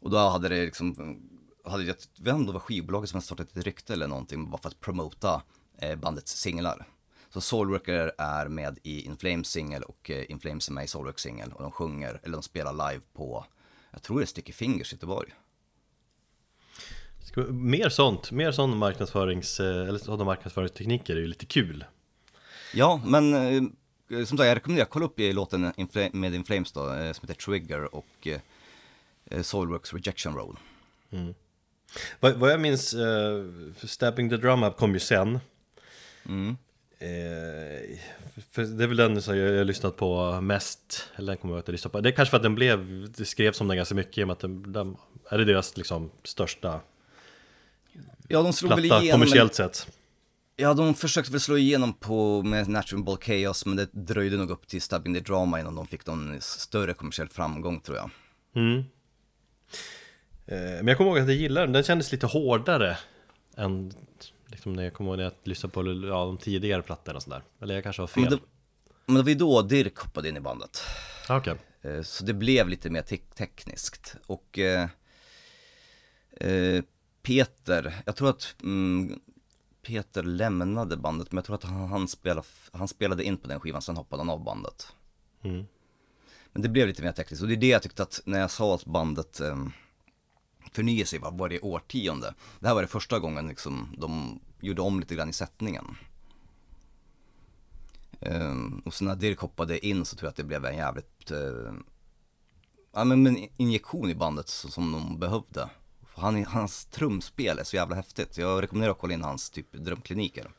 Och 0.00 0.10
då 0.10 0.18
hade 0.18 0.48
det 0.48 0.64
liksom, 0.64 1.18
hade 1.64 1.84
jag, 1.84 1.96
vem 2.20 2.46
då 2.46 2.52
var 2.52 2.60
skivbolaget 2.60 3.10
som 3.10 3.16
hade 3.16 3.24
startat 3.24 3.56
ett 3.56 3.64
rykte 3.64 3.92
eller 3.92 4.06
någonting. 4.08 4.50
Bara 4.50 4.62
för 4.62 4.68
att 4.68 4.80
promota 4.80 5.42
eh, 5.78 5.96
bandets 5.96 6.36
singlar. 6.36 6.86
Så 7.28 7.40
Soulworker 7.40 8.12
är 8.18 8.48
med 8.48 8.78
i 8.82 9.00
In 9.00 9.16
Flames 9.16 9.48
singel 9.48 9.82
och 9.82 10.10
eh, 10.10 10.30
In 10.30 10.40
Flames 10.40 10.68
är 10.68 10.72
med 10.72 10.84
i 10.84 10.88
Soulwork 10.88 11.18
singel. 11.18 11.52
Och 11.52 11.62
de 11.62 11.72
sjunger, 11.72 12.20
eller 12.22 12.32
de 12.32 12.42
spelar 12.42 12.90
live 12.90 13.04
på, 13.12 13.46
jag 13.90 14.02
tror 14.02 14.18
det 14.18 14.24
är 14.24 14.26
Sticky 14.26 14.52
Fingers 14.52 14.92
i 14.92 14.96
Göteborg. 14.96 15.34
Mer 17.50 17.88
sånt, 17.88 18.30
mer 18.30 18.52
sån 18.52 18.76
marknadsförings, 18.76 19.60
eh, 19.60 19.88
eller 19.88 19.98
sådana 19.98 20.24
marknadsföringstekniker 20.24 21.16
är 21.16 21.20
ju 21.20 21.26
lite 21.26 21.46
kul 21.46 21.84
Ja, 22.74 23.00
men 23.04 23.34
eh, 23.34 23.62
som 24.08 24.38
sagt, 24.38 24.46
jag 24.46 24.56
rekommenderar 24.56 24.88
kolla 24.88 25.06
upp 25.06 25.20
i 25.20 25.32
låten 25.32 25.72
med 26.12 26.34
In 26.34 26.44
Flames 26.44 26.72
då, 26.72 26.92
eh, 26.92 27.12
som 27.12 27.28
heter 27.28 27.34
Trigger 27.34 27.94
och 27.94 28.28
Soilworks 29.42 29.92
Rejection 29.92 30.34
Road 30.34 30.56
mm. 31.10 31.34
vad, 32.20 32.34
vad, 32.34 32.50
jag 32.50 32.60
minns, 32.60 32.90
för 33.76 33.86
Stabbing 33.86 34.30
the 34.30 34.36
Drum 34.36 34.62
Up 34.62 34.76
kom 34.76 34.94
ju 34.94 35.00
sen 35.00 35.40
mm. 36.28 36.56
för 38.50 38.62
det 38.62 38.84
är 38.84 38.88
väl 38.88 38.96
den 38.96 39.22
som 39.22 39.36
jag, 39.36 39.58
har 39.58 39.64
lyssnat 39.64 39.96
på 39.96 40.40
mest, 40.40 41.08
eller 41.16 41.32
den 41.32 41.36
kommer 41.36 41.54
jag 41.54 41.58
att 41.58 41.68
lyssna 41.68 41.90
på 41.90 42.00
Det 42.00 42.08
är 42.08 42.12
kanske 42.12 42.30
för 42.30 42.36
att 42.36 42.42
den 42.42 42.54
blev, 42.54 43.10
det 43.12 43.24
skrevs 43.24 43.60
om 43.60 43.68
den 43.68 43.76
ganska 43.76 43.94
mycket 43.94 44.18
i 44.18 44.22
och 44.22 44.26
med 44.26 44.32
att 44.32 44.40
den, 44.40 44.72
den 44.72 44.96
är 45.28 45.38
det 45.38 45.44
deras 45.44 45.76
liksom 45.76 46.10
största 46.24 46.80
Ja, 48.28 48.42
de 48.42 48.52
slog 48.52 48.70
väl 48.70 48.84
igenom. 48.84 49.10
kommersiellt 49.10 49.54
sett. 49.54 49.86
Ja, 50.56 50.74
de 50.74 50.94
försökte 50.94 51.32
väl 51.32 51.40
slå 51.40 51.58
igenom 51.58 51.94
på 51.94 52.42
med 52.42 52.68
Natural 52.68 53.04
Ball 53.04 53.18
Chaos, 53.20 53.66
men 53.66 53.76
det 53.76 53.88
dröjde 53.92 54.36
nog 54.36 54.50
upp 54.50 54.66
till 54.66 54.82
Stubbing 54.82 55.14
the 55.14 55.20
Drama 55.20 55.60
innan 55.60 55.74
de 55.74 55.86
fick 55.86 56.06
någon 56.06 56.40
större 56.40 56.94
kommersiell 56.94 57.28
framgång 57.28 57.80
tror 57.80 57.96
jag. 57.96 58.10
Mm. 58.54 58.78
Eh, 60.46 60.56
men 60.56 60.86
jag 60.86 60.96
kommer 60.96 61.10
ihåg 61.10 61.18
att 61.18 61.28
jag 61.28 61.36
gillade 61.36 61.66
den, 61.66 61.72
den 61.72 61.82
kändes 61.82 62.12
lite 62.12 62.26
hårdare 62.26 62.98
än 63.56 63.92
liksom 64.46 64.72
när 64.72 64.82
jag 64.82 64.92
kommer 64.92 65.10
ihåg 65.10 65.16
när 65.16 65.24
jag 65.24 65.32
lyssnade 65.42 65.72
på 65.72 66.06
ja, 66.08 66.24
de 66.24 66.38
tidigare 66.38 66.82
plattorna 66.82 67.16
och 67.16 67.22
sådär. 67.22 67.42
Eller 67.60 67.74
jag 67.74 67.82
kanske 67.82 68.02
har 68.02 68.06
fel. 68.06 68.22
Men 68.22 68.32
det, 68.32 68.38
men 69.06 69.16
det 69.16 69.22
var 69.22 69.28
ju 69.28 69.34
då 69.34 69.62
Dirk 69.62 69.96
hoppade 69.98 70.28
in 70.28 70.36
i 70.36 70.40
bandet. 70.40 70.82
Okej. 71.28 71.52
Okay. 71.52 71.92
Eh, 71.92 72.02
så 72.02 72.24
det 72.24 72.34
blev 72.34 72.68
lite 72.68 72.90
mer 72.90 73.02
te 73.02 73.16
tekniskt. 73.16 74.16
Och 74.26 74.58
eh, 74.58 74.88
eh, 76.40 76.82
Peter, 77.26 78.02
jag 78.06 78.16
tror 78.16 78.30
att 78.30 78.56
mm, 78.62 79.20
Peter 79.82 80.22
lämnade 80.22 80.96
bandet, 80.96 81.32
men 81.32 81.36
jag 81.36 81.44
tror 81.44 81.56
att 81.56 81.64
han, 81.64 81.88
han, 81.88 82.08
spelade, 82.08 82.46
han 82.72 82.88
spelade 82.88 83.24
in 83.24 83.36
på 83.36 83.48
den 83.48 83.60
skivan, 83.60 83.82
sen 83.82 83.96
hoppade 83.96 84.20
han 84.20 84.30
av 84.30 84.44
bandet. 84.44 84.92
Mm. 85.42 85.66
Men 86.52 86.62
det 86.62 86.68
blev 86.68 86.86
lite 86.86 87.02
mer 87.02 87.12
tekniskt, 87.12 87.42
och 87.42 87.48
det 87.48 87.54
är 87.54 87.56
det 87.56 87.66
jag 87.66 87.82
tyckte 87.82 88.02
att 88.02 88.20
när 88.24 88.40
jag 88.40 88.50
sa 88.50 88.74
att 88.74 88.84
bandet 88.84 89.40
eh, 89.40 89.66
förnyar 90.72 91.04
sig 91.04 91.18
var 91.18 91.32
varje 91.32 91.60
årtionde. 91.60 92.34
Det 92.60 92.66
här 92.66 92.74
var 92.74 92.82
det 92.82 92.88
första 92.88 93.18
gången 93.18 93.48
liksom 93.48 93.96
de 93.98 94.40
gjorde 94.60 94.82
om 94.82 95.00
lite 95.00 95.14
grann 95.14 95.30
i 95.30 95.32
sättningen. 95.32 95.96
Um, 98.20 98.82
och 98.84 98.94
så 98.94 99.04
när 99.04 99.16
Dirk 99.16 99.38
hoppade 99.38 99.86
in 99.86 100.04
så 100.04 100.16
tror 100.16 100.26
jag 100.26 100.30
att 100.30 100.36
det 100.36 100.44
blev 100.44 100.64
en 100.64 100.76
jävligt, 100.76 101.30
uh, 101.30 101.72
ja 102.92 103.04
men 103.04 103.26
en 103.26 103.48
injektion 103.56 104.10
i 104.10 104.14
bandet 104.14 104.48
så, 104.48 104.68
som 104.68 104.92
de 104.92 105.18
behövde. 105.18 105.68
Han, 106.16 106.44
hans 106.44 106.84
trumspel 106.84 107.58
är 107.58 107.64
så 107.64 107.76
jävla 107.76 107.96
häftigt. 107.96 108.38
Jag 108.38 108.62
rekommenderar 108.62 108.92
att 108.92 108.98
kolla 108.98 109.14
in 109.14 109.22
hans 109.22 109.50
typ 109.50 109.72
drömkliniker. 109.72 110.50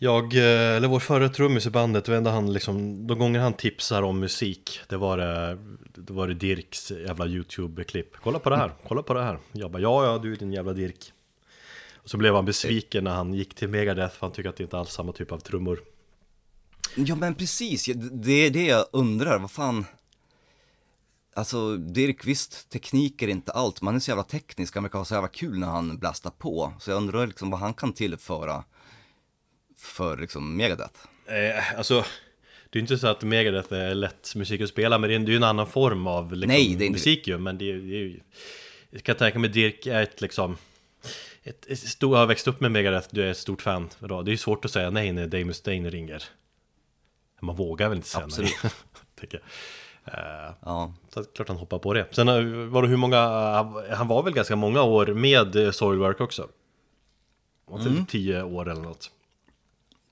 Jag, 0.00 0.34
eh, 0.34 0.76
eller 0.76 0.88
vår 0.88 1.00
förre 1.00 1.28
trummis 1.28 1.66
i 1.66 1.70
bandet, 1.70 2.04
det 2.04 2.16
enda 2.16 2.30
han 2.30 2.52
liksom, 2.52 3.06
de 3.06 3.18
gånger 3.18 3.40
han 3.40 3.52
tipsar 3.52 4.02
om 4.02 4.20
musik, 4.20 4.80
det 4.88 4.96
var 4.96 5.16
det, 5.16 5.58
det 5.94 6.12
var 6.12 6.28
det 6.28 6.34
Dirks 6.34 6.90
jävla 6.90 7.26
YouTube-klipp. 7.26 8.16
Kolla 8.22 8.38
på 8.38 8.50
det 8.50 8.56
här, 8.56 8.72
kolla 8.88 9.02
på 9.02 9.14
det 9.14 9.22
här. 9.22 9.38
Jag 9.52 9.70
bara, 9.70 9.82
ja 9.82 10.04
ja 10.04 10.18
du 10.18 10.32
är 10.32 10.36
din 10.36 10.52
jävla 10.52 10.72
Dirk. 10.72 11.12
Och 11.94 12.10
så 12.10 12.16
blev 12.16 12.34
han 12.34 12.44
besviken 12.44 13.04
när 13.04 13.14
han 13.14 13.34
gick 13.34 13.54
till 13.54 13.68
Megadeth, 13.68 14.14
för 14.14 14.26
han 14.26 14.32
tycker 14.32 14.48
att 14.48 14.56
det 14.56 14.62
inte 14.62 14.78
alls 14.78 14.88
är 14.88 14.92
samma 14.92 15.12
typ 15.12 15.32
av 15.32 15.38
trummor. 15.38 15.80
Ja 16.94 17.14
men 17.14 17.34
precis, 17.34 17.88
det 18.12 18.32
är 18.32 18.50
det 18.50 18.66
jag 18.66 18.86
undrar, 18.92 19.38
vad 19.38 19.50
fan 19.50 19.84
Alltså 21.34 21.76
Dirk, 21.76 22.26
visst, 22.26 22.68
teknik 22.70 23.22
är 23.22 23.28
inte 23.28 23.52
allt, 23.52 23.82
man 23.82 23.96
är 23.96 23.98
så 23.98 24.10
jävla 24.10 24.24
teknisk, 24.24 24.74
han 24.74 24.82
verkar 24.82 24.98
ha 24.98 25.04
så 25.04 25.14
jävla 25.14 25.28
kul 25.28 25.58
när 25.58 25.66
han 25.66 25.98
blastar 25.98 26.30
på. 26.30 26.72
Så 26.80 26.90
jag 26.90 26.96
undrar 26.96 27.26
liksom 27.26 27.50
vad 27.50 27.60
han 27.60 27.74
kan 27.74 27.92
tillföra 27.92 28.64
för 29.76 30.16
liksom 30.16 30.56
Megadeth. 30.56 31.00
Eh, 31.26 31.78
alltså, 31.78 32.04
det 32.70 32.78
är 32.78 32.80
inte 32.80 32.98
så 32.98 33.06
att 33.06 33.22
Megadeth 33.22 33.72
är 33.72 33.94
lätt 33.94 34.34
musik 34.34 34.60
att 34.60 34.68
spela, 34.68 34.98
men 34.98 35.10
det 35.10 35.16
är 35.16 35.30
ju 35.30 35.36
en 35.36 35.44
annan 35.44 35.66
form 35.66 36.06
av 36.06 36.32
liksom, 36.32 36.48
Nej, 36.48 36.74
det 36.74 36.84
är 36.84 36.86
inte 36.86 36.98
musik 36.98 37.26
ju. 37.26 37.38
Men 37.38 37.58
det 37.58 37.70
är, 37.70 37.74
det 37.74 37.94
är 37.94 37.98
ju, 37.98 38.20
jag 38.90 39.02
kan 39.02 39.16
tänka 39.16 39.38
mig 39.38 39.50
Dirk 39.50 39.86
är 39.86 40.02
ett 40.02 40.20
liksom, 40.20 40.56
ett, 41.42 41.66
ett 41.66 41.78
stor, 41.78 42.16
har 42.16 42.26
växt 42.26 42.48
upp 42.48 42.60
med 42.60 42.72
Megadeth, 42.72 43.08
du 43.10 43.22
är 43.22 43.30
ett 43.30 43.38
stort 43.38 43.62
fan. 43.62 43.88
Det 44.00 44.14
är 44.14 44.28
ju 44.28 44.36
svårt 44.36 44.64
att 44.64 44.70
säga 44.70 44.90
nej 44.90 45.12
när 45.12 45.26
Dave 45.26 45.44
Mustaine 45.44 45.90
ringer. 45.90 46.24
Man 47.40 47.56
vågar 47.56 47.88
väl 47.88 47.98
inte 47.98 48.08
säga 48.08 48.24
Absolut. 48.24 48.56
nej. 49.32 49.40
Ja, 50.60 50.92
Så 51.08 51.20
att 51.20 51.34
klart 51.34 51.48
han 51.48 51.56
hoppar 51.56 51.78
på 51.78 51.94
det. 51.94 52.06
Sen 52.10 52.28
eh, 52.28 52.66
var 52.68 52.82
det 52.82 52.88
hur 52.88 52.96
många, 52.96 53.18
han 53.94 54.08
var 54.08 54.22
väl 54.22 54.32
ganska 54.32 54.56
många 54.56 54.82
år 54.82 55.06
med 55.06 55.56
eh, 55.56 55.70
Soilwork 55.70 56.20
också. 56.20 56.48
Var 57.66 57.78
det 57.78 58.04
tio 58.08 58.42
år 58.42 58.68
eller 58.70 58.82
något. 58.82 59.10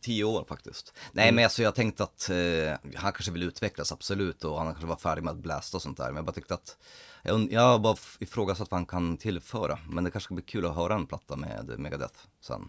tio 0.01 0.25
år 0.25 0.45
faktiskt. 0.49 0.95
Nej 1.13 1.33
men 1.33 1.45
alltså 1.45 1.63
jag 1.63 1.75
tänkte 1.75 2.03
att 2.03 2.31
eh, 2.31 2.91
han 2.97 3.13
kanske 3.13 3.33
vill 3.33 3.43
utvecklas 3.43 3.93
absolut 3.93 4.45
och 4.45 4.59
han 4.59 4.67
kanske 4.67 4.87
var 4.87 4.97
färdig 4.97 5.23
med 5.23 5.31
att 5.31 5.39
blästa 5.39 5.77
och 5.77 5.83
sånt 5.83 5.97
där. 5.99 6.07
Men 6.07 6.17
jag 6.17 6.25
bara 6.25 6.33
tyckte 6.33 6.55
att, 6.55 6.77
jag, 7.23 7.53
jag 7.53 7.81
bara 7.81 7.97
ifrågasatt 8.19 8.71
vad 8.71 8.79
han 8.79 8.87
kan 8.87 9.17
tillföra. 9.17 9.79
Men 9.89 10.05
det 10.05 10.11
kanske 10.11 10.35
blir 10.35 10.45
kul 10.45 10.67
att 10.67 10.75
höra 10.75 10.95
en 10.95 11.07
platta 11.07 11.37
med 11.37 11.75
Megadeth 11.79 12.19
sen. 12.41 12.69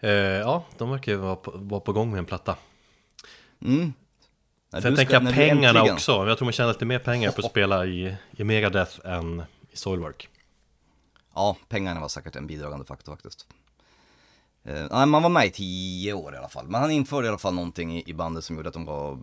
Eh, 0.00 0.10
ja, 0.10 0.64
de 0.78 0.90
verkar 0.90 1.12
ju 1.12 1.18
vara 1.18 1.36
på, 1.36 1.52
vara 1.54 1.80
på 1.80 1.92
gång 1.92 2.10
med 2.10 2.18
en 2.18 2.24
platta. 2.26 2.56
Mm. 3.62 3.92
Sen 4.72 4.82
tänker 4.82 5.04
ska- 5.04 5.12
jag 5.14 5.34
pengarna 5.34 5.78
äntligen- 5.80 5.94
också. 5.94 6.12
Jag 6.12 6.38
tror 6.38 6.46
man 6.46 6.52
tjänar 6.52 6.72
lite 6.72 6.84
mer 6.84 6.98
pengar 6.98 7.30
på 7.32 7.40
att 7.46 7.50
spela 7.50 7.86
i, 7.86 8.16
i 8.30 8.44
Megadeth 8.44 9.00
än 9.04 9.42
i 9.70 9.76
Soilwork. 9.76 10.28
Ja, 11.34 11.56
pengarna 11.68 12.00
var 12.00 12.08
säkert 12.08 12.36
en 12.36 12.46
bidragande 12.46 12.84
faktor 12.84 13.12
faktiskt. 13.12 13.46
Eh, 14.64 15.06
man 15.06 15.22
var 15.22 15.30
med 15.30 15.46
i 15.46 15.50
tio 15.50 16.12
år 16.12 16.34
i 16.34 16.36
alla 16.38 16.48
fall. 16.48 16.66
Men 16.68 16.80
han 16.80 16.90
införde 16.90 17.26
i 17.26 17.28
alla 17.28 17.38
fall 17.38 17.54
någonting 17.54 17.98
i, 17.98 18.10
i 18.10 18.14
bandet 18.14 18.44
som 18.44 18.56
gjorde 18.56 18.68
att 18.68 18.74
de 18.74 18.84
var 18.84 19.18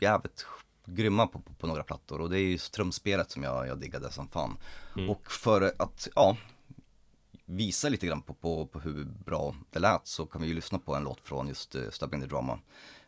jävligt 0.00 0.46
grymma 0.86 1.26
på, 1.26 1.38
på, 1.38 1.54
på 1.54 1.66
några 1.66 1.82
plattor. 1.82 2.20
Och 2.20 2.30
det 2.30 2.38
är 2.38 2.42
ju 2.42 2.58
trumspelet 2.58 3.30
som 3.30 3.42
jag, 3.42 3.68
jag 3.68 3.78
diggade 3.78 4.12
som 4.12 4.28
fan. 4.28 4.56
Och 5.08 5.30
för 5.32 5.72
att, 5.78 6.08
ja, 6.14 6.36
visa 7.44 7.88
lite 7.88 8.06
grann 8.06 8.22
på, 8.22 8.34
på, 8.34 8.66
på 8.66 8.80
hur 8.80 9.04
bra 9.04 9.54
det 9.70 9.78
lät 9.78 10.06
så 10.06 10.26
kan 10.26 10.42
vi 10.42 10.48
ju 10.48 10.54
lyssna 10.54 10.78
på 10.78 10.94
en 10.94 11.04
låt 11.04 11.20
från 11.20 11.48
just 11.48 11.76
uh, 11.76 11.90
Stubbing 11.90 12.20
the 12.20 12.26
Drama. 12.26 12.58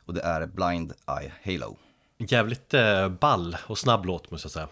Och 0.07 0.15
det 0.15 0.21
är 0.21 0.47
Blind 0.47 0.93
Eye 1.21 1.33
Halo. 1.45 1.77
Jävligt 2.19 2.75
eh, 2.75 3.09
ball 3.09 3.57
och 3.67 3.79
snabb 3.79 4.05
låt 4.05 4.31
måste 4.31 4.47
jag 4.47 4.53
säga. 4.53 4.69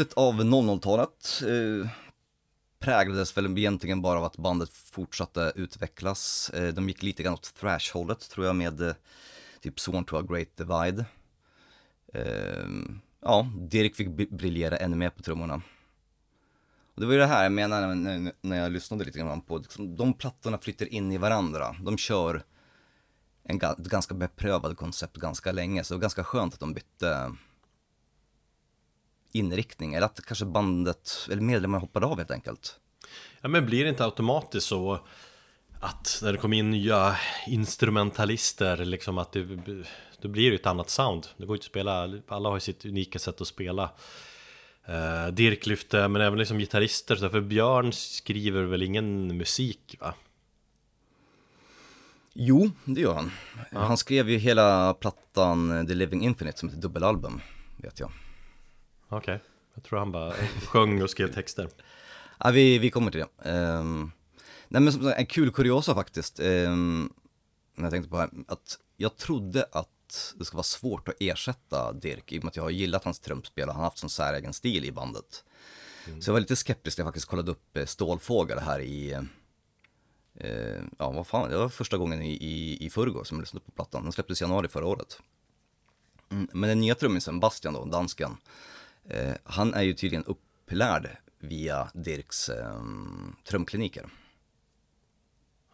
Slutet 0.00 0.16
av 0.16 0.34
00-talet 0.34 1.42
eh, 1.42 1.90
präglades 2.78 3.36
väl 3.36 3.58
egentligen 3.58 4.02
bara 4.02 4.18
av 4.18 4.24
att 4.24 4.36
bandet 4.36 4.70
fortsatte 4.70 5.52
utvecklas. 5.56 6.50
Eh, 6.50 6.74
de 6.74 6.88
gick 6.88 7.02
lite 7.02 7.22
grann 7.22 7.34
åt 7.34 7.54
thrash-hållet 7.60 8.30
tror 8.30 8.46
jag 8.46 8.56
med 8.56 8.80
eh, 8.80 8.94
typ 9.60 9.80
Sworn 9.80 10.04
to 10.04 10.16
a 10.16 10.22
Great 10.22 10.56
Divide. 10.56 11.04
Eh, 12.14 12.68
ja, 13.20 13.48
Dirk 13.58 13.96
fick 13.96 14.30
briljera 14.30 14.76
ännu 14.76 14.96
mer 14.96 15.10
på 15.10 15.22
trummorna. 15.22 15.62
Och 16.94 17.00
det 17.00 17.06
var 17.06 17.12
ju 17.12 17.18
det 17.18 17.26
här 17.26 17.42
jag 17.42 17.52
menade 17.52 17.94
när, 17.94 18.32
när 18.40 18.56
jag 18.56 18.72
lyssnade 18.72 19.04
lite 19.04 19.18
grann 19.18 19.40
på, 19.40 19.58
liksom, 19.58 19.96
de 19.96 20.14
plattorna 20.14 20.58
flyter 20.58 20.94
in 20.94 21.12
i 21.12 21.18
varandra. 21.18 21.76
De 21.84 21.98
kör 21.98 22.42
en 23.42 23.60
ga- 23.60 23.80
ett 23.80 23.86
ganska 23.86 24.14
beprövad 24.14 24.76
koncept 24.76 25.16
ganska 25.16 25.52
länge, 25.52 25.84
så 25.84 25.94
det 25.94 25.98
var 25.98 26.02
ganska 26.02 26.24
skönt 26.24 26.54
att 26.54 26.60
de 26.60 26.74
bytte 26.74 27.32
inriktning, 29.32 29.94
eller 29.94 30.06
att 30.06 30.26
kanske 30.26 30.44
bandet, 30.44 31.28
eller 31.30 31.42
medlemmarna 31.42 31.80
hoppade 31.80 32.06
av 32.06 32.18
helt 32.18 32.30
enkelt. 32.30 32.76
Ja 33.40 33.48
men 33.48 33.66
blir 33.66 33.84
det 33.84 33.90
inte 33.90 34.04
automatiskt 34.04 34.66
så 34.66 35.00
att 35.80 36.20
när 36.22 36.32
det 36.32 36.38
kommer 36.38 36.56
in 36.56 36.70
nya 36.70 37.16
instrumentalister 37.46 38.76
liksom 38.84 39.18
att 39.18 39.32
det, 39.32 39.44
då 40.20 40.28
blir 40.28 40.42
det 40.42 40.50
ju 40.50 40.54
ett 40.54 40.66
annat 40.66 40.90
sound. 40.90 41.26
Det 41.36 41.46
går 41.46 41.54
ju 41.54 41.58
inte 41.58 41.64
att 41.64 41.70
spela, 41.70 42.20
alla 42.28 42.48
har 42.48 42.56
ju 42.56 42.60
sitt 42.60 42.84
unika 42.84 43.18
sätt 43.18 43.40
att 43.40 43.46
spela. 43.46 43.90
Eh, 44.84 45.26
Dirk 45.26 45.66
lyfte, 45.66 46.08
men 46.08 46.22
även 46.22 46.38
liksom 46.38 46.58
gitarrister, 46.58 47.16
så 47.16 47.30
för 47.30 47.40
Björn 47.40 47.92
skriver 47.92 48.62
väl 48.62 48.82
ingen 48.82 49.36
musik 49.36 49.96
va? 50.00 50.14
Jo, 52.32 52.70
det 52.84 53.00
gör 53.00 53.14
han. 53.14 53.30
Han 53.72 53.96
skrev 53.96 54.30
ju 54.30 54.38
hela 54.38 54.94
plattan 54.94 55.78
eh, 55.78 55.86
The 55.86 55.94
Living 55.94 56.24
Infinite 56.24 56.58
som 56.58 56.68
ett 56.68 56.82
dubbelalbum, 56.82 57.40
vet 57.76 58.00
jag. 58.00 58.12
Okej, 59.12 59.40
jag 59.74 59.84
tror 59.84 59.98
han 59.98 60.12
bara 60.12 60.32
sjöng 60.66 61.02
och 61.02 61.10
skrev 61.10 61.32
texter. 61.32 61.68
Ja, 62.38 62.50
vi, 62.50 62.78
vi 62.78 62.90
kommer 62.90 63.10
till 63.10 63.20
det. 63.20 63.50
Um, 63.50 64.12
nej 64.68 64.82
men 64.82 64.92
som 64.92 65.02
sagt, 65.02 65.18
en 65.18 65.26
kul 65.26 65.52
kuriosa 65.52 65.94
faktiskt, 65.94 66.40
um, 66.40 67.12
när 67.74 67.84
jag 67.84 67.92
tänkte 67.92 68.10
på 68.10 68.16
här, 68.16 68.30
att 68.48 68.78
jag 68.96 69.16
trodde 69.16 69.66
att 69.72 70.34
det 70.38 70.44
skulle 70.44 70.56
vara 70.56 70.62
svårt 70.62 71.08
att 71.08 71.14
ersätta 71.20 71.92
Dirk, 71.92 72.32
i 72.32 72.38
och 72.38 72.44
med 72.44 72.48
att 72.48 72.56
jag 72.56 72.62
har 72.62 72.70
gillat 72.70 73.04
hans 73.04 73.20
trumpspel 73.20 73.68
och 73.68 73.74
han 73.74 73.80
har 73.80 73.86
haft 73.86 73.98
sån 73.98 74.10
säregen 74.10 74.52
stil 74.52 74.84
i 74.84 74.92
bandet. 74.92 75.44
Så 76.20 76.28
jag 76.28 76.32
var 76.32 76.40
lite 76.40 76.56
skeptisk 76.56 76.98
när 76.98 77.04
jag 77.04 77.08
faktiskt 77.08 77.28
kollade 77.28 77.50
upp 77.50 77.76
eh, 77.76 77.86
Stålfågel 77.86 78.58
här 78.58 78.80
i, 78.80 79.12
eh, 80.34 80.82
ja 80.98 81.10
vad 81.10 81.26
fan, 81.26 81.50
det 81.50 81.56
var 81.56 81.68
första 81.68 81.96
gången 81.96 82.22
i, 82.22 82.32
i, 82.32 82.86
i 82.86 82.90
förrgår 82.90 83.24
som 83.24 83.36
jag 83.36 83.42
lyssnade 83.42 83.64
på 83.64 83.70
plattan, 83.70 84.02
den 84.02 84.12
släpptes 84.12 84.40
i 84.40 84.44
januari 84.44 84.68
förra 84.68 84.86
året. 84.86 85.20
Mm, 86.30 86.48
men 86.52 86.68
den 86.68 86.80
nya 86.80 86.94
trummisen, 86.94 87.40
Bastian 87.40 87.74
då, 87.74 87.84
dansken, 87.84 88.36
eh, 89.10 89.34
han 89.44 89.74
är 89.74 89.82
ju 89.82 89.94
tydligen 89.94 90.24
upplärd 90.24 91.08
via 91.38 91.90
Dirks 91.94 92.48
eh, 92.48 92.80
trumkliniker. 93.44 94.06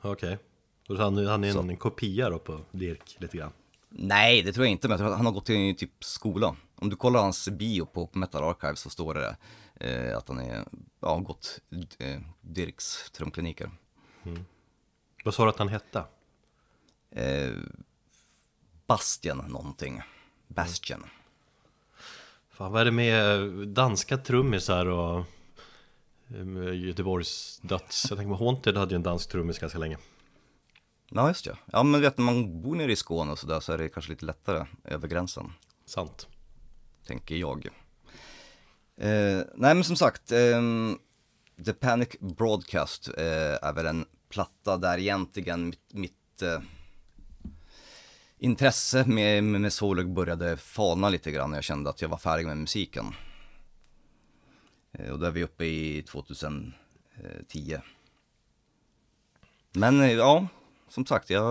Okej, 0.00 0.38
okay. 0.88 1.04
han, 1.04 1.26
han 1.26 1.44
är 1.44 1.52
Så. 1.52 1.60
en, 1.60 1.76
kopia 1.76 2.30
då 2.30 2.38
på 2.38 2.60
Dirk 2.70 3.16
lite 3.18 3.36
grann. 3.36 3.52
Nej, 3.88 4.42
det 4.42 4.52
tror 4.52 4.66
jag 4.66 4.72
inte, 4.72 4.88
men 4.88 4.92
jag 4.92 4.98
tror 4.98 5.10
att 5.10 5.16
han 5.16 5.26
har 5.26 5.32
gått 5.32 5.50
i 5.50 5.74
typ 5.74 6.04
skola. 6.04 6.56
Om 6.74 6.90
du 6.90 6.96
kollar 6.96 7.20
hans 7.20 7.48
bio 7.48 7.86
på, 7.86 8.08
Metal 8.12 8.44
Archive 8.44 8.76
så 8.76 8.90
står 8.90 9.14
det 9.14 9.36
eh, 9.80 10.18
att 10.18 10.28
han 10.28 10.38
är, 10.38 10.64
ja, 11.00 11.18
gått 11.18 11.60
eh, 11.98 12.20
Dirks 12.40 13.10
trumkliniker. 13.10 13.70
Vad 15.24 15.34
sa 15.34 15.44
du 15.44 15.50
att 15.50 15.58
han 15.58 15.68
hette? 15.68 16.04
Eh, 17.10 17.54
Bastian 18.86 19.38
någonting. 19.38 20.02
Bastion. 20.48 21.04
Fan, 22.56 22.72
vad 22.72 22.80
är 22.80 22.84
det 22.84 22.90
med 22.90 23.68
danska 23.68 24.16
trummisar 24.16 24.86
och 24.86 25.24
eh, 26.28 26.74
Göteborgs 26.74 27.60
döds? 27.62 28.06
Jag 28.10 28.18
tänker 28.18 28.36
på 28.36 28.44
Haunted 28.44 28.76
hade 28.76 28.90
ju 28.90 28.96
en 28.96 29.02
dansk 29.02 29.30
trummis 29.30 29.58
ganska 29.58 29.78
länge. 29.78 29.98
Ja, 31.10 31.28
just 31.28 31.44
det. 31.44 31.56
Ja, 31.72 31.82
men 31.82 32.00
vet 32.00 32.18
när 32.18 32.24
man 32.24 32.62
bor 32.62 32.74
nere 32.74 32.92
i 32.92 32.96
Skåne 32.96 33.32
och 33.32 33.38
sådär 33.38 33.60
så 33.60 33.72
är 33.72 33.78
det 33.78 33.88
kanske 33.88 34.12
lite 34.12 34.24
lättare 34.24 34.66
över 34.84 35.08
gränsen. 35.08 35.52
Sant. 35.86 36.28
tänker 37.06 37.36
jag. 37.36 37.66
Eh, 38.96 39.40
nej 39.54 39.74
men 39.74 39.84
som 39.84 39.96
sagt, 39.96 40.32
ehm, 40.32 40.98
The 41.64 41.72
Panic 41.72 42.08
Broadcast 42.20 43.08
eh, 43.08 43.66
är 43.68 43.72
väl 43.72 43.86
en 43.86 44.06
platta 44.28 44.76
där 44.76 44.98
egentligen 44.98 45.68
mitt, 45.68 45.92
mitt 45.92 46.42
eh, 46.42 46.60
intresse 48.38 49.04
med, 49.06 49.44
med, 49.44 49.72
Solug 49.72 50.12
började 50.12 50.56
falna 50.56 51.08
lite 51.08 51.30
grann 51.30 51.50
när 51.50 51.56
jag 51.56 51.64
kände 51.64 51.90
att 51.90 52.02
jag 52.02 52.08
var 52.08 52.18
färdig 52.18 52.46
med 52.46 52.56
musiken. 52.56 53.14
Eh, 54.92 55.10
och 55.10 55.18
då 55.18 55.26
är 55.26 55.30
vi 55.30 55.44
uppe 55.44 55.64
i 55.64 56.02
2010. 56.02 56.72
Men 59.72 60.00
eh, 60.00 60.12
ja, 60.12 60.46
som 60.88 61.06
sagt, 61.06 61.30
jag 61.30 61.44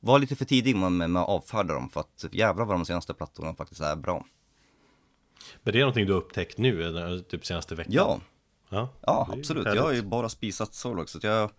var 0.00 0.18
lite 0.18 0.36
för 0.36 0.44
tidig 0.44 0.76
med, 0.76 0.92
med, 0.92 1.22
att 1.22 1.28
avfärda 1.28 1.74
dem 1.74 1.90
för 1.90 2.00
att 2.00 2.24
jävlar 2.32 2.64
vad 2.64 2.76
de 2.76 2.84
senaste 2.84 3.14
plattorna 3.14 3.54
faktiskt 3.54 3.80
är 3.80 3.96
bra. 3.96 4.24
Men 5.62 5.72
det 5.72 5.78
är 5.78 5.80
någonting 5.80 6.06
du 6.06 6.12
har 6.12 6.20
upptäckt 6.20 6.58
nu, 6.58 7.24
typ 7.28 7.46
senaste 7.46 7.74
veckan? 7.74 7.92
Ja, 7.94 8.20
Ja, 8.68 8.88
ja 9.00 9.28
absolut. 9.32 9.66
härligt. 9.66 9.76
Jag 9.76 9.82
har 9.82 9.92
ju 9.92 10.02
bara 10.02 10.28
spisat 10.28 10.74
Solog 10.74 11.08
så 11.08 11.18
att 11.18 11.24
jag 11.24 11.50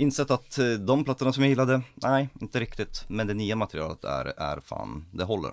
insett 0.00 0.30
att 0.30 0.58
eh, 0.58 0.72
de 0.72 1.04
plattorna 1.04 1.32
som 1.32 1.42
jag 1.42 1.48
gillade, 1.48 1.82
nej, 1.94 2.28
inte 2.40 2.60
riktigt. 2.60 3.04
Men 3.08 3.26
det 3.26 3.34
nya 3.34 3.56
materialet 3.56 4.04
är, 4.04 4.24
är 4.24 4.60
fan, 4.60 5.04
det 5.12 5.24
håller. 5.24 5.52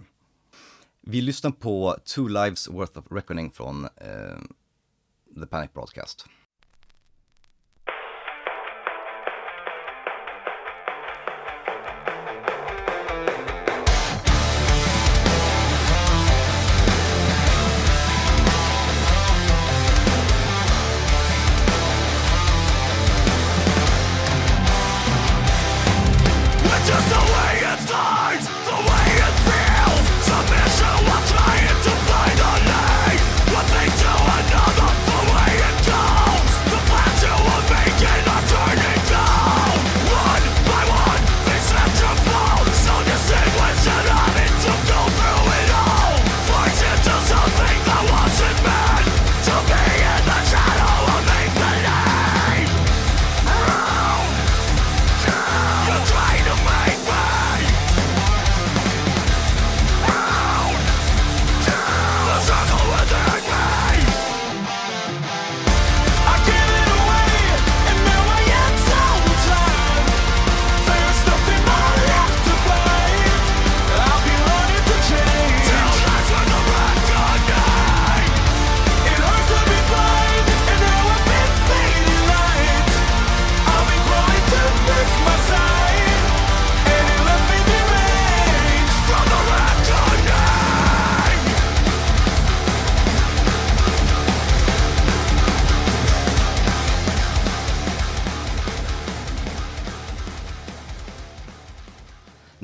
Vi 1.02 1.22
lyssnar 1.22 1.52
på 1.52 1.96
Two 2.06 2.28
Lives 2.28 2.68
Worth 2.68 3.00
of 3.00 3.06
Reckoning 3.12 3.52
från 3.52 3.86
eh, 3.86 4.38
The 5.40 5.46
Panic 5.46 5.74
Broadcast. 5.74 6.26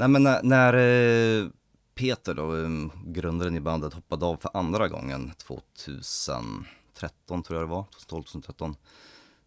Nej 0.04 0.10
men 0.10 0.24
när, 0.24 0.43
när 0.43 0.74
eh, 0.74 1.49
Peter 1.95 2.34
då, 2.34 2.43
um, 2.43 2.91
grundaren 3.06 3.56
i 3.56 3.60
bandet, 3.60 3.93
hoppade 3.93 4.26
av 4.26 4.38
för 4.38 4.51
andra 4.54 4.88
gången 4.88 5.32
2013 5.38 7.43
tror 7.43 7.60
jag 7.60 7.68
det 7.68 7.72
var, 7.72 7.86
2012-2013. 8.10 8.76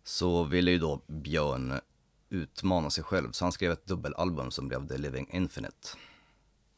Så 0.04 0.44
ville 0.44 0.70
ju 0.70 0.78
då 0.78 1.02
Björn 1.06 1.80
utmana 2.28 2.90
sig 2.90 3.04
själv, 3.04 3.32
så 3.32 3.44
han 3.44 3.52
skrev 3.52 3.72
ett 3.72 3.86
dubbelalbum 3.86 4.50
som 4.50 4.68
blev 4.68 4.88
The 4.88 4.98
Living 4.98 5.28
Infinite. 5.32 5.88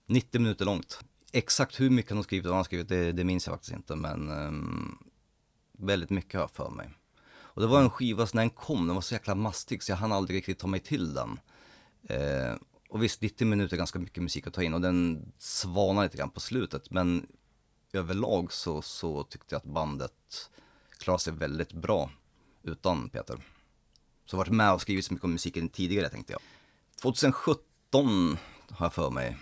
90 0.07 0.41
minuter 0.41 0.65
långt. 0.65 1.01
Exakt 1.33 1.81
hur 1.81 1.91
mycket 1.91 2.11
han 2.11 2.19
har 2.19 2.25
skrivit 2.25 2.47
och 2.47 2.51
vad 2.51 2.57
han 2.57 2.61
har 2.61 2.65
skrivit, 2.65 2.89
det, 2.89 3.13
det 3.13 3.25
minns 3.25 3.47
jag 3.47 3.55
faktiskt 3.55 3.73
inte, 3.73 3.97
men 3.97 4.31
um, 4.31 4.99
väldigt 5.73 6.11
mycket 6.11 6.35
har 6.35 6.41
jag 6.41 6.51
för 6.51 6.71
mig. 6.71 6.91
Och 7.39 7.61
det 7.61 7.69
var 7.69 7.83
en 7.83 7.91
skiva, 7.91 8.27
så 8.27 8.37
när 8.37 8.43
den 8.43 8.51
kom, 8.51 8.87
den 8.87 8.95
var 8.95 9.03
så 9.03 9.15
jäkla 9.15 9.35
mastig 9.35 9.83
så 9.83 9.93
jag 9.93 9.97
hann 9.97 10.13
aldrig 10.13 10.37
riktigt 10.37 10.59
ta 10.59 10.67
mig 10.67 10.81
till 10.81 11.15
den. 11.15 11.41
Eh, 12.09 12.55
och 12.89 13.03
visst, 13.03 13.23
90 13.23 13.47
minuter 13.47 13.77
är 13.77 13.79
ganska 13.79 13.99
mycket 13.99 14.23
musik 14.23 14.47
att 14.47 14.55
ta 14.55 14.63
in 14.63 14.75
och 14.75 14.81
den 14.81 15.33
svanar 15.39 16.03
lite 16.03 16.17
grann 16.17 16.31
på 16.31 16.41
slutet, 16.41 16.91
men 16.91 17.27
överlag 17.93 18.53
så, 18.53 18.83
så 18.83 19.23
tyckte 19.23 19.55
jag 19.55 19.59
att 19.59 19.65
bandet 19.65 20.51
klarade 20.99 21.23
sig 21.23 21.33
väldigt 21.33 21.73
bra 21.73 22.11
utan 22.63 23.09
Peter. 23.09 23.43
Så 24.25 24.37
varit 24.37 24.53
med 24.53 24.73
och 24.73 24.81
skrivit 24.81 25.05
så 25.05 25.15
mycket 25.15 25.25
om 25.25 25.33
musiken 25.33 25.69
tidigare 25.69 26.09
tänkte 26.09 26.33
jag. 26.33 26.41
2017 27.03 28.37
har 28.71 28.87
jag 28.87 28.95
för 28.95 29.11
mig 29.11 29.37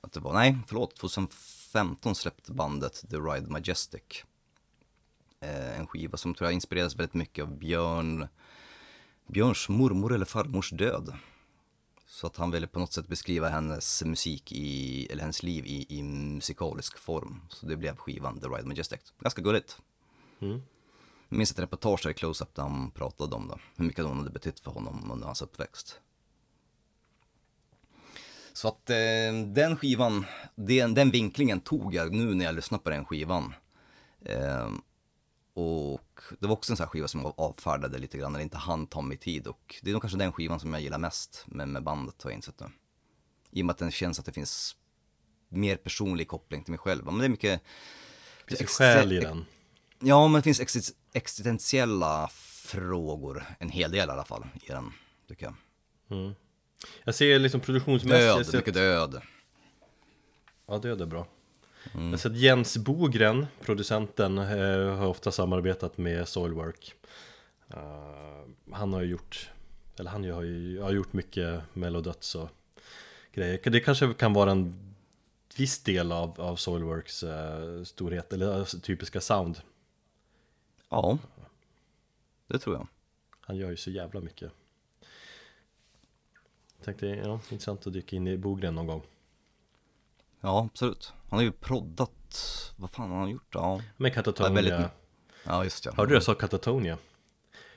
att 0.00 0.12
det 0.12 0.20
var, 0.20 0.32
nej 0.32 0.58
förlåt, 0.66 0.96
2015 0.96 2.14
släppte 2.14 2.52
bandet 2.52 3.04
The 3.10 3.16
Ride 3.16 3.50
Majestic. 3.50 4.24
Eh, 5.40 5.80
en 5.80 5.86
skiva 5.86 6.16
som 6.16 6.34
tror 6.34 6.46
jag 6.46 6.54
inspirerades 6.54 6.96
väldigt 6.96 7.14
mycket 7.14 7.42
av 7.42 7.58
Björn, 7.58 8.28
Björns 9.26 9.68
mormor 9.68 10.14
eller 10.14 10.24
farmors 10.24 10.70
död. 10.70 11.14
Så 12.12 12.26
att 12.26 12.36
han 12.36 12.50
ville 12.50 12.66
på 12.66 12.78
något 12.78 12.92
sätt 12.92 13.08
beskriva 13.08 13.48
hennes 13.48 14.02
musik 14.04 14.52
i, 14.52 15.06
eller 15.06 15.20
hennes 15.20 15.42
liv 15.42 15.66
i, 15.66 15.86
i 15.98 16.02
musikalisk 16.02 16.98
form. 16.98 17.40
Så 17.48 17.66
det 17.66 17.76
blev 17.76 17.96
skivan 17.96 18.40
The 18.40 18.46
Ride 18.46 18.68
Majestic. 18.68 19.00
Ganska 19.18 19.42
gulligt. 19.42 19.78
Mm. 20.40 20.62
Jag 21.28 21.36
minns 21.36 21.50
ett 21.52 21.58
reportage 21.58 22.06
i 22.06 22.14
Close-Up 22.14 22.54
där 22.54 22.62
han 22.62 22.90
pratade 22.90 23.36
om 23.36 23.48
det. 23.48 23.58
Hur 23.76 23.84
mycket 23.84 24.04
hon 24.04 24.18
hade 24.18 24.30
betytt 24.30 24.60
för 24.60 24.70
honom 24.70 25.10
under 25.12 25.26
hans 25.26 25.42
uppväxt. 25.42 26.00
Så 28.52 28.68
att 28.68 28.90
eh, 28.90 28.96
den 29.46 29.76
skivan, 29.76 30.24
den, 30.54 30.94
den 30.94 31.10
vinklingen 31.10 31.60
tog 31.60 31.94
jag 31.94 32.14
nu 32.14 32.34
när 32.34 32.44
jag 32.44 32.54
lyssnar 32.54 32.78
på 32.78 32.90
den 32.90 33.04
skivan. 33.04 33.54
Eh, 34.20 34.70
och 35.54 36.20
det 36.38 36.46
var 36.46 36.52
också 36.52 36.72
en 36.72 36.76
sån 36.76 36.84
här 36.84 36.90
skiva 36.90 37.08
som 37.08 37.20
jag 37.20 37.34
avfärdade 37.36 37.98
lite 37.98 38.18
grann 38.18 38.32
det 38.32 38.42
inte 38.42 38.56
hann 38.56 38.86
ta 38.86 39.00
mig 39.00 39.16
tid. 39.16 39.46
Och 39.46 39.76
det 39.82 39.90
är 39.90 39.92
nog 39.92 40.02
kanske 40.02 40.18
den 40.18 40.32
skivan 40.32 40.60
som 40.60 40.72
jag 40.72 40.82
gillar 40.82 40.98
mest 40.98 41.44
med, 41.46 41.68
med 41.68 41.82
bandet 41.82 42.22
har 42.22 42.30
jag 42.30 42.38
insett 42.38 42.60
nu. 42.60 42.66
I 43.50 43.62
och 43.62 43.66
med 43.66 43.72
att 43.72 43.78
den 43.78 43.90
känns 43.90 44.18
att 44.18 44.24
det 44.24 44.32
finns 44.32 44.76
mer 45.48 45.76
personlig 45.76 46.28
koppling 46.28 46.64
till 46.64 46.72
mig 46.72 46.78
själv. 46.78 47.04
Men 47.04 47.18
det 47.18 47.24
är 47.24 47.28
mycket... 47.28 47.62
Finns 48.46 48.60
det 48.60 48.66
själ 48.66 49.12
i 49.12 49.20
den? 49.20 49.46
Ja, 49.98 50.28
men 50.28 50.38
det 50.38 50.42
finns 50.42 50.60
exist 50.60 50.96
existentiella 51.12 52.28
frågor, 52.32 53.44
en 53.58 53.68
hel 53.68 53.90
del 53.90 54.08
i 54.08 54.12
alla 54.12 54.24
fall, 54.24 54.46
i 54.62 54.68
den, 54.68 54.92
tycker 55.28 55.44
jag. 55.46 55.54
Mm. 56.18 56.34
Jag 57.04 57.14
ser 57.14 57.38
liksom 57.38 57.60
produktionsmässigt... 57.60 58.52
Död, 58.52 58.60
mycket 58.60 58.74
död. 58.74 59.22
Ja, 60.66 60.78
död 60.78 61.00
är 61.00 61.06
bra. 61.06 61.26
Mm. 61.94 62.04
Jag 62.04 62.12
har 62.12 62.18
sett 62.18 62.36
Jens 62.36 62.76
Bogren, 62.76 63.46
producenten, 63.60 64.38
eh, 64.38 64.96
har 64.96 65.06
ofta 65.06 65.32
samarbetat 65.32 65.98
med 65.98 66.28
Soilwork. 66.28 66.94
Uh, 67.74 68.72
han 68.72 68.92
har 68.92 69.00
ju 69.00 69.06
gjort, 69.06 69.50
eller 69.96 70.10
han 70.10 70.30
har 70.30 70.42
ju 70.42 70.80
har 70.80 70.92
gjort 70.92 71.12
mycket 71.12 71.62
melodöds 71.72 72.34
och 72.34 72.48
grejer. 73.32 73.70
Det 73.70 73.80
kanske 73.80 74.14
kan 74.14 74.32
vara 74.32 74.50
en 74.50 74.94
viss 75.56 75.82
del 75.82 76.12
av, 76.12 76.40
av 76.40 76.56
Soilworks 76.56 77.22
uh, 77.22 77.84
storhet, 77.84 78.32
eller 78.32 78.80
typiska 78.80 79.20
sound. 79.20 79.60
Ja, 80.88 81.18
det 82.46 82.58
tror 82.58 82.76
jag. 82.76 82.86
Han 83.40 83.56
gör 83.56 83.70
ju 83.70 83.76
så 83.76 83.90
jävla 83.90 84.20
mycket. 84.20 84.52
Jag 86.76 86.84
tänkte, 86.84 87.06
ja, 87.06 87.40
intressant 87.50 87.86
att 87.86 87.92
dyka 87.92 88.16
in 88.16 88.28
i 88.28 88.36
Bogren 88.36 88.74
någon 88.74 88.86
gång. 88.86 89.02
Ja, 90.40 90.68
absolut. 90.72 91.12
Han 91.30 91.38
har 91.38 91.44
ju 91.44 91.52
proddat, 91.52 92.72
vad 92.76 92.90
fan 92.90 93.10
har 93.10 93.18
han 93.18 93.30
gjort? 93.30 93.48
Ja, 93.54 93.80
Med 93.96 94.10
Ja, 94.10 94.14
Katatonia. 94.14 94.54
väldigt- 94.54 94.90
ja 95.44 95.64
just 95.64 95.84
ja. 95.84 95.92
Hörde 95.96 96.10
du 96.10 96.14
jag 96.16 96.22
sa 96.22 96.34
Katatonia? 96.34 96.98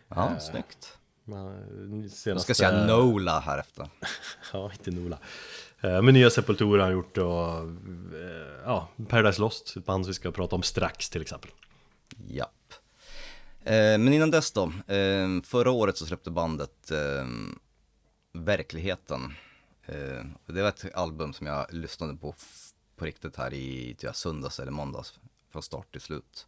Ja, 0.07 0.39
snyggt. 0.39 0.97
Men, 1.23 2.01
Jag 2.01 2.11
Senaste... 2.11 2.53
ska 2.53 2.65
säga 2.67 2.85
Nola 2.87 3.39
här 3.39 3.57
efter. 3.57 3.89
Ja, 4.53 4.71
inte 4.71 4.91
Nola. 4.91 5.17
Eh, 5.81 6.01
Men 6.01 6.13
nya 6.13 6.29
Sepultura 6.29 6.81
har 6.81 6.87
han 6.87 6.93
gjort 6.93 7.17
och 7.17 7.57
eh, 7.57 8.61
ja, 8.65 8.87
Paradise 9.09 9.41
Lost, 9.41 9.77
ett 9.77 9.85
band 9.85 10.05
vi 10.07 10.13
ska 10.13 10.31
prata 10.31 10.55
om 10.55 10.63
strax 10.63 11.09
till 11.09 11.21
exempel. 11.21 11.51
Japp. 12.27 12.73
Eh, 13.63 13.73
men 13.73 14.13
innan 14.13 14.31
dess 14.31 14.51
då, 14.51 14.63
eh, 14.93 15.27
förra 15.43 15.71
året 15.71 15.97
så 15.97 16.05
släppte 16.05 16.31
bandet 16.31 16.91
eh, 16.91 17.27
Verkligheten. 18.33 19.33
Eh, 19.85 20.25
det 20.45 20.61
var 20.61 20.69
ett 20.69 20.95
album 20.95 21.33
som 21.33 21.47
jag 21.47 21.73
lyssnade 21.73 22.15
på 22.15 22.35
på 22.95 23.05
riktigt 23.05 23.35
här 23.35 23.53
i 23.53 23.95
tror 23.99 24.07
jag, 24.07 24.15
söndags 24.15 24.59
eller 24.59 24.71
måndags, 24.71 25.19
från 25.51 25.63
start 25.63 25.91
till 25.91 26.01
slut. 26.01 26.47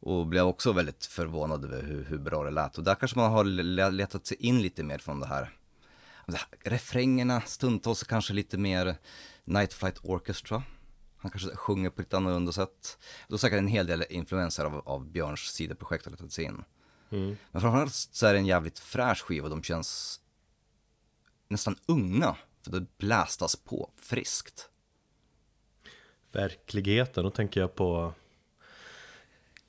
Och 0.00 0.26
blev 0.26 0.44
också 0.44 0.72
väldigt 0.72 1.06
förvånad 1.06 1.64
över 1.64 1.82
hur, 1.82 2.04
hur 2.04 2.18
bra 2.18 2.44
det 2.44 2.50
lät. 2.50 2.78
Och 2.78 2.84
där 2.84 2.94
kanske 2.94 3.18
man 3.18 3.32
har 3.32 3.44
le- 3.44 3.90
letat 3.90 4.26
sig 4.26 4.36
in 4.36 4.62
lite 4.62 4.82
mer 4.82 4.98
från 4.98 5.20
det 5.20 5.26
här. 5.26 5.56
det 6.26 6.36
här 6.36 6.46
refrängerna, 6.70 7.40
stundtals 7.40 8.02
kanske 8.02 8.32
lite 8.32 8.58
mer 8.58 8.96
Night 9.44 9.72
Flight 9.72 9.98
Orchestra. 10.02 10.62
Han 11.16 11.30
kanske 11.30 11.56
sjunger 11.56 11.90
på 11.90 12.02
ett 12.02 12.14
annorlunda 12.14 12.52
sätt. 12.52 12.98
Då 13.28 13.38
säkert 13.38 13.58
en 13.58 13.66
hel 13.66 13.86
del 13.86 14.04
influenser 14.10 14.64
av, 14.64 14.88
av 14.88 15.06
Björns 15.06 15.40
sidoprojekt 15.40 16.04
har 16.04 16.10
letat 16.10 16.32
sig 16.32 16.44
in. 16.44 16.64
Mm. 17.10 17.36
Men 17.52 17.62
framförallt 17.62 17.94
så 17.94 18.26
är 18.26 18.32
det 18.32 18.38
en 18.38 18.46
jävligt 18.46 18.78
fräsch 18.78 19.22
skiva, 19.22 19.48
de 19.48 19.62
känns 19.62 20.20
nästan 21.50 21.76
unga. 21.86 22.36
För 22.64 22.70
det 22.70 22.86
blästas 22.98 23.56
på 23.56 23.90
friskt. 23.96 24.68
Verkligheten, 26.32 27.24
då 27.24 27.30
tänker 27.30 27.60
jag 27.60 27.74
på 27.74 28.12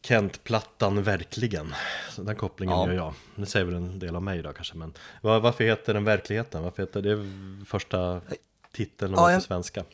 Kent-plattan 0.02 1.04
Verkligen. 1.04 1.74
Så 2.10 2.24
den 2.24 2.36
kopplingen 2.36 2.78
Ja. 2.78 2.88
gör 2.88 2.94
jag. 2.94 3.14
Det 3.36 3.46
säger 3.46 3.66
väl 3.66 3.76
en 3.76 4.00
del 4.00 4.16
av 4.16 4.24
mig 4.24 4.42
då 4.42 4.54
kanske, 4.54 4.76
men 4.78 4.94
var, 5.22 5.40
varför 5.40 5.64
heter 5.64 5.94
den 5.94 6.04
Verkligheten? 6.04 6.64
Varför 6.64 6.84
heter 6.84 7.02
det 7.02 7.26
första 7.66 8.22
titeln 8.72 9.14
Ja, 9.14 9.26
på 9.26 9.32
jag- 9.32 9.44
svenska? 9.44 9.86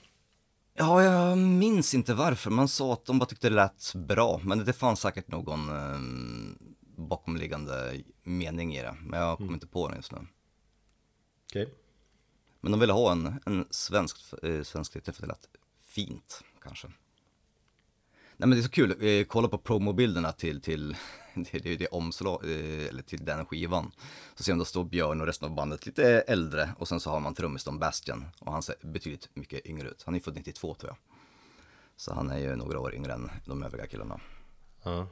Ja, 0.79 1.03
jag 1.03 1.37
minns 1.37 1.93
inte 1.93 2.13
varför. 2.13 2.49
Man 2.51 2.67
sa 2.67 2.93
att 2.93 3.05
de 3.05 3.19
bara 3.19 3.25
tyckte 3.25 3.49
det 3.49 3.55
lät 3.55 3.93
bra. 3.95 4.39
Men 4.43 4.65
det 4.65 4.73
fanns 4.73 4.99
säkert 4.99 5.27
någon 5.27 5.69
eh, 5.69 5.99
bakomliggande 6.97 8.01
mening 8.23 8.75
i 8.75 8.81
det. 8.81 8.95
Men 9.01 9.19
jag 9.19 9.37
kommer 9.37 9.53
inte 9.53 9.67
på 9.67 9.87
den 9.87 9.97
just 9.97 10.11
nu. 10.11 10.17
Okej. 11.61 11.73
Men 12.61 12.71
de 12.71 12.79
ville 12.79 12.93
ha 12.93 13.11
en, 13.11 13.39
en 13.45 13.67
svensk, 13.69 14.33
eh, 14.43 14.63
svensk 14.63 14.93
titel 14.93 15.13
för 15.13 15.21
det 15.21 15.27
lät 15.27 15.49
fint, 15.79 16.43
kanske. 16.63 16.87
Nej 18.37 18.47
men 18.47 18.49
det 18.49 18.57
är 18.57 18.63
så 18.63 18.69
kul, 18.69 19.03
eh, 19.05 19.25
kolla 19.25 19.47
på 19.47 19.57
promobilderna 19.57 20.31
till, 20.31 20.61
till 20.61 20.95
det, 21.33 21.59
det, 21.59 21.75
det 21.75 21.87
omslag, 21.87 22.43
eh, 22.43 22.87
eller 22.87 23.01
till 23.01 23.25
den 23.25 23.45
skivan. 23.45 23.91
Så 24.35 24.43
ser 24.43 24.53
man 24.53 24.59
då 24.59 24.65
står 24.65 24.83
Björn 24.83 25.21
och 25.21 25.27
resten 25.27 25.49
av 25.49 25.55
bandet 25.55 25.85
lite 25.85 26.21
äldre 26.21 26.69
och 26.77 26.87
sen 26.87 26.99
så 26.99 27.09
har 27.09 27.19
man 27.19 27.33
trummis 27.33 27.63
Don 27.63 27.79
Bastian 27.79 28.25
och 28.39 28.51
han 28.51 28.63
ser 28.63 28.75
betydligt 28.81 29.29
mycket 29.33 29.65
yngre 29.65 29.89
ut. 29.89 30.03
Han 30.05 30.15
är 30.15 30.19
född 30.19 30.35
92 30.35 30.73
tror 30.73 30.89
jag. 30.89 30.97
Så 31.95 32.13
han 32.13 32.29
är 32.29 32.37
ju 32.37 32.55
några 32.55 32.79
år 32.79 32.95
yngre 32.95 33.13
än 33.13 33.31
de 33.45 33.63
övriga 33.63 33.87
killarna. 33.87 34.19
Ja. 34.83 35.07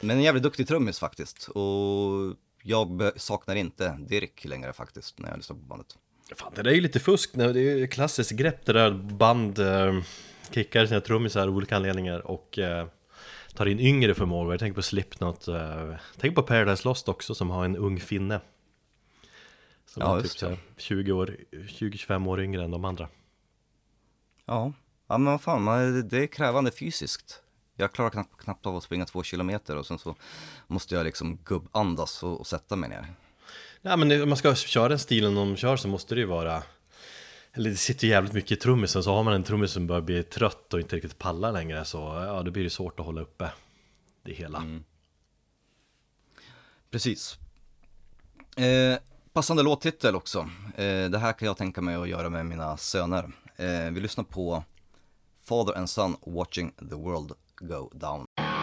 Men 0.00 0.10
en 0.10 0.22
jävligt 0.22 0.42
duktig 0.42 0.68
trummis 0.68 0.98
faktiskt 0.98 1.48
och 1.48 2.36
jag 2.66 3.12
saknar 3.16 3.54
inte 3.54 3.98
Dirk 4.08 4.44
längre 4.44 4.72
faktiskt 4.72 5.18
när 5.18 5.28
jag 5.28 5.36
lyssnar 5.36 5.56
på 5.56 5.62
bandet. 5.62 5.98
Fan, 6.36 6.52
det 6.54 6.62
där 6.62 6.70
är 6.70 6.74
ju 6.74 6.80
lite 6.80 7.00
fusk, 7.00 7.30
det 7.34 7.44
är 7.44 7.54
ju 7.54 7.86
klassiskt 7.86 8.30
grepp 8.30 8.66
det 8.66 8.72
där 8.72 8.90
band 8.90 9.58
eh, 9.58 10.00
kickar 10.50 10.86
sina 10.86 11.00
trummisar 11.00 11.48
av 11.48 11.56
olika 11.56 11.76
anledningar 11.76 12.26
och 12.26 12.58
eh, 12.58 12.86
tar 13.54 13.66
in 13.66 13.80
yngre 13.80 14.14
förmågor. 14.14 14.52
Jag 14.52 14.60
tänker 14.60 14.74
på 14.74 14.82
Slipknot, 14.82 15.48
eh, 15.48 15.94
tänk 16.16 16.34
på 16.34 16.42
Paradise 16.42 16.88
Lost 16.88 17.08
också 17.08 17.34
som 17.34 17.50
har 17.50 17.64
en 17.64 17.76
ung 17.76 18.00
finne. 18.00 18.40
Som 19.86 20.02
Ja, 20.02 20.12
är 20.12 20.16
typ 20.16 20.24
just 20.24 20.38
så 20.38 20.48
här 20.48 20.58
20 20.76 21.12
år, 21.12 21.36
20-25 21.52 22.28
år 22.28 22.40
yngre 22.40 22.64
än 22.64 22.70
de 22.70 22.84
andra. 22.84 23.08
Ja, 24.46 24.72
ja 25.08 25.18
men 25.18 25.32
vad 25.32 25.40
fan, 25.40 25.64
det 26.08 26.18
är 26.18 26.26
krävande 26.26 26.70
fysiskt. 26.70 27.43
Jag 27.76 27.92
klarar 27.92 28.10
knappt, 28.10 28.36
knappt 28.42 28.66
av 28.66 28.76
att 28.76 28.82
springa 28.82 29.04
två 29.06 29.22
kilometer 29.22 29.76
och 29.76 29.86
sen 29.86 29.98
så 29.98 30.16
måste 30.66 30.94
jag 30.94 31.04
liksom 31.04 31.36
gubbandas 31.44 32.22
och, 32.22 32.40
och 32.40 32.46
sätta 32.46 32.76
mig 32.76 32.88
ner. 32.88 33.14
Ja 33.82 33.96
men 33.96 34.08
det- 34.08 34.22
om 34.22 34.28
man 34.28 34.38
ska 34.38 34.54
köra 34.54 34.88
den 34.88 34.98
stilen 34.98 35.34
de 35.34 35.56
kör 35.56 35.76
så 35.76 35.88
måste 35.88 36.14
det 36.14 36.20
ju 36.20 36.26
vara 36.26 36.62
Eller 37.52 37.70
det 37.70 37.76
sitter 37.76 38.04
ju 38.06 38.10
jävligt 38.12 38.32
mycket 38.32 38.52
i 38.52 38.56
trummisen 38.56 39.02
så 39.02 39.14
har 39.14 39.22
man 39.22 39.34
en 39.34 39.42
trummis 39.44 39.70
som 39.72 39.86
börjar 39.86 40.02
bli 40.02 40.22
trött 40.22 40.74
och 40.74 40.80
inte 40.80 40.96
riktigt 40.96 41.18
pallar 41.18 41.52
längre 41.52 41.84
så 41.84 41.98
ja 41.98 42.42
då 42.42 42.50
blir 42.50 42.64
det 42.64 42.70
svårt 42.70 43.00
att 43.00 43.06
hålla 43.06 43.20
uppe 43.20 43.50
det 44.22 44.32
hela 44.32 44.64
Precis. 46.90 47.38
Eh, 48.56 48.98
passande 49.32 49.62
låttitel 49.62 50.16
också. 50.16 50.38
Eh, 50.76 51.10
det 51.10 51.18
här 51.18 51.32
kan 51.32 51.46
jag 51.46 51.56
tänka 51.56 51.80
mig 51.80 51.94
att 51.94 52.08
göra 52.08 52.30
med 52.30 52.46
mina 52.46 52.76
söner. 52.76 53.32
Eh, 53.56 53.90
vi 53.92 54.00
lyssnar 54.00 54.24
på 54.24 54.64
Father 55.42 55.74
and 55.78 55.90
Son 55.90 56.16
Watching 56.26 56.72
the 56.72 56.94
World 56.94 57.32
Go 57.62 57.90
Down. 57.96 58.53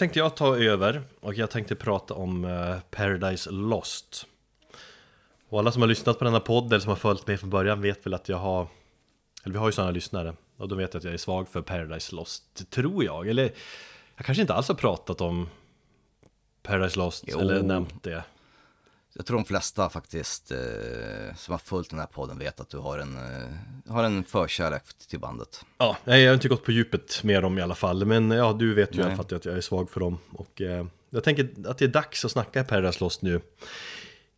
Tänkte 0.00 0.18
jag 0.18 0.36
ta 0.36 0.56
över 0.56 1.02
och 1.20 1.34
jag 1.34 1.50
tänkte 1.50 1.74
prata 1.74 2.14
om 2.14 2.44
eh, 2.44 2.78
Paradise 2.90 3.50
Lost. 3.50 4.26
Och 5.48 5.58
alla 5.58 5.72
som 5.72 5.82
har 5.82 5.88
lyssnat 5.88 6.18
på 6.18 6.24
denna 6.24 6.40
podd 6.40 6.66
eller 6.66 6.80
som 6.80 6.88
har 6.88 6.96
följt 6.96 7.26
mig 7.26 7.36
från 7.36 7.50
början 7.50 7.82
vet 7.82 8.06
väl 8.06 8.14
att 8.14 8.28
jag 8.28 8.36
har 8.36 8.66
Eller 9.44 9.52
vi 9.52 9.58
har 9.58 9.68
ju 9.68 9.72
sådana 9.72 9.90
lyssnare 9.90 10.34
och 10.56 10.68
de 10.68 10.78
vet 10.78 10.94
att 10.94 11.04
jag 11.04 11.12
är 11.14 11.18
svag 11.18 11.48
för 11.48 11.62
Paradise 11.62 12.14
Lost, 12.16 12.70
tror 12.70 13.04
jag. 13.04 13.28
Eller 13.28 13.52
jag 14.16 14.26
kanske 14.26 14.40
inte 14.40 14.54
alls 14.54 14.68
har 14.68 14.74
pratat 14.74 15.20
om 15.20 15.48
Paradise 16.62 16.98
Lost 16.98 17.24
Jo. 17.26 17.38
eller 17.38 17.62
nämnt 17.62 18.02
det. 18.02 18.24
Jag 19.12 19.26
tror 19.26 19.36
de 19.36 19.44
flesta 19.44 19.88
faktiskt 19.88 20.50
eh, 20.50 20.58
som 21.36 21.52
har 21.52 21.58
följt 21.58 21.90
den 21.90 21.98
här 21.98 22.06
podden 22.06 22.38
vet 22.38 22.60
att 22.60 22.68
du 22.68 22.78
har 22.78 22.98
en, 22.98 23.16
eh, 23.16 23.92
har 23.92 24.04
en 24.04 24.24
förkärlek 24.24 24.82
till 25.08 25.20
bandet. 25.20 25.64
Ja, 25.78 25.96
nej, 26.04 26.22
jag 26.22 26.30
har 26.30 26.34
inte 26.34 26.48
gått 26.48 26.64
på 26.64 26.72
djupet 26.72 27.24
med 27.24 27.42
dem 27.42 27.58
i 27.58 27.62
alla 27.62 27.74
fall, 27.74 28.04
men 28.04 28.30
ja, 28.30 28.52
du 28.52 28.74
vet 28.74 28.94
ju 28.94 28.98
i 28.98 29.00
alla 29.00 29.08
Nej. 29.08 29.16
fall 29.16 29.36
att 29.36 29.44
jag 29.44 29.56
är 29.56 29.60
svag 29.60 29.90
för 29.90 30.00
dem. 30.00 30.18
Och 30.32 30.60
eh, 30.60 30.86
jag 31.10 31.24
tänker 31.24 31.48
att 31.66 31.78
det 31.78 31.84
är 31.84 31.88
dags 31.88 32.24
att 32.24 32.30
snacka 32.30 32.64
Paradise 32.64 33.04
Lost 33.04 33.22
nu. 33.22 33.40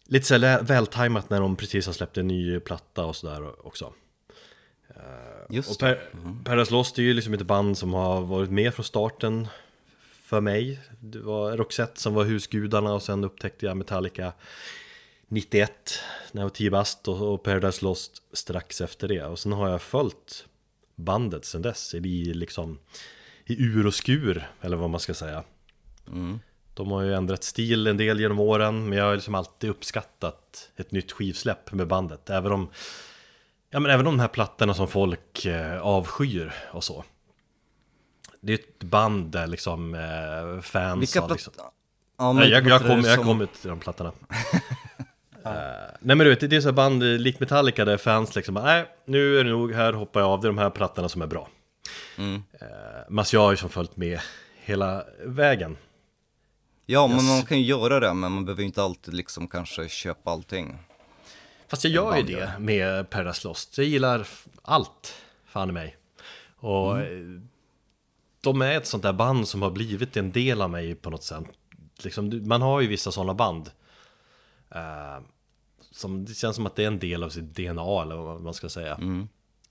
Lite 0.05 0.27
så 0.27 0.39
här 0.39 0.63
vältajmat 0.63 1.31
när 1.31 1.41
de 1.41 1.57
precis 1.57 1.87
har 1.87 1.93
släppt 1.93 2.19
en 2.19 2.29
ny 2.29 2.61
platta 2.61 3.05
och 3.05 3.17
sådär 3.17 3.67
också. 3.67 3.93
Just 5.49 5.71
Och 5.71 5.79
per, 5.79 6.01
Paradise 6.45 6.73
Lost 6.73 6.99
är 6.99 7.03
ju 7.03 7.15
liksom 7.15 7.35
ett 7.35 7.43
band 7.43 7.79
som 7.79 7.95
har 7.95 8.21
varit 8.21 8.51
med 8.51 8.75
från 8.75 8.85
starten 8.85 9.49
för 10.33 10.41
mig. 10.41 10.81
Det 11.01 11.19
var 11.19 11.57
Roxette 11.57 12.01
som 12.01 12.15
var 12.15 12.25
husgudarna 12.25 12.95
och 12.95 13.03
sen 13.03 13.25
upptäckte 13.25 13.67
jag 13.67 13.77
Metallica 13.77 14.33
91 15.29 15.73
när 16.33 16.43
jag 16.43 16.47
var 16.47 16.55
10 16.55 16.71
bast 16.71 17.09
och, 17.09 17.43
Paradise 17.43 17.85
Lost 17.85 18.23
strax 18.33 18.81
efter 18.81 19.09
det. 19.09 19.25
Och 19.25 19.39
sen 19.39 19.53
har 19.53 19.69
jag 19.69 19.83
följt 19.83 20.47
bandet 20.95 21.45
sen 21.45 21.63
dess 21.63 21.95
i 21.95 22.01
liksom 22.35 22.79
i 23.45 23.63
ur 23.63 23.87
och 23.87 23.95
skur 23.95 24.51
eller 24.61 24.77
vad 24.77 24.91
man 24.91 25.01
ska 25.01 25.15
säga. 25.15 25.45
Mm. 26.07 26.39
De 26.75 26.91
har 26.91 27.03
ju 27.03 27.15
ändrat 27.15 27.45
stil 27.45 27.87
en 27.87 27.97
del 27.97 28.21
genom 28.21 28.41
åren 28.41 28.89
men 28.89 28.99
jag 28.99 29.05
har 29.05 29.15
liksom 29.15 29.35
alltid 29.35 29.71
uppskattat 29.71 30.71
ett 30.77 30.93
nytt 30.93 31.13
skivsläpp 31.13 31.73
med 31.73 31.87
bandet. 31.87 32.31
Även 32.31 32.53
om, 32.53 32.71
ja, 33.71 33.81
men 33.81 33.91
även 33.91 34.07
om 34.07 34.17
de 34.17 34.21
här 34.21 34.29
plattorna 34.29 34.75
som 34.75 34.89
folk 34.89 35.45
eh, 35.45 35.81
avskyr 35.81 36.53
och 36.73 36.85
så. 36.85 37.05
Det 38.43 38.53
är 38.53 38.59
ett 38.59 38.79
band 38.83 39.31
där 39.31 39.47
liksom 39.47 39.95
eh, 39.95 40.61
fans 40.63 41.01
Vilka 41.01 41.21
har 41.21 41.29
liksom... 41.29 41.53
Ja, 42.19 42.33
Nej, 42.33 42.49
jag, 42.49 42.67
jag, 42.67 42.81
kom, 42.81 43.01
jag 43.01 43.15
som- 43.15 43.25
kommer 43.25 43.47
till 43.47 43.69
de 43.69 43.81
plattorna. 43.81 44.13
Eh, 45.45 45.51
nej 46.01 46.17
men 46.17 46.19
du 46.19 46.29
vet, 46.29 46.51
det 46.51 46.57
är 46.57 46.61
så 46.61 46.73
band 46.73 47.03
eh, 47.03 47.09
likt 47.09 47.41
Metallica 47.41 47.85
där 47.85 47.97
fans 47.97 48.37
liksom 48.37 48.55
nej 48.55 48.87
nu 49.05 49.39
är 49.39 49.45
det 49.45 49.51
nog, 49.51 49.73
här 49.73 49.93
hoppar 49.93 50.21
jag 50.21 50.29
av, 50.29 50.41
det 50.41 50.47
är 50.47 50.49
de 50.49 50.59
här 50.59 50.71
plattorna 50.71 51.09
som 51.09 51.23
är 51.23 51.27
bra. 51.27 51.49
Mm. 52.19 52.35
Uh, 52.35 52.43
men 53.09 53.25
jag 53.33 53.41
har 53.41 53.51
ju 53.51 53.57
som 53.57 53.69
följt 53.71 53.97
med 53.97 54.21
hela 54.65 55.05
vägen. 55.25 55.77
Ja, 56.87 57.07
men 57.07 57.25
man 57.25 57.43
kan 57.43 57.59
ju 57.59 57.65
göra 57.65 58.01
det, 58.01 58.15
men 58.15 58.33
man 58.33 58.45
behöver 58.45 58.63
ju 58.63 58.67
inte 58.67 58.83
alltid 58.83 59.15
liksom 59.15 59.49
kanske 59.49 59.89
köpa 59.89 60.31
allting. 60.31 60.79
Fast 61.69 61.85
jag 61.85 61.93
gör 61.93 62.17
ju 62.17 62.23
det 62.23 62.53
med 62.59 63.11
Paradise 63.11 63.49
Lost. 63.49 63.79
Jag 63.79 63.87
gillar 63.87 64.29
allt, 64.63 65.15
fan 65.47 65.69
i 65.69 65.73
mig. 65.73 65.97
Och 66.57 67.01
eh, 67.01 67.07
de 68.43 68.63
är 68.63 68.77
ett 68.77 68.87
sånt 68.87 69.03
där 69.03 69.13
band 69.13 69.49
som 69.49 69.63
har 69.63 69.71
blivit 69.71 70.17
en 70.17 70.33
del 70.33 70.63
av 70.63 70.71
mig 70.71 70.95
på 70.95 71.11
något 71.11 71.23
sätt. 71.23 71.45
Liksom, 72.05 72.49
man 72.49 72.63
har 72.63 72.81
ju 72.81 72.87
vissa 72.87 73.13
sådana 73.13 73.35
band. 73.35 73.71
eh, 74.71 75.21
som, 75.91 76.25
det 76.25 76.35
känns 76.35 76.57
som 76.57 76.67
att 76.67 76.77
det 76.77 76.83
är 76.83 76.87
en 76.87 76.99
del 76.99 77.23
av 77.23 77.29
sitt 77.29 77.57
DNA 77.57 78.03
eller 78.03 78.17
vad 78.17 78.41
man 78.41 78.55
ska 78.55 78.69
säga. 78.69 78.95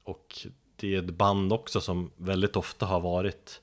Och 0.03 0.47
det 0.75 0.95
är 0.95 0.99
ett 0.99 1.13
band 1.13 1.53
också 1.53 1.81
som 1.81 2.11
väldigt 2.17 2.55
ofta 2.55 2.85
har 2.85 2.99
varit 2.99 3.61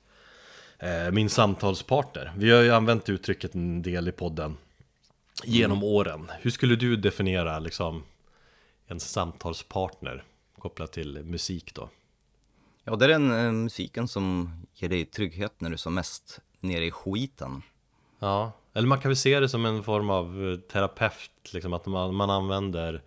eh, 0.79 1.11
min 1.11 1.29
samtalspartner. 1.31 2.33
Vi 2.37 2.51
har 2.51 2.63
ju 2.63 2.71
använt 2.73 3.09
uttrycket 3.09 3.55
en 3.55 3.83
del 3.83 4.09
i 4.09 4.13
podden 4.13 4.57
genom 5.45 5.85
åren. 5.85 6.31
Hur 6.41 6.51
skulle 6.51 6.77
du 6.77 6.97
definiera 6.97 7.59
liksom 7.59 8.05
en 8.87 9.01
samtalspartner 9.01 10.25
kopplat 10.59 10.93
till 10.93 11.25
musik 11.25 11.75
då? 11.75 11.89
Ja, 12.89 12.97
det 12.97 13.05
är 13.05 13.09
den 13.09 13.31
eh, 13.31 13.53
musiken 13.53 14.09
som 14.09 14.51
ger 14.75 14.89
dig 14.89 15.05
trygghet 15.05 15.61
när 15.61 15.71
du 15.71 15.75
är 15.75 15.79
som 15.79 15.95
mest 15.95 16.41
nere 16.61 16.85
i 16.85 16.91
skiten. 16.91 17.63
Ja, 18.19 18.53
eller 18.73 18.89
man 18.89 19.01
kan 19.01 19.09
väl 19.09 19.17
se 19.17 19.41
det 19.41 19.49
som 19.49 19.67
en 19.67 19.83
form 19.83 20.11
av 20.11 20.51
eh, 20.51 20.59
terapeut, 20.59 21.53
liksom 21.53 21.73
att 21.73 21.87
man, 21.87 22.15
man 22.15 22.31
använder 22.31 23.03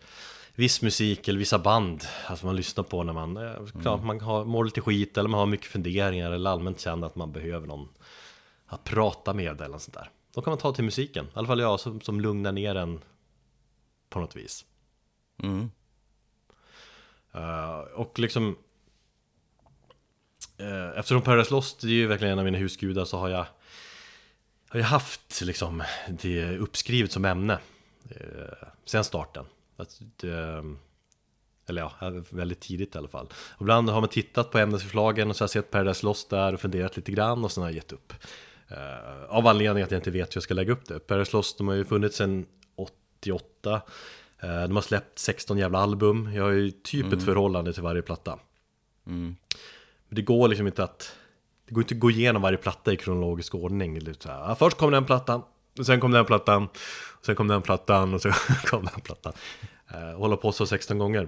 viss 0.56 0.82
musik 0.82 1.28
eller 1.28 1.40
vissa 1.40 1.60
band, 1.60 2.04
alltså 2.28 2.46
man 2.46 2.56
lyssnar 2.56 2.84
på 2.84 3.04
när 3.04 3.14
man, 3.14 3.38
eh, 3.38 3.82
klart, 3.82 4.04
man 4.04 4.20
har, 4.20 4.46
mår 4.46 4.66
lite 4.66 4.82
skit 4.82 5.18
eller 5.18 5.30
man 5.30 5.40
har 5.40 5.48
mycket 5.48 5.68
funderingar 5.68 6.32
eller 6.32 6.50
allmänt 6.50 6.80
känner 6.80 7.08
att 7.08 7.16
man 7.16 7.32
behöver 7.32 7.68
någon 7.68 7.90
att 8.66 8.84
prata 8.84 9.34
med 9.34 9.62
eller 9.62 9.78
sånt 9.78 9.94
där. 9.94 10.10
Då 10.34 10.42
kan 10.42 10.52
man 10.52 10.58
ta 10.58 10.74
till 10.74 10.84
musiken, 10.84 11.26
i 11.26 11.30
alla 11.34 11.48
fall 11.48 11.60
jag 11.60 11.80
som, 11.80 12.02
som 12.02 12.22
lugnar 12.22 12.52
ner 12.52 12.76
en 12.76 13.02
på 14.10 14.20
något 14.20 14.36
vis. 14.36 14.66
Mm. 15.44 15.72
Eh, 17.32 17.80
och 17.80 18.20
liksom 18.20 18.56
uh, 20.62 21.00
Eftersom 21.00 21.22
Paradise 21.22 21.54
Lost 21.54 21.84
är 21.84 21.88
ju 21.88 22.08
verkligen 22.08 22.32
en 22.34 22.40
av 22.40 22.46
mina 22.46 22.58
husgudar 22.58 23.06
så 23.06 23.18
har 23.18 23.30
jag 23.30 23.46
Har 24.70 24.80
jag 24.80 24.88
haft 24.88 25.42
liksom 25.42 25.84
det 26.10 26.58
uppskrivet 26.58 27.12
som 27.12 27.26
ämne 27.26 27.60
uh, 28.12 28.68
Sen 28.86 29.04
starten. 29.04 29.46
Att, 29.78 30.02
det, 30.18 30.64
Eller 31.68 31.82
ja, 31.82 31.92
väldigt 32.30 32.60
tidigt 32.60 32.96
i 32.96 32.98
alla 32.98 33.08
fall. 33.08 33.28
Och 33.56 33.62
Ibland 33.62 33.90
har 33.90 34.02
man 34.02 34.10
tittat 34.10 34.52
på 34.52 34.58
ämnesförslagen 34.58 35.30
och 35.30 35.36
så 35.36 35.42
har 35.42 35.46
jag 35.46 35.50
sett 35.50 35.72
Paradise 35.72 36.06
Lost 36.06 36.30
där 36.30 36.54
och 36.54 36.60
funderat 36.60 36.98
lite 36.98 37.12
grann 37.12 37.44
och 37.44 37.52
sen 37.52 37.64
har 37.64 37.70
jag 37.70 37.76
gett 37.76 37.92
upp. 37.92 38.14
Eh, 38.68 39.24
Av 39.30 39.48
anledning 39.48 39.84
att 39.84 39.92
jag 39.92 40.00
inte 40.00 40.12
vet 40.12 40.30
hur 40.30 40.38
jag 40.38 40.44
ska 40.44 40.54
lägga 40.54 40.74
upp 40.74 40.86
det. 40.86 41.00
Paradise 41.00 41.38
Lost, 41.38 41.58
de 41.58 41.68
har 41.68 41.76
ju 41.76 41.86
funnits 41.86 42.18
sedan 42.18 42.46
88 42.76 43.82
Eh, 44.42 44.62
De 44.62 44.76
har 44.76 44.82
släppt 44.82 45.20
16 45.20 45.58
jävla 45.58 45.80
album. 45.80 46.32
Jag 46.34 46.44
har 46.44 46.52
ju 46.52 46.72
typ 46.72 47.14
ett 47.14 47.24
förhållande 47.24 47.74
till 47.74 47.84
varje 47.84 48.02
platta. 48.02 48.40
Mm. 49.08 49.36
Det 50.14 50.22
går 50.22 50.48
liksom 50.48 50.68
inte 50.68 50.84
att 50.84 51.16
Det 51.66 51.74
går 51.74 51.84
inte 51.84 51.94
att 51.94 52.00
gå 52.00 52.12
igenom 52.12 52.42
varje 52.42 52.58
platta 52.58 52.94
i 52.94 52.98
kronologisk 52.98 53.56
ordning 53.56 54.00
lite 54.00 54.24
så 54.24 54.30
här. 54.30 54.50
Ja, 54.50 54.56
Först 54.56 54.78
kom 54.78 54.92
den 54.92 55.06
plattan 55.06 55.42
och 55.80 55.86
Sen 55.86 56.00
kom 56.00 56.12
den 56.12 56.26
plattan 56.26 56.64
och 57.20 57.26
Sen 57.26 57.36
kom 57.36 57.48
den 57.48 57.62
plattan 57.62 58.14
och 58.14 58.22
sen 58.22 58.34
kom 58.66 58.86
den 58.86 59.02
plattan 59.02 59.34
och 60.14 60.20
Hålla 60.20 60.38
på 60.38 60.52
så 60.52 60.66
16 60.66 60.98
gånger 60.98 61.28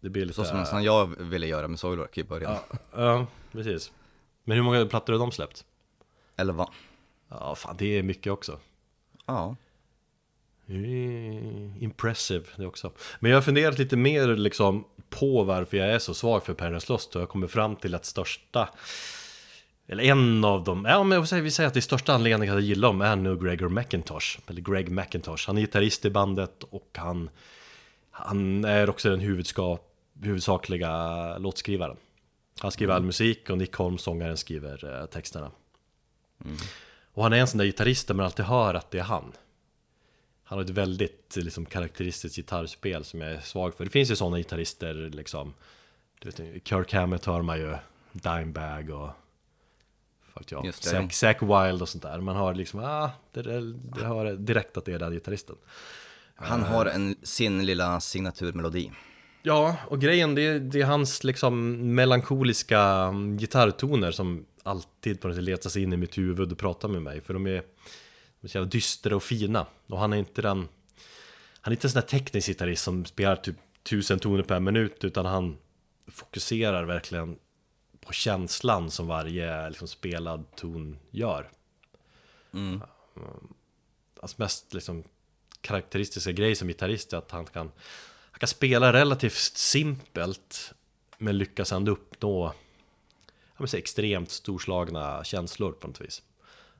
Det 0.00 0.08
blir 0.10 0.22
lite 0.24 0.34
Så 0.36 0.44
som 0.44 0.58
nästan 0.58 0.84
jag 0.84 1.20
ville 1.20 1.46
göra 1.46 1.68
med 1.68 1.78
Soilwork 1.78 2.18
i 2.18 2.24
början. 2.24 2.56
ja, 2.70 2.78
ja, 2.96 3.26
precis 3.52 3.92
Men 4.44 4.56
hur 4.56 4.64
många 4.64 4.86
plattor 4.86 5.12
har 5.12 5.20
de 5.20 5.32
släppt? 5.32 5.64
Elva. 6.36 6.68
Ja, 7.28 7.54
fan 7.54 7.76
det 7.78 7.98
är 7.98 8.02
mycket 8.02 8.32
också 8.32 8.58
Ja. 9.26 9.56
Impressive 11.80 12.44
det 12.56 12.66
också. 12.66 12.92
Men 13.20 13.30
jag 13.30 13.36
har 13.36 13.42
funderat 13.42 13.78
lite 13.78 13.96
mer 13.96 14.36
liksom 14.36 14.84
på 15.18 15.44
varför 15.44 15.76
jag 15.76 15.88
är 15.88 15.98
så 15.98 16.14
svag 16.14 16.44
för 16.44 16.54
Paradise 16.54 16.92
Lost 16.92 17.16
och 17.16 17.22
jag 17.22 17.28
kommer 17.28 17.46
fram 17.46 17.76
till 17.76 17.94
att 17.94 18.04
största 18.04 18.68
eller 19.88 20.04
en 20.04 20.44
av 20.44 20.64
dem, 20.64 20.86
ja 20.88 21.02
men 21.02 21.18
jag 21.18 21.28
säga, 21.28 21.42
vi 21.42 21.50
säger 21.50 21.68
att 21.68 21.74
det 21.74 21.82
största 21.82 22.14
anledningen 22.14 22.54
att 22.54 22.62
jag 22.62 22.68
gillar 22.68 22.88
dem 22.88 23.00
är 23.00 23.16
nog 23.16 23.44
Gregor 23.44 23.68
McIntosh 23.68 24.38
Eller 24.46 24.60
Greg 24.60 24.90
McIntosh, 24.90 25.46
han 25.46 25.56
är 25.56 25.60
gitarrist 25.60 26.04
i 26.04 26.10
bandet 26.10 26.62
och 26.62 26.90
han 26.96 27.30
Han 28.10 28.64
är 28.64 28.90
också 28.90 29.10
den 29.10 29.20
huvudskap, 29.20 29.82
huvudsakliga 30.22 31.38
låtskrivaren. 31.38 31.96
Han 32.60 32.70
skriver 32.70 32.94
all 32.94 33.02
musik 33.02 33.50
och 33.50 33.58
Nick 33.58 33.74
Holm, 33.74 33.98
sångaren, 33.98 34.36
skriver 34.36 35.00
eh, 35.00 35.06
texterna. 35.06 35.50
Och 37.12 37.22
han 37.22 37.32
är 37.32 37.36
en 37.36 37.46
sån 37.46 37.58
där 37.58 37.64
gitarrist 37.64 38.08
där 38.08 38.14
man 38.14 38.26
alltid 38.26 38.44
hör 38.44 38.74
att 38.74 38.90
det 38.90 38.98
är 38.98 39.02
han 39.02 39.32
han 40.48 40.58
har 40.58 40.64
ett 40.64 40.70
väldigt 40.70 41.36
liksom, 41.36 41.66
karaktäristiskt 41.66 42.36
gitarrspel 42.36 43.04
som 43.04 43.20
jag 43.20 43.32
är 43.32 43.40
svag 43.40 43.74
för. 43.74 43.84
Det 43.84 43.90
finns 43.90 44.10
ju 44.10 44.16
sådana 44.16 44.36
gitarrister 44.38 44.94
liksom. 44.94 45.54
Du 46.20 46.30
vet, 46.30 46.68
Kirk 46.68 46.92
Hammett 46.92 47.24
hör 47.24 47.42
man 47.42 47.58
ju, 47.58 47.74
Dimebag 48.12 48.90
och 48.90 49.08
Fuck 50.34 50.52
ja. 50.52 50.72
Zack, 50.72 51.12
Zack 51.12 51.42
Wild 51.42 51.82
och 51.82 51.88
sånt 51.88 52.02
där. 52.02 52.20
Man 52.20 52.36
har 52.36 52.54
liksom, 52.54 52.80
ah, 52.80 53.10
det, 53.32 53.42
det, 53.42 53.72
det 53.72 54.04
hör 54.04 54.32
direkt 54.36 54.76
att 54.76 54.84
det 54.84 54.92
är 54.92 54.98
den 54.98 55.12
gitarristen. 55.12 55.56
Han 56.34 56.62
har 56.62 56.86
en, 56.86 57.16
sin 57.22 57.66
lilla 57.66 58.00
signaturmelodi. 58.00 58.92
Ja, 59.42 59.76
och 59.88 60.00
grejen 60.00 60.34
det, 60.34 60.42
är- 60.46 60.60
det 60.60 60.80
är 60.80 60.84
hans 60.86 61.24
liksom 61.24 61.76
melankoliska 61.94 62.80
mm, 62.80 63.36
gitarrtoner 63.36 64.10
som 64.10 64.44
alltid 64.62 65.20
på 65.20 65.28
något 65.28 65.36
sätt 65.36 65.44
letar 65.44 65.70
sig 65.70 65.82
in 65.82 65.92
i 65.92 65.96
mitt 65.96 66.18
huvud 66.18 66.52
och 66.52 66.58
pratar 66.58 66.88
med 66.88 67.02
mig. 67.02 67.20
För 67.20 67.34
de 67.34 67.46
är 67.46 67.62
så 68.48 68.58
jävla 68.58 68.70
dystra 68.70 69.16
och 69.16 69.22
fina. 69.22 69.66
Och 69.86 69.98
han 69.98 70.12
är 70.12 70.16
inte 70.16 70.42
den... 70.42 70.68
Han 71.60 71.72
är 71.72 71.76
inte 71.76 71.86
en 71.86 71.90
sån 71.90 72.00
där 72.00 72.08
teknisk 72.08 72.48
gitarrist 72.48 72.84
som 72.84 73.04
spelar 73.04 73.36
typ 73.36 73.56
tusen 73.82 74.18
toner 74.18 74.42
per 74.42 74.60
minut. 74.60 75.04
Utan 75.04 75.26
han 75.26 75.56
fokuserar 76.06 76.84
verkligen 76.84 77.38
på 78.00 78.12
känslan 78.12 78.90
som 78.90 79.06
varje 79.06 79.68
liksom, 79.68 79.88
spelad 79.88 80.44
ton 80.56 80.98
gör. 81.10 81.50
Mm. 82.52 82.82
Hans 84.20 84.38
mest 84.38 84.74
liksom, 84.74 85.04
karaktäristiska 85.60 86.32
grej 86.32 86.54
som 86.54 86.68
gitarrist 86.68 87.12
är 87.12 87.16
att 87.16 87.30
han 87.30 87.44
kan, 87.44 87.72
han 88.30 88.38
kan 88.38 88.48
spela 88.48 88.92
relativt 88.92 89.56
simpelt 89.56 90.72
men 91.18 91.38
lyckas 91.38 91.72
ändå 91.72 91.92
uppnå 91.92 92.52
men, 93.56 93.68
så 93.68 93.76
extremt 93.76 94.30
storslagna 94.30 95.24
känslor 95.24 95.72
på 95.72 95.86
något 95.86 96.00
vis. 96.00 96.22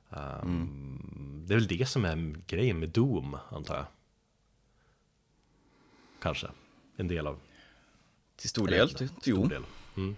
Um, 0.09 1.43
Det 1.47 1.53
är 1.53 1.57
väl 1.59 1.67
det 1.67 1.89
som 1.89 2.05
är 2.05 2.35
grejen 2.47 2.79
med 2.79 2.89
Doom, 2.89 3.37
antar 3.51 3.75
jag. 3.75 3.85
Kanske, 6.21 6.47
en 6.97 7.07
del 7.07 7.27
av 7.27 7.39
Till 8.35 8.49
stor 8.49 8.67
del, 8.67 8.89
Stor 8.89 9.09
jo. 9.23 9.45
del. 9.45 9.63
Mm. 9.97 10.15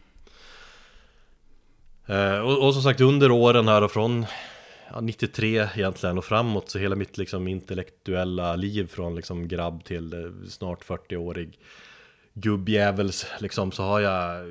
Eh, 2.06 2.40
och, 2.40 2.68
och 2.68 2.74
som 2.74 2.84
sagt 2.84 3.02
under 3.02 3.32
åren 3.32 3.68
här 3.68 3.82
och 3.82 3.92
från 3.92 4.26
ja, 4.92 5.02
93 5.02 5.70
egentligen 5.76 6.18
och 6.18 6.26
framåt 6.26 6.70
så 6.70 6.80
hela 6.80 6.96
mitt 6.96 7.18
liksom 7.18 7.48
intellektuella 7.48 8.56
liv 8.56 8.88
från 8.88 9.16
liksom 9.16 9.48
grabb 9.48 9.84
till 9.84 10.14
eh, 10.14 10.50
snart 10.50 10.86
40-årig 10.86 11.60
gubbjävels 12.34 13.26
liksom 13.40 13.72
så 13.72 13.84
har 13.84 14.00
jag 14.00 14.46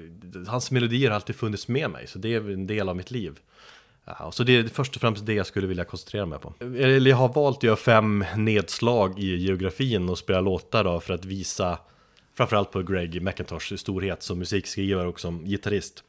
Hans 0.47 0.71
melodier 0.71 1.09
har 1.09 1.15
alltid 1.15 1.37
funnits 1.37 1.69
med 1.69 1.91
mig 1.91 2.07
så 2.07 2.19
det 2.19 2.35
är 2.35 2.51
en 2.51 2.67
del 2.67 2.89
av 2.89 2.97
mitt 2.97 3.11
liv 3.11 3.39
Ja, 4.19 4.33
så 4.33 4.45
det 4.45 4.57
är 4.57 4.65
först 4.65 4.95
och 4.95 5.01
främst 5.01 5.27
det 5.27 5.35
jag 5.35 5.47
skulle 5.47 5.67
vilja 5.67 5.85
koncentrera 5.85 6.27
mig 6.27 6.39
på. 6.39 6.55
Eller 6.61 7.11
jag 7.11 7.17
har 7.17 7.29
valt 7.29 7.57
att 7.57 7.63
göra 7.63 7.77
fem 7.77 8.25
nedslag 8.37 9.19
i 9.19 9.37
geografin 9.37 10.09
och 10.09 10.19
spela 10.19 10.41
låtar 10.41 10.85
då 10.85 11.01
för 11.01 11.15
att 11.15 11.25
visa 11.25 11.79
Framförallt 12.39 12.71
på 12.71 12.83
Greg 12.83 13.23
McIntosh 13.23 13.77
storhet 13.77 14.23
som 14.23 14.39
musikskrivare 14.39 15.09
och 15.09 15.21
som 15.21 15.45
gitarrist. 15.45 16.05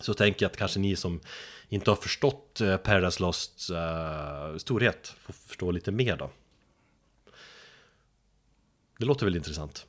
Så 0.00 0.14
tänker 0.14 0.44
jag 0.44 0.50
att 0.50 0.56
kanske 0.56 0.80
ni 0.80 0.96
som 0.96 1.20
inte 1.68 1.90
har 1.90 1.96
förstått 1.96 2.60
eh, 2.60 2.76
Paradise 2.76 3.22
Lost 3.22 3.70
eh, 3.70 4.56
storhet 4.56 5.14
får 5.18 5.32
förstå 5.32 5.70
lite 5.70 5.92
mer 5.92 6.16
då. 6.16 6.30
Det 8.98 9.04
låter 9.04 9.26
väl 9.26 9.36
intressant? 9.36 9.86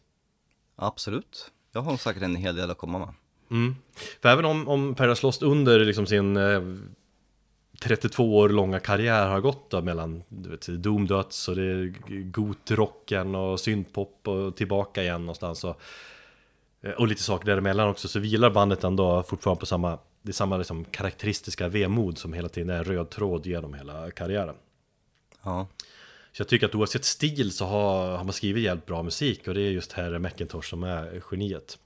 Absolut. 0.76 1.52
Jag 1.72 1.82
har 1.82 1.98
säkert 1.98 2.24
en 2.24 2.36
hel 2.36 2.56
del 2.56 2.72
att 2.72 2.78
komma 2.78 3.00
med. 3.00 3.14
Mm. 3.52 3.76
För 4.22 4.30
även 4.30 4.46
om, 4.46 4.68
om 4.68 4.96
Paradise 4.96 5.26
Lost 5.26 5.44
under 5.44 5.80
liksom 5.80 6.06
sin 6.06 6.38
eh, 6.38 6.62
32 7.82 8.38
år 8.38 8.50
långa 8.50 8.80
karriär 8.80 9.28
har 9.28 9.40
gått 9.40 9.70
då 9.70 9.82
mellan 9.82 10.24
du 10.30 10.50
vet, 10.50 10.68
Doom-döds 10.68 11.48
och 11.48 11.56
det 11.56 11.94
gotrocken 12.10 13.36
och 13.36 13.60
syntpop 13.60 14.28
och 14.28 14.56
tillbaka 14.56 15.04
igen 15.04 15.22
någonstans 15.22 15.64
och, 15.64 15.82
eh, 16.82 16.92
och 16.92 17.08
lite 17.08 17.24
saker 17.24 17.46
däremellan 17.46 17.90
också 17.90 18.08
så 18.08 18.20
vilar 18.20 18.50
bandet 18.50 18.84
ändå 18.84 19.24
fortfarande 19.24 19.60
på 19.60 19.66
samma 19.66 19.98
det 20.26 20.32
är 20.32 20.34
samma 20.34 20.58
liksom 20.58 20.86
karaktäristiska 20.86 21.68
vemod 21.68 22.18
som 22.18 22.34
hela 22.34 22.50
tiden 22.50 22.70
är 22.70 22.78
en 22.78 22.84
röd 22.84 23.10
tråd 23.10 23.46
genom 23.46 23.74
hela 23.74 24.12
karriären. 24.12 24.56
Ja. 25.44 25.68
Så 26.32 26.42
jag 26.42 26.48
tycker 26.48 26.66
att 26.66 26.76
oavsett 26.76 27.06
stil 27.06 27.52
så 27.52 27.66
har, 27.66 28.18
har 28.18 28.24
man 28.24 28.34
skrivit 28.34 28.64
jävligt 28.64 28.86
bra 28.86 29.04
musik 29.04 29.48
och 29.48 29.54
det 29.54 29.62
är 29.62 29.72
just 29.72 29.92
herr 29.92 30.20
McIntosh 30.20 30.70
som 30.70 30.84
är 30.84 31.22
geniet. 31.32 31.78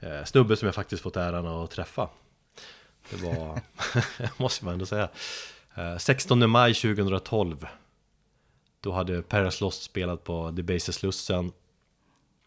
Eh, 0.00 0.24
snubbe 0.24 0.56
som 0.56 0.66
jag 0.66 0.74
faktiskt 0.74 1.02
fått 1.02 1.16
äran 1.16 1.46
att 1.46 1.70
träffa. 1.70 2.08
Det 3.10 3.16
var, 3.16 3.60
måste 4.42 4.64
man 4.64 4.74
ändå 4.74 4.86
säga, 4.86 5.08
eh, 5.74 5.96
16 5.96 6.50
maj 6.50 6.74
2012. 6.74 7.66
Då 8.80 8.92
hade 8.92 9.22
Paradise 9.22 9.64
Lost 9.64 9.82
spelat 9.82 10.24
på 10.24 10.50
Debaser-slussen. 10.50 11.52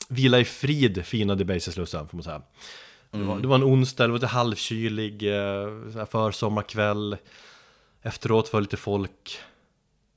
Vila 0.09 0.39
i 0.39 0.45
frid, 0.45 1.05
fina 1.05 1.35
Debaser-slussen 1.35 2.07
får 2.07 2.17
man 2.17 2.23
säga. 2.23 2.41
Det, 3.11 3.23
var, 3.23 3.39
det 3.39 3.47
var 3.47 3.55
en 3.55 3.63
onsdag, 3.63 4.03
det 4.03 4.11
var 4.11 4.17
lite 4.17 4.27
halvkylig 4.27 5.23
eh, 5.23 6.05
försommarkväll. 6.05 7.17
Efteråt 8.01 8.53
var 8.53 8.61
det 8.61 8.63
lite 8.63 8.77
folk 8.77 9.39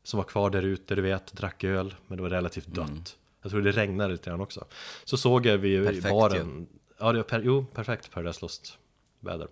som 0.02 0.18
var 0.18 0.24
kvar 0.24 0.50
där 0.50 0.62
ute, 0.62 0.94
du 0.94 1.02
vet, 1.02 1.32
drack 1.32 1.64
öl, 1.64 1.94
men 2.06 2.16
det 2.16 2.22
var 2.22 2.30
relativt 2.30 2.66
dött. 2.66 3.16
Jag 3.42 3.50
tror 3.50 3.62
det 3.62 3.72
regnade 3.72 4.12
lite 4.12 4.30
grann 4.30 4.40
också. 4.40 4.64
Så 5.04 5.16
såg 5.16 5.46
jag 5.46 5.58
vid 5.58 5.86
Perfekt 5.86 6.10
baren, 6.10 6.66
ja 6.70 6.79
det 7.00 7.18
var 7.18 7.22
per, 7.22 7.42
jo, 7.44 7.66
perfekt 7.74 8.10
Paradise 8.10 8.38
Lost 8.42 8.78
väder. 9.20 9.48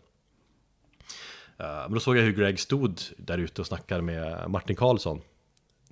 Eh, 1.58 1.82
men 1.82 1.92
då 1.92 2.00
såg 2.00 2.16
jag 2.16 2.22
hur 2.22 2.32
Greg 2.32 2.60
stod 2.60 3.00
där 3.16 3.38
ute 3.38 3.60
och 3.60 3.66
snackade 3.66 4.02
med 4.02 4.50
Martin 4.50 4.76
Karlsson. 4.76 5.20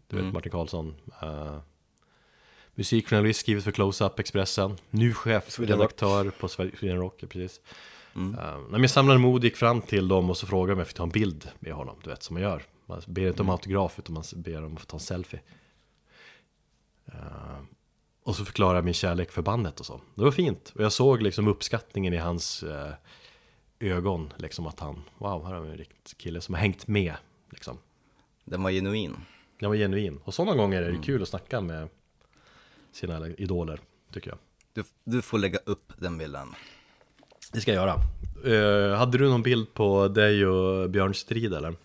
Du 0.09 0.17
vet 0.17 0.33
Martin 0.33 0.53
Karlsson. 0.53 0.95
Uh, 1.23 1.59
musikjournalist, 2.75 3.41
skrivit 3.41 3.65
för 3.65 3.73
Close-Up 3.73 4.19
Expressen. 4.19 4.77
Nu 4.91 5.15
chefredaktör 5.15 6.31
på 6.31 6.49
Sweden 6.49 6.99
Rock, 6.99 7.15
ja, 7.19 7.29
precis. 7.29 7.61
Mm. 8.15 8.39
Uh, 8.39 8.71
när 8.71 8.79
jag 8.79 8.91
samlade 8.91 9.19
mod 9.19 9.45
gick 9.45 9.57
fram 9.57 9.81
till 9.81 10.09
dem 10.09 10.31
och 10.31 10.37
så 10.37 10.47
frågade 10.47 10.73
om 10.73 10.79
jag 10.79 10.87
fick 10.87 10.97
ta 10.97 11.03
en 11.03 11.09
bild 11.09 11.51
med 11.59 11.73
honom, 11.73 11.97
du 12.03 12.11
vet 12.11 12.23
som 12.23 12.35
man 12.35 12.43
gör. 12.43 12.63
Man 12.87 13.03
ber 13.07 13.29
inte 13.29 13.43
om 13.43 13.51
autograf 13.51 13.99
utan 13.99 14.15
man 14.15 14.25
ber 14.35 14.65
om 14.65 14.75
att 14.75 14.81
få 14.81 14.87
ta 14.87 14.97
en 14.97 15.01
selfie. 15.01 15.41
Uh, 17.09 17.61
och 18.27 18.37
så 18.37 18.45
förklarade 18.45 18.79
jag 18.79 18.85
min 18.85 18.95
kärlek 18.95 19.31
för 19.31 19.43
bandet 19.43 19.81
och 19.81 19.87
så. 19.87 20.01
Det 20.15 20.25
var 20.25 20.31
fint. 20.31 20.73
Och 20.75 20.81
jag 20.81 20.93
såg 20.93 21.23
liksom 21.23 21.49
uppskattningen 21.49 22.15
i 22.15 22.17
hans 22.17 22.63
uh, 22.63 22.93
ögon. 23.81 24.33
Liksom 24.37 24.67
att 24.67 24.81
han, 24.81 25.03
wow, 25.19 25.47
här 25.47 25.55
har 25.55 25.61
vi 25.61 25.71
en 25.71 25.77
riktig 25.77 26.19
kille 26.19 26.41
som 26.41 26.55
har 26.55 26.61
hängt 26.61 26.87
med. 26.87 27.15
Liksom. 27.51 27.79
Den 28.45 28.63
var 28.63 28.71
genuin. 28.71 29.17
Den 29.61 29.69
var 29.69 29.77
genuin. 29.77 30.21
Och 30.25 30.35
sådana 30.35 30.57
gånger 30.57 30.83
är 30.83 30.93
det 30.93 31.03
kul 31.03 31.23
att 31.23 31.29
snacka 31.29 31.61
med 31.61 31.89
sina 32.93 33.29
idoler, 33.29 33.81
tycker 34.13 34.31
jag. 34.31 34.39
Du, 34.73 34.85
du 35.05 35.23
får 35.23 35.39
lägga 35.39 35.59
upp 35.65 35.93
den 35.97 36.19
bilden. 36.19 36.55
Det 37.53 37.61
ska 37.61 37.75
jag 37.75 37.87
göra. 37.87 38.01
Uh, 38.47 38.97
hade 38.97 39.19
du 39.19 39.29
någon 39.29 39.43
bild 39.43 39.75
på 39.75 40.09
dig 40.09 40.47
och 40.47 40.91
Björn 40.91 41.15
Strid 41.15 41.55
eller? 41.55 41.77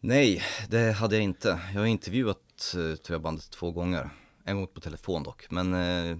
Nej, 0.00 0.42
det 0.68 0.92
hade 0.92 1.14
jag 1.14 1.24
inte. 1.24 1.60
Jag 1.74 1.80
har 1.80 1.86
intervjuat 1.86 2.74
eh, 2.74 2.96
tror 2.96 3.14
jag 3.14 3.20
bandet 3.20 3.50
två 3.50 3.70
gånger. 3.70 4.10
En 4.44 4.56
gång 4.56 4.66
på 4.66 4.80
telefon 4.80 5.22
dock, 5.22 5.50
men 5.50 5.74
eh, 5.74 6.16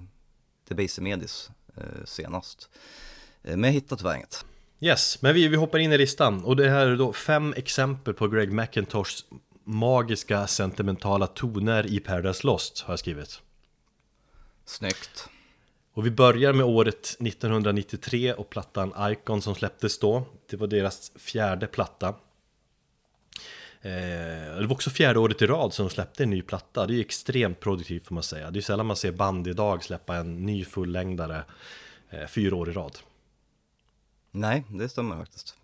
Debaser 0.68 1.02
Medis 1.02 1.50
eh, 1.76 2.04
senast. 2.04 2.70
Eh, 3.42 3.56
men 3.56 3.64
jag 3.64 3.72
hittade 3.72 3.98
tyvärr 3.98 4.16
inget. 4.16 4.44
Yes, 4.80 5.22
men 5.22 5.34
vi, 5.34 5.48
vi 5.48 5.56
hoppar 5.56 5.78
in 5.78 5.92
i 5.92 5.98
listan. 5.98 6.44
Och 6.44 6.56
det 6.56 6.68
här 6.68 6.86
är 6.86 6.96
då 6.96 7.12
fem 7.12 7.54
exempel 7.56 8.14
på 8.14 8.28
Greg 8.28 8.52
McIntoshs 8.52 9.24
magiska 9.64 10.46
sentimentala 10.46 11.26
toner 11.26 11.86
i 11.86 12.00
Paradise 12.00 12.46
Lost, 12.46 12.80
har 12.80 12.92
jag 12.92 12.98
skrivit. 12.98 13.40
Snyggt. 14.64 15.28
Och 15.94 16.06
vi 16.06 16.10
börjar 16.10 16.52
med 16.52 16.66
året 16.66 17.16
1993 17.20 18.32
och 18.32 18.50
plattan 18.50 18.92
Icon 19.12 19.42
som 19.42 19.54
släpptes 19.54 19.98
då. 19.98 20.22
Det 20.50 20.56
var 20.56 20.66
deras 20.66 21.12
fjärde 21.16 21.66
platta. 21.66 22.14
Eh, 23.84 24.56
det 24.56 24.66
var 24.66 24.72
också 24.72 24.90
fjärde 24.90 25.18
året 25.18 25.42
i 25.42 25.46
rad 25.46 25.72
som 25.72 25.86
de 25.86 25.94
släppte 25.94 26.22
en 26.22 26.30
ny 26.30 26.42
platta. 26.42 26.86
Det 26.86 26.94
är 26.94 27.00
extremt 27.00 27.60
produktivt 27.60 28.06
får 28.06 28.14
man 28.14 28.22
säga. 28.22 28.50
Det 28.50 28.58
är 28.58 28.60
sällan 28.60 28.86
man 28.86 28.96
ser 28.96 29.12
band 29.12 29.46
idag 29.46 29.84
släppa 29.84 30.16
en 30.16 30.46
ny 30.46 30.64
fullängdare 30.64 31.44
eh, 32.10 32.26
fyra 32.26 32.56
år 32.56 32.70
i 32.70 32.72
rad. 32.72 32.98
Nej, 34.30 34.64
det 34.68 34.88
stämmer 34.88 35.16
faktiskt. 35.16 35.56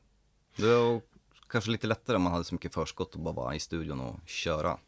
Det 0.57 0.75
var 0.75 1.01
kanske 1.49 1.71
lite 1.71 1.87
lättare 1.87 2.17
om 2.17 2.23
man 2.23 2.33
hade 2.33 2.45
så 2.45 2.55
mycket 2.55 2.75
förskott 2.75 3.15
och 3.15 3.21
bara 3.21 3.35
vara 3.35 3.55
i 3.55 3.61
studion 3.61 4.01
och 4.01 4.17
köra. 4.27 4.79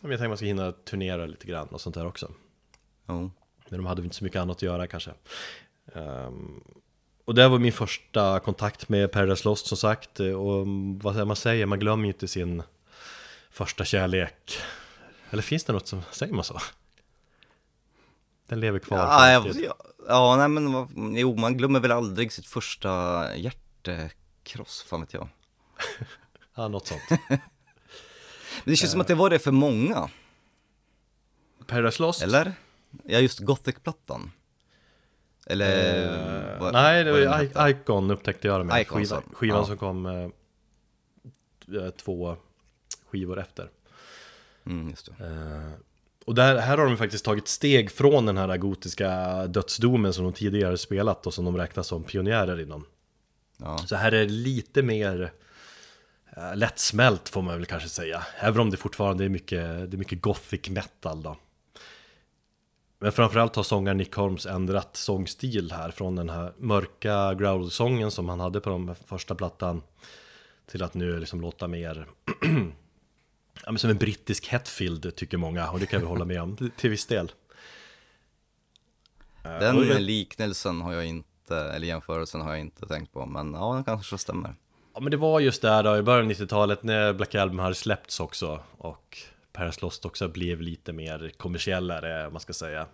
Jag 0.00 0.10
tänker 0.10 0.28
man 0.28 0.36
ska 0.36 0.46
hinna 0.46 0.72
turnera 0.72 1.26
lite 1.26 1.46
grann 1.46 1.68
och 1.68 1.80
sånt 1.80 1.94
där 1.94 2.06
också. 2.06 2.32
Jo. 3.08 3.30
Men 3.68 3.78
de 3.78 3.86
hade 3.86 4.00
väl 4.00 4.06
inte 4.06 4.16
så 4.16 4.24
mycket 4.24 4.40
annat 4.40 4.56
att 4.56 4.62
göra 4.62 4.86
kanske. 4.86 5.10
Um, 5.92 6.64
och 7.24 7.34
det 7.34 7.48
var 7.48 7.58
min 7.58 7.72
första 7.72 8.40
kontakt 8.40 8.88
med 8.88 9.12
Paradise 9.12 9.48
Lost 9.48 9.66
som 9.66 9.76
sagt. 9.76 10.20
Och 10.20 10.66
vad 11.02 11.26
man 11.26 11.36
säger, 11.36 11.66
man 11.66 11.78
glömmer 11.78 12.04
ju 12.04 12.12
inte 12.12 12.28
sin 12.28 12.62
första 13.52 13.84
kärlek. 13.84 14.58
Eller 15.30 15.42
finns 15.42 15.64
det 15.64 15.72
något 15.72 15.88
som, 15.88 16.02
säger 16.10 16.32
man 16.34 16.44
så? 16.44 16.58
Den 18.48 18.60
lever 18.60 18.78
kvar. 18.78 18.98
Ja, 18.98 19.30
jag, 19.32 19.46
ja, 19.56 19.74
ja, 20.08 20.36
nej 20.36 20.48
men 20.48 20.72
vad- 20.72 20.90
jo, 21.18 21.36
man 21.36 21.56
glömmer 21.56 21.80
väl 21.80 21.92
aldrig 21.92 22.32
sitt 22.32 22.46
första 22.46 23.26
hjärtekross, 23.36 24.82
fan 24.82 25.00
vet 25.00 25.14
jag. 25.14 25.28
ja, 26.54 26.68
något 26.68 26.86
sånt. 26.86 27.02
Men 27.10 27.18
det 28.64 28.76
känns 28.76 28.92
som 28.92 29.00
att 29.00 29.08
det 29.08 29.14
var 29.14 29.30
det 29.30 29.38
för 29.38 29.50
många, 29.50 30.10
Paradise 31.66 32.02
Lost? 32.02 32.22
eller? 32.22 32.52
Ja, 33.04 33.18
just 33.18 33.38
Gothic-plattan. 33.38 34.32
Eller? 35.46 36.02
Eh, 36.54 36.60
vad- 36.60 36.72
nej, 36.72 37.04
det 37.04 37.12
var 37.12 37.68
Icon 37.68 38.10
upptäckte 38.10 38.48
jag 38.48 38.60
det 38.60 38.64
med. 38.64 38.82
Icon, 38.82 38.98
Skiva, 39.04 39.22
så. 39.22 39.34
skivan 39.34 39.58
Ja. 39.58 39.64
som 39.66 39.78
kom 39.78 40.06
eh, 40.06 41.90
två 41.90 42.36
skivor 43.12 43.40
efter. 43.40 43.70
Mm. 44.66 44.94
Eh, 45.20 45.72
och 46.24 46.34
där, 46.34 46.58
här 46.58 46.78
har 46.78 46.86
de 46.86 46.96
faktiskt 46.96 47.24
tagit 47.24 47.48
steg 47.48 47.90
från 47.90 48.26
den 48.26 48.36
här 48.36 48.56
gotiska 48.56 49.46
dödsdomen 49.46 50.12
som 50.12 50.24
de 50.24 50.32
tidigare 50.32 50.78
spelat 50.78 51.26
och 51.26 51.34
som 51.34 51.44
de 51.44 51.56
räknas 51.56 51.86
som 51.86 52.04
pionjärer 52.04 52.60
inom. 52.60 52.84
Ja. 53.58 53.78
Så 53.78 53.96
här 53.96 54.12
är 54.12 54.24
det 54.24 54.32
lite 54.32 54.82
mer 54.82 55.32
uh, 56.36 56.56
lättsmält 56.56 57.28
får 57.28 57.42
man 57.42 57.56
väl 57.56 57.66
kanske 57.66 57.88
säga. 57.88 58.22
Även 58.40 58.60
om 58.60 58.70
det 58.70 58.76
fortfarande 58.76 59.24
är 59.24 59.28
mycket, 59.28 59.90
det 59.90 59.96
är 59.96 59.98
mycket 59.98 60.22
gothic 60.22 60.68
metal 60.68 61.22
då. 61.22 61.36
Men 62.98 63.12
framförallt 63.12 63.56
har 63.56 63.62
sångaren 63.62 63.96
Nick 63.96 64.14
Holmes 64.14 64.46
ändrat 64.46 64.96
sångstil 64.96 65.72
här 65.72 65.90
från 65.90 66.16
den 66.16 66.30
här 66.30 66.52
mörka 66.58 67.34
growl-sången 67.34 68.10
som 68.10 68.28
han 68.28 68.40
hade 68.40 68.60
på 68.60 68.70
den 68.70 68.94
första 68.94 69.34
plattan 69.34 69.82
till 70.66 70.82
att 70.82 70.94
nu 70.94 71.20
liksom 71.20 71.40
låta 71.40 71.68
mer 71.68 72.06
ja, 73.64 73.72
men 73.72 73.78
som 73.78 73.90
en 73.90 73.98
brittisk 73.98 74.46
Hetfield 74.46 75.16
tycker 75.16 75.36
många 75.36 75.70
och 75.70 75.80
det 75.80 75.86
kan 75.86 76.00
väl 76.00 76.08
hålla 76.08 76.24
med 76.24 76.42
om 76.42 76.56
till 76.76 76.90
viss 76.90 77.06
del. 77.06 77.32
Den 79.42 79.88
jag- 79.88 80.00
liknelsen 80.00 80.80
har 80.80 80.92
jag 80.92 81.06
inte 81.06 81.56
eller 81.56 81.86
jämförelsen 81.86 82.40
har 82.40 82.50
jag 82.50 82.60
inte 82.60 82.86
tänkt 82.86 83.12
på, 83.12 83.26
men 83.26 83.54
ja, 83.54 83.74
den 83.74 83.84
kanske 83.84 84.18
stämmer. 84.18 84.54
Ja 84.94 85.00
men 85.00 85.10
det 85.10 85.16
var 85.16 85.40
just 85.40 85.62
där 85.62 85.82
då 85.82 85.96
i 85.96 86.02
början 86.02 86.26
av 86.26 86.32
90-talet 86.32 86.82
när 86.82 87.12
Black 87.12 87.34
Album 87.34 87.58
hade 87.58 87.74
släppts 87.74 88.20
också 88.20 88.62
och 88.78 89.18
Paris 89.52 89.82
Lost 89.82 90.04
också 90.04 90.28
blev 90.28 90.60
lite 90.60 90.92
mer 90.92 91.32
kommersiellare, 91.36 92.30
man 92.30 92.40
ska 92.40 92.52
säga. 92.52 92.86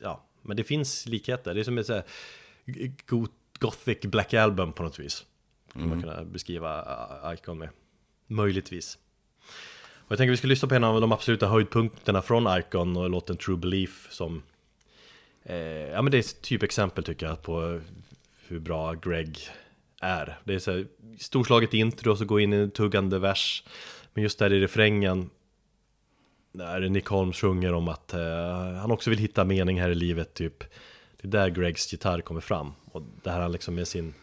Ja, 0.00 0.24
men 0.42 0.56
det 0.56 0.64
finns 0.64 1.06
likheter. 1.06 1.54
Det 1.54 1.60
är 1.60 1.64
som 1.64 1.78
ett 1.78 1.86
så 1.86 1.92
här 1.94 2.04
gothic 3.58 4.00
Black 4.00 4.34
Album 4.34 4.72
på 4.72 4.82
något 4.82 4.98
vis. 4.98 5.24
Skulle 5.68 5.86
man 5.86 6.02
kunna 6.02 6.24
beskriva 6.24 6.82
uh, 7.28 7.34
Icon 7.34 7.58
med. 7.58 7.68
Möjligtvis. 8.26 8.98
Och 10.12 10.14
jag 10.14 10.18
tänker 10.18 10.30
vi 10.30 10.36
ska 10.36 10.46
lyssna 10.46 10.68
på 10.68 10.74
en 10.74 10.84
av 10.84 11.00
de 11.00 11.12
absoluta 11.12 11.46
höjdpunkterna 11.46 12.22
från 12.22 12.58
Icon 12.58 12.96
och 12.96 13.10
låten 13.10 13.36
True 13.36 13.56
Belief 13.56 14.08
som 14.10 14.42
eh, 15.44 15.56
Ja 15.56 16.02
men 16.02 16.10
det 16.12 16.16
är 16.16 16.20
ett 16.20 16.42
typexempel 16.42 17.04
tycker 17.04 17.26
jag 17.26 17.42
på 17.42 17.80
hur 18.48 18.58
bra 18.58 18.92
Greg 18.92 19.38
är. 20.00 20.38
Det 20.44 20.54
är 20.54 20.58
så 20.58 20.70
här, 20.70 20.86
storslaget 21.18 21.74
intro 21.74 22.10
och 22.10 22.18
så 22.18 22.24
går 22.24 22.40
in 22.40 22.52
i 22.52 22.56
en 22.56 22.70
tuggande 22.70 23.18
vers. 23.18 23.64
Men 24.14 24.22
just 24.22 24.38
där 24.38 24.52
i 24.52 24.60
refrängen 24.60 25.30
när 26.52 26.80
Nick 26.80 27.06
Holmes 27.06 27.36
sjunger 27.36 27.72
om 27.72 27.88
att 27.88 28.14
eh, 28.14 28.74
han 28.80 28.90
också 28.90 29.10
vill 29.10 29.18
hitta 29.18 29.44
mening 29.44 29.80
här 29.80 29.90
i 29.90 29.94
livet 29.94 30.34
typ. 30.34 30.64
Det 31.20 31.28
är 31.28 31.30
där 31.30 31.48
Gregs 31.48 31.92
gitarr 31.92 32.20
kommer 32.20 32.40
fram. 32.40 32.72
Och 32.84 33.02
där 33.22 33.40
han 33.40 33.52
liksom 33.52 33.74
med 33.74 33.88
sin 33.88 34.14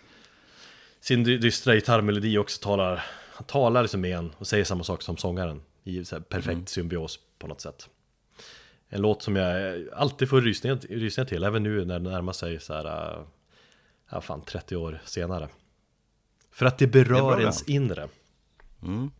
sin 1.01 1.23
dystra 1.23 1.75
gitarrmelodi 1.75 2.37
också 2.37 2.63
talar 2.63 3.05
Han 3.31 3.43
talar 3.43 3.81
liksom 3.81 4.01
med 4.01 4.17
en 4.17 4.31
och 4.37 4.47
säger 4.47 4.63
samma 4.63 4.83
sak 4.83 5.01
som 5.01 5.17
sångaren 5.17 5.61
i 5.83 6.05
så 6.05 6.21
perfekt 6.21 6.69
symbios 6.69 7.19
på 7.39 7.47
något 7.47 7.61
sätt. 7.61 7.89
En 8.89 9.01
låt 9.01 9.23
som 9.23 9.35
jag 9.35 9.83
alltid 9.93 10.29
får 10.29 10.41
rysningar, 10.41 10.75
rysningar 10.75 11.27
till 11.27 11.43
Även 11.43 11.63
nu 11.63 11.85
när 11.85 11.99
det 11.99 12.09
närmar 12.09 12.33
sig 12.33 12.59
så 12.59 12.73
här 12.73 13.15
äh, 13.17 13.23
Ja 14.11 14.21
fan 14.21 14.41
30 14.41 14.75
år 14.75 15.01
senare. 15.05 15.49
För 16.51 16.65
att 16.65 16.77
det 16.77 16.87
berör 16.87 17.05
bra, 17.05 17.39
ens 17.39 17.63
inre. 17.63 18.07
Mm. 18.83 19.11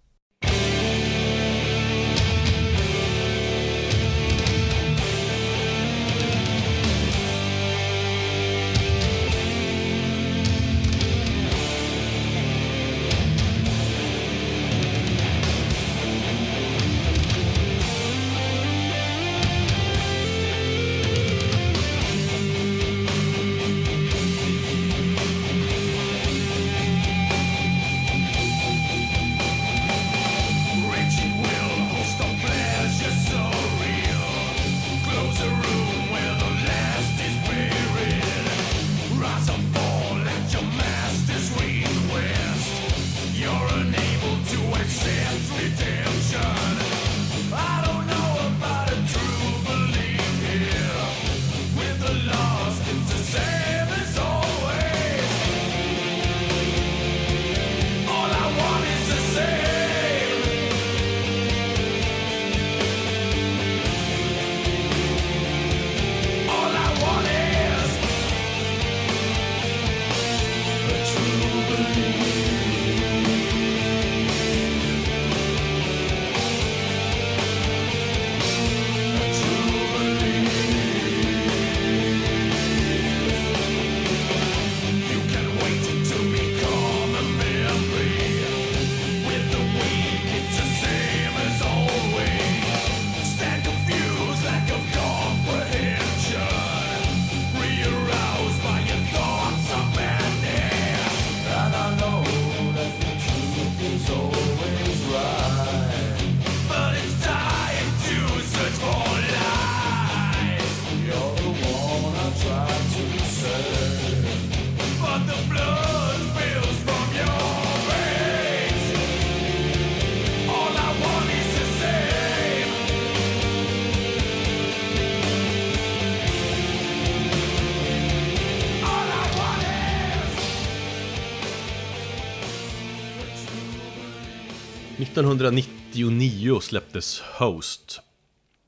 1999 135.19 136.59
släpptes 136.59 137.21
Host 137.21 138.01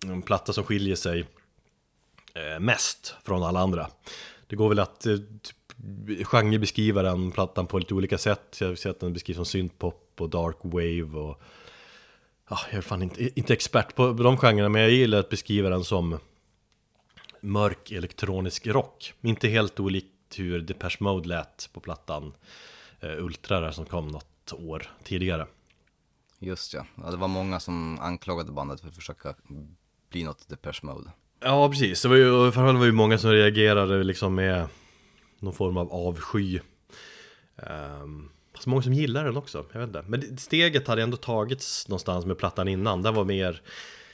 En 0.05 0.21
platta 0.21 0.53
som 0.53 0.63
skiljer 0.63 0.95
sig 0.95 1.25
eh, 2.33 2.59
mest 2.59 3.15
från 3.23 3.43
alla 3.43 3.59
andra. 3.59 3.87
Det 4.47 4.55
går 4.55 4.69
väl 4.69 4.79
att 4.79 5.05
eh, 5.05 5.15
typ, 5.15 6.27
genrebeskriva 6.27 7.01
den 7.01 7.31
plattan 7.31 7.67
på 7.67 7.79
lite 7.79 7.93
olika 7.93 8.17
sätt. 8.17 8.57
Jag 8.61 8.77
ser 8.77 8.89
att 8.89 8.99
den 8.99 9.13
beskrivs 9.13 9.35
som 9.35 9.45
syntpop 9.45 10.13
och 10.17 10.29
dark 10.29 10.57
wave 10.61 11.19
och 11.19 11.41
Jag 12.49 12.59
är 12.69 12.81
fan 12.81 13.03
inte, 13.03 13.39
inte 13.39 13.53
expert 13.53 13.95
på 13.95 14.13
de 14.13 14.37
genrerna 14.37 14.69
men 14.69 14.81
jag 14.81 14.91
gillar 14.91 15.19
att 15.19 15.29
beskriva 15.29 15.69
den 15.69 15.83
som 15.83 16.19
Mörk 17.41 17.91
elektronisk 17.91 18.67
rock. 18.67 19.13
Inte 19.21 19.47
helt 19.47 19.79
olikt 19.79 20.07
hur 20.35 20.59
Depeche 20.59 20.97
Mode 20.99 21.29
lät 21.29 21.69
på 21.73 21.79
plattan 21.79 22.33
eh, 22.99 23.23
Ultra 23.23 23.59
där 23.59 23.71
som 23.71 23.85
kom 23.85 24.07
något 24.07 24.53
år 24.53 24.91
tidigare. 25.03 25.47
Just 26.43 26.73
ja. 26.73 26.85
ja, 26.95 27.11
det 27.11 27.17
var 27.17 27.27
många 27.27 27.59
som 27.59 27.99
anklagade 27.99 28.51
bandet 28.51 28.81
för 28.81 28.87
att 28.87 28.95
försöka 28.95 29.35
bli 30.09 30.23
något 30.23 30.49
Depeche 30.49 30.79
Mode. 30.83 31.11
Ja, 31.39 31.69
precis. 31.69 32.01
Det 32.01 32.07
var 32.07 32.15
ju, 32.15 32.51
framförallt 32.51 32.79
var 32.79 32.85
ju 32.85 32.91
många 32.91 33.17
som 33.17 33.31
reagerade 33.31 34.03
liksom 34.03 34.35
med 34.35 34.67
någon 35.39 35.53
form 35.53 35.77
av 35.77 35.93
avsky. 35.93 36.59
Um, 38.03 38.29
fast 38.53 38.67
många 38.67 38.81
som 38.81 38.93
gillar 38.93 39.25
den 39.25 39.37
också, 39.37 39.65
jag 39.71 39.79
vet 39.79 39.87
inte. 39.87 40.03
Men 40.07 40.37
steget 40.37 40.87
hade 40.87 41.01
ändå 41.01 41.17
tagits 41.17 41.87
någonstans 41.87 42.25
med 42.25 42.37
plattan 42.37 42.67
innan. 42.67 43.01
Den 43.01 43.13
var 43.13 43.25
mer 43.25 43.61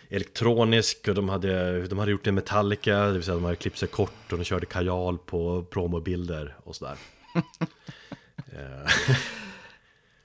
elektronisk 0.10 1.08
och 1.08 1.16
de 1.16 1.30
hade, 1.30 1.88
de 1.88 2.00
hade 2.00 2.12
gjort 2.12 2.24
det 2.24 2.32
Metallica, 2.32 3.06
det 3.06 3.14
vill 3.14 3.24
säga 3.24 3.36
de 3.36 3.44
hade 3.44 3.56
klippt 3.56 3.78
sig 3.78 3.88
kort 3.88 4.32
och 4.32 4.38
de 4.38 4.44
körde 4.44 4.66
kajal 4.66 5.18
på 5.18 5.64
promobilder 5.64 6.56
och 6.64 6.76
sådär. 6.76 6.98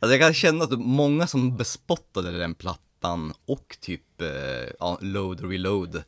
Eh, 0.03 0.05
Alltså 0.05 0.17
jag 0.17 0.21
kan 0.21 0.35
känna 0.35 0.65
att 0.65 0.79
många 0.79 1.27
som 1.27 1.57
bespottade 1.57 2.39
den 2.39 2.55
plattan 2.55 3.33
och 3.47 3.77
typ 3.81 4.21
eh, 4.21 4.29
ja, 4.81 4.99
Load 5.01 5.41
och 5.41 5.51
Reload 5.51 6.03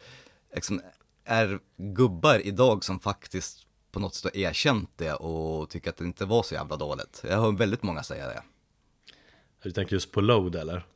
liksom, 0.55 0.81
är 1.25 1.59
gubbar 1.77 2.47
idag 2.47 2.85
som 2.85 3.01
faktiskt 3.01 3.67
på 3.93 4.01
något 4.01 4.15
sätt 4.15 4.35
har 4.35 4.41
erkänt 4.41 4.91
det 4.97 5.13
och 5.13 5.71
tycker 5.71 5.91
att 5.91 5.97
det 5.97 6.05
inte 6.05 6.25
var 6.25 6.43
så 6.43 6.55
jävla 6.55 6.77
dåligt. 6.77 7.25
Jag 7.29 7.41
hör 7.41 7.53
väldigt 7.53 7.83
många 7.83 8.03
säga 8.03 8.27
det. 8.27 8.43
du 9.63 9.73
tänker 9.73 9.93
just 9.93 10.13
på 10.13 10.21
Load 10.21 10.57
eller? 10.57 10.87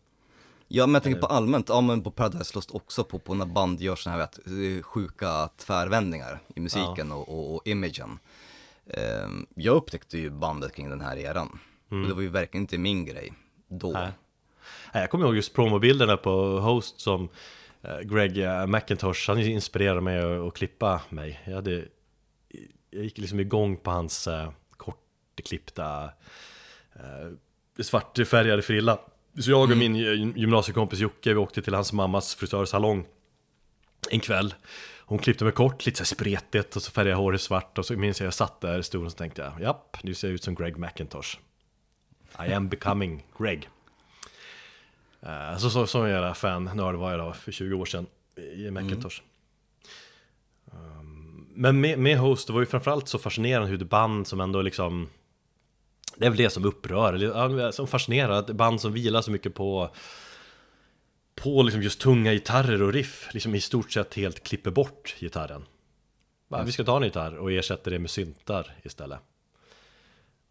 Ja 0.70 0.86
men 0.86 0.94
jag 0.94 1.02
tänker 1.02 1.20
på 1.20 1.26
allmänt, 1.26 1.68
ja 1.68 1.80
men 1.80 2.02
på 2.02 2.10
Paradise 2.10 2.54
Lost 2.54 2.70
också 2.70 3.04
på, 3.04 3.18
på 3.18 3.34
när 3.34 3.46
band 3.46 3.80
gör 3.80 3.96
såna 3.96 4.16
här 4.16 4.22
vet, 4.22 4.38
eh, 4.46 4.82
sjuka 4.82 5.48
tvärvändningar 5.56 6.40
i 6.54 6.60
musiken 6.60 7.12
och, 7.12 7.28
och, 7.28 7.54
och 7.54 7.66
imagen. 7.66 8.18
Ehm, 8.86 9.46
jag 9.54 9.76
upptäckte 9.76 10.18
ju 10.18 10.30
bandet 10.30 10.74
kring 10.74 10.90
den 10.90 11.00
här 11.00 11.16
eran. 11.16 11.58
Och 11.88 12.08
det 12.08 12.14
var 12.14 12.22
ju 12.22 12.28
verkligen 12.28 12.62
inte 12.62 12.78
min 12.78 13.04
grej 13.04 13.32
då. 13.68 13.90
Nej. 13.92 14.10
Jag 14.92 15.10
kommer 15.10 15.24
ihåg 15.24 15.36
just 15.36 15.54
promobilderna 15.54 16.16
på 16.16 16.60
Host 16.60 17.00
som 17.00 17.28
eh, 17.82 17.98
Greg 18.00 18.38
eh, 18.38 18.66
McIntosh, 18.66 19.28
han 19.28 19.38
inspirerade 19.38 20.00
mig 20.00 20.46
att, 20.48 20.54
klippa 20.54 21.02
mig. 21.08 21.40
Jag 21.44 21.54
hade 21.54 21.84
jag 22.90 23.04
gick 23.04 23.18
liksom 23.18 23.40
igång 23.40 23.76
på 23.76 23.90
hans 23.90 24.26
eh, 24.26 24.50
kortklippta 24.76 26.10
svartfärgade 27.80 28.62
frilla. 28.62 28.98
Så 29.38 29.50
jag 29.50 29.70
och 29.70 29.76
min 29.76 29.96
gy- 29.96 30.38
gymnasiekompis 30.38 30.98
Jocke, 30.98 31.30
vi 31.30 31.36
åkte 31.36 31.62
till 31.62 31.74
hans 31.74 31.92
mammas 31.92 32.34
frisörsalong 32.34 33.06
en 34.10 34.20
kväll. 34.20 34.54
Hon 35.00 35.18
klippte 35.18 35.44
mig 35.44 35.52
kort, 35.52 35.86
lite 35.86 35.98
så 35.98 36.04
spretigt 36.04 36.76
och 36.76 36.82
så 36.82 36.90
färgade 36.90 37.10
jag 37.10 37.16
håret 37.16 37.40
svart 37.40 37.78
och 37.78 37.86
så 37.86 37.96
minns 37.96 38.20
jag 38.20 38.26
jag 38.26 38.34
satt 38.34 38.60
där 38.60 38.78
i 38.78 38.82
stolen 38.82 39.06
och 39.06 39.12
så 39.12 39.18
tänkte 39.18 39.42
jag 39.42 39.60
japp, 39.60 39.96
nu 40.02 40.14
ser 40.14 40.28
jag 40.28 40.34
ut 40.34 40.44
som 40.44 40.54
Greg 40.54 40.78
McIntosh. 40.78 41.38
I 42.48 42.52
am 42.52 42.68
becoming 42.68 43.26
Greg. 43.38 43.68
Eh, 45.20 45.58
Så, 45.58 45.70
så, 45.70 45.86
så 45.86 46.08
jävla 46.08 46.34
fan, 46.34 46.64
nörd 46.64 46.94
var 46.94 47.10
jag 47.10 47.20
då 47.20 47.32
för 47.32 47.52
20 47.52 47.74
år 47.74 47.84
sedan 47.84 48.06
i 48.56 48.70
Macintosh. 48.70 49.20
Um, 50.72 51.46
men 51.54 51.80
med, 51.80 51.98
med 51.98 52.18
Host, 52.18 52.46
det 52.46 52.52
var 52.52 52.60
ju 52.60 52.66
framförallt 52.66 53.08
så 53.08 53.18
fascinerande 53.18 53.68
hur 53.68 53.78
det 53.78 53.84
band 53.84 54.26
som 54.26 54.40
ändå 54.40 54.62
liksom 54.62 55.08
Det 56.16 56.26
är 56.26 56.30
väl 56.30 56.38
det 56.38 56.50
som 56.50 56.64
upprör, 56.64 57.70
som 57.70 57.86
fascinerar, 57.86 58.30
att 58.30 58.50
band 58.50 58.80
som 58.80 58.92
vilar 58.92 59.22
så 59.22 59.30
mycket 59.30 59.54
på 59.54 59.90
På 61.34 61.62
liksom 61.62 61.82
just 61.82 62.00
tunga 62.00 62.32
gitarrer 62.32 62.82
och 62.82 62.92
riff, 62.92 63.28
liksom 63.32 63.54
i 63.54 63.60
stort 63.60 63.92
sett 63.92 64.14
helt 64.14 64.42
klipper 64.42 64.70
bort 64.70 65.16
gitarren. 65.20 65.64
Va, 66.48 66.62
vi 66.62 66.72
ska 66.72 66.84
ta 66.84 66.96
en 66.96 67.02
gitarr 67.02 67.36
och 67.36 67.52
ersätter 67.52 67.90
det 67.90 67.98
med 67.98 68.10
syntar 68.10 68.76
istället. 68.82 69.18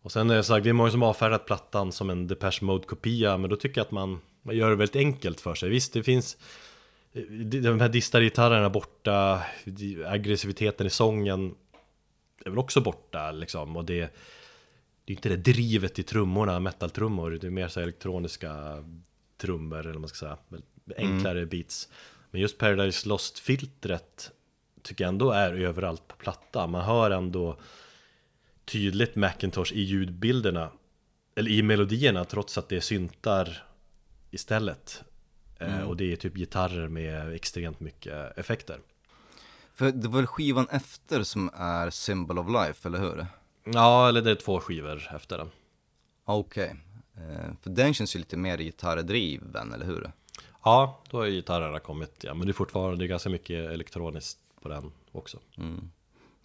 Och 0.07 0.11
sen 0.11 0.29
är 0.29 0.35
det 0.35 0.43
sagt, 0.43 0.63
det 0.63 0.69
är 0.69 0.73
många 0.73 0.91
som 0.91 1.03
avfärdat 1.03 1.45
plattan 1.45 1.91
som 1.91 2.09
en 2.09 2.27
Depeche 2.27 2.61
Mode-kopia, 2.61 3.37
men 3.37 3.49
då 3.49 3.55
tycker 3.55 3.79
jag 3.79 3.85
att 3.85 3.91
man, 3.91 4.19
man 4.41 4.55
gör 4.55 4.69
det 4.69 4.75
väldigt 4.75 4.95
enkelt 4.95 5.41
för 5.41 5.55
sig. 5.55 5.69
Visst, 5.69 5.93
det 5.93 6.03
finns 6.03 6.37
de 7.61 7.81
här 7.81 7.89
distade 7.89 8.23
gitarrerna 8.23 8.69
borta, 8.69 9.41
aggressiviteten 10.05 10.87
i 10.87 10.89
sången 10.89 11.55
är 12.45 12.49
väl 12.49 12.59
också 12.59 12.81
borta 12.81 13.31
liksom. 13.31 13.77
Och 13.77 13.85
det, 13.85 13.99
det 15.05 15.13
är 15.13 15.15
inte 15.15 15.29
det 15.29 15.35
drivet 15.35 15.99
i 15.99 16.03
trummorna, 16.03 16.59
metal-trummor, 16.59 17.31
det 17.31 17.47
är 17.47 17.51
mer 17.51 17.67
så 17.67 17.79
elektroniska 17.79 18.83
trummor, 19.37 19.79
eller 19.79 19.91
vad 19.91 20.01
man 20.01 20.09
ska 20.09 20.17
säga, 20.17 20.37
enklare 20.97 21.45
beats. 21.45 21.89
Men 22.31 22.41
just 22.41 22.57
Paradise 22.57 23.09
Lost-filtret 23.09 24.31
tycker 24.81 25.03
jag 25.03 25.09
ändå 25.09 25.31
är 25.31 25.53
överallt 25.53 26.07
på 26.07 26.15
platta. 26.15 26.67
Man 26.67 26.85
hör 26.85 27.11
ändå 27.11 27.57
tydligt 28.67 29.15
Macintosh 29.15 29.73
i 29.73 29.81
ljudbilderna 29.81 30.71
Eller 31.35 31.51
i 31.51 31.61
melodierna 31.63 32.25
trots 32.25 32.57
att 32.57 32.69
det 32.69 32.75
är 32.75 32.79
syntar 32.81 33.63
istället. 34.31 35.03
Eh, 35.59 35.81
Och 35.81 35.97
det 35.97 36.11
är 36.11 36.15
typ 36.15 36.35
gitarrer 36.35 36.87
med 36.87 37.33
extremt 37.33 37.79
mycket 37.79 38.37
effekter. 38.37 38.79
För 39.73 39.91
det 39.91 40.07
var 40.07 40.15
väl 40.19 40.27
skivan 40.27 40.67
efter 40.71 41.23
som 41.23 41.49
är 41.53 41.89
Symbol 41.89 42.39
of 42.39 42.47
Life, 42.47 42.87
eller 42.87 42.99
hur? 42.99 43.25
Ja, 43.63 44.09
eller 44.09 44.21
det 44.21 44.31
är 44.31 44.35
två 44.35 44.59
skivor 44.59 45.09
efter 45.15 45.37
den. 45.37 45.49
Okej. 46.25 46.75
Eh, 47.17 47.51
För 47.61 47.69
den 47.69 47.93
känns 47.93 48.15
ju 48.15 48.19
lite 48.19 48.37
mer 48.37 48.57
gitarrdriven, 48.57 49.73
eller 49.73 49.85
hur? 49.85 50.11
Ja, 50.63 51.03
då 51.09 51.17
har 51.17 51.27
gitarrerna 51.27 51.79
kommit, 51.79 52.23
ja. 52.23 52.33
Men 52.33 52.47
det 52.47 52.51
är 52.51 52.53
fortfarande 52.53 52.97
det 52.97 53.05
är 53.05 53.07
ganska 53.07 53.29
mycket 53.29 53.71
elektroniskt 53.71 54.39
på 54.61 54.69
den 54.69 54.91
också. 55.11 55.39
Ja, 55.55 55.63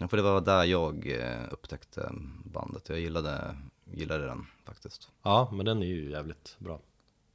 för 0.09 0.17
det 0.17 0.23
var 0.23 0.41
där 0.41 0.65
jag 0.65 1.07
eh, 1.07 1.53
upptäckte 1.53 2.13
bandet. 2.45 2.89
Jag 2.89 3.01
gillade, 3.01 3.57
gillade 3.85 4.27
den 4.27 4.47
faktiskt. 4.65 5.09
Ja, 5.23 5.51
men 5.53 5.67
den 5.67 5.83
är 5.83 5.87
ju 5.87 6.11
jävligt 6.11 6.57
bra. 6.59 6.81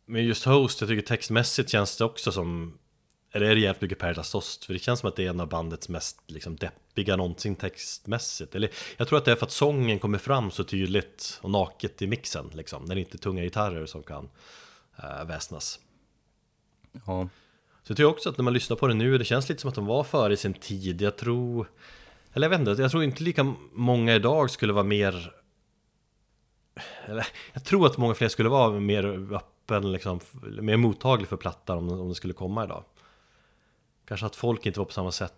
Men 0.06 0.26
just 0.26 0.46
Host, 0.46 0.82
jag 0.82 0.90
tycker 0.90 1.08
textmässigt 1.08 1.70
känns 1.70 1.98
det 1.98 2.06
också 2.06 2.32
som 2.32 2.78
Eller 3.32 3.46
är 3.46 3.56
det 3.56 3.62
jävligt 3.62 3.82
mycket 3.82 4.00
Paradise 4.00 4.38
Lost? 4.38 4.66
För 4.66 4.74
det 4.74 4.80
känns 4.80 5.00
som 5.00 5.10
att 5.10 5.16
det 5.16 5.26
är 5.26 5.30
en 5.30 5.40
av 5.40 5.50
bandets 5.50 5.90
mest 5.90 6.22
liksom, 6.28 6.56
deppiga 6.56 7.16
någonsin 7.16 7.56
textmässigt. 7.56 8.56
Eller 8.56 8.70
jag 8.98 9.08
tror 9.08 9.18
att 9.18 9.26
det 9.26 9.32
är 9.32 9.36
för 9.36 9.46
att 9.46 9.52
sången 9.52 10.00
kommer 10.00 10.18
fram 10.18 10.52
så 10.52 10.64
tydligt 10.64 11.40
och 11.42 11.52
naket 11.52 12.02
i 12.02 12.08
mixen 12.08 12.52
liksom. 12.54 12.86
När 12.86 12.96
det 12.96 13.02
inte 13.02 13.16
är 13.16 13.20
tunga 13.20 13.44
gitarrer 13.44 13.86
som 13.86 14.04
kan 14.04 14.30
äh, 15.04 15.26
väsnas. 15.26 15.80
Ja, 17.06 17.30
Så 17.84 17.92
jag 17.92 17.98
tycker 17.98 18.06
också 18.06 18.30
att 18.30 18.38
när 18.38 18.44
man 18.44 18.54
lyssnar 18.54 18.78
på 18.78 18.88
det 18.88 18.94
nu, 18.94 19.18
det 19.18 19.26
känns 19.26 19.50
lite 19.50 19.62
som 19.62 19.70
att 19.70 19.76
de 19.76 19.86
var 19.86 20.04
före 20.04 20.34
i 20.34 20.38
sin 20.38 20.54
tid. 20.54 21.02
Jag 21.02 21.18
tror 21.18 21.70
Eller 22.38 22.46
jag 22.46 22.50
vet 22.60 22.68
inte, 22.68 22.82
jag 22.82 22.92
tror 22.92 23.04
inte 23.04 23.24
lika 23.24 23.56
många 23.74 24.16
idag 24.16 24.50
skulle 24.50 24.74
vara 24.74 24.84
mer 24.84 25.34
eller, 27.06 27.28
Jag 27.54 27.64
tror 27.64 27.86
att 27.86 27.98
många 27.98 28.14
fler 28.14 28.28
skulle 28.28 28.50
vara 28.50 28.80
mer 28.80 29.34
öppen, 29.34 29.92
liksom, 29.92 30.20
mer 30.62 30.78
mottaglig 30.78 31.28
för 31.28 31.38
plattan 31.38 31.78
om, 31.78 31.90
om 31.90 32.10
det 32.10 32.16
skulle 32.16 32.34
komma 32.34 32.64
idag 32.64 32.84
Kanske 34.06 34.26
att 34.26 34.36
folk 34.36 34.66
inte 34.66 34.80
var 34.80 34.86
på 34.86 34.92
samma 34.92 35.12
sätt 35.12 35.34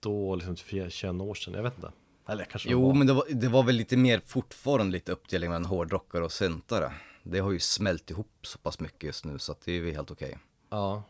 då, 0.00 0.36
liksom 0.36 0.56
för 0.56 0.90
21 0.90 1.20
år 1.20 1.34
sedan, 1.34 1.54
jag 1.54 1.62
vet 1.62 1.76
inte 1.76 1.92
Eller 2.28 2.44
kanske 2.44 2.70
Jo, 2.70 2.86
var. 2.86 2.94
men 2.94 3.06
det 3.06 3.12
var, 3.12 3.24
det 3.30 3.48
var 3.48 3.62
väl 3.62 3.74
lite 3.76 3.96
mer 3.96 4.20
fortfarande 4.26 4.92
lite 4.92 5.12
uppdelning 5.12 5.50
mellan 5.50 5.64
hårdrockare 5.64 6.24
och 6.24 6.32
syntare. 6.32 6.92
Det 7.22 7.38
har 7.38 7.52
ju 7.52 7.60
smält 7.60 8.10
ihop 8.10 8.38
så 8.42 8.58
pass 8.58 8.80
mycket 8.80 9.02
just 9.02 9.24
nu 9.24 9.38
så 9.38 9.52
att 9.52 9.60
det 9.60 9.72
är 9.72 9.76
ju 9.76 9.92
helt 9.92 10.10
okej. 10.10 10.38
Ja, 10.70 11.02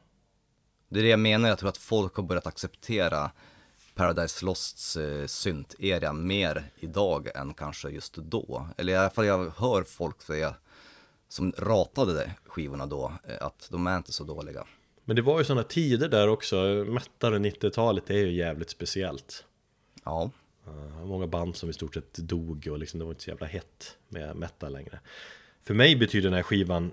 Det 0.89 0.99
är 0.99 1.03
det 1.03 1.09
jag 1.11 1.21
menar, 1.21 1.49
jag 1.49 1.59
tror 1.59 1.69
att 1.69 1.77
folk 1.77 2.17
har 2.17 2.23
börjat 2.23 2.47
acceptera 2.47 3.31
Paradise 3.95 4.45
Losts 4.45 4.97
eh, 4.97 5.27
synt-era 5.27 6.13
mer 6.13 6.71
idag 6.77 7.29
än 7.35 7.55
kanske 7.55 7.89
just 7.89 8.15
då. 8.15 8.69
Eller 8.77 8.93
i 8.93 8.97
alla 8.97 9.11
fall 9.11 9.27
jag 9.27 9.53
hör 9.57 9.83
folk 9.83 10.23
säga, 10.23 10.55
som 11.29 11.53
ratade 11.59 12.31
skivorna 12.47 12.87
då, 12.87 13.13
eh, 13.29 13.47
att 13.47 13.69
de 13.71 13.87
är 13.87 13.97
inte 13.97 14.13
så 14.13 14.25
dåliga. 14.25 14.67
men 15.05 15.17
det 15.17 15.23
var 15.23 15.39
ju 15.39 15.45
sådana 15.45 15.63
tider 15.63 16.09
där 16.09 16.29
också, 16.29 16.57
metal 16.89 17.35
och 17.35 17.41
90-talet 17.41 18.11
är 18.11 18.19
ju 18.19 18.33
jävligt 18.33 18.71
speciellt 18.71 19.45
Ja, 20.05 20.31
Uh, 20.69 21.07
många 21.07 21.27
band 21.27 21.57
som 21.57 21.71
i 21.71 21.73
stort 21.73 21.95
sett 21.95 22.15
dog 22.15 22.69
och 22.71 22.79
liksom 22.79 22.99
det 22.99 23.05
var 23.05 23.13
inte 23.13 23.23
så 23.25 23.31
jävla 23.31 23.47
hett 23.47 23.97
med 24.09 24.37
metal 24.37 24.73
längre. 24.73 25.01
För 25.63 25.75
mig 25.75 25.97
betyder 25.97 26.29
den 26.29 26.37
här 26.37 26.43
skivan 26.43 26.91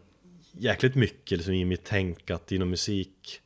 jäkligt 0.51 0.95
mycket 0.95 1.37
liksom, 1.37 1.53
i 1.53 1.65
mitt 1.65 1.83
tänk 1.83 2.31
att 2.31 2.51
inom 2.51 2.69
musik 2.69 3.41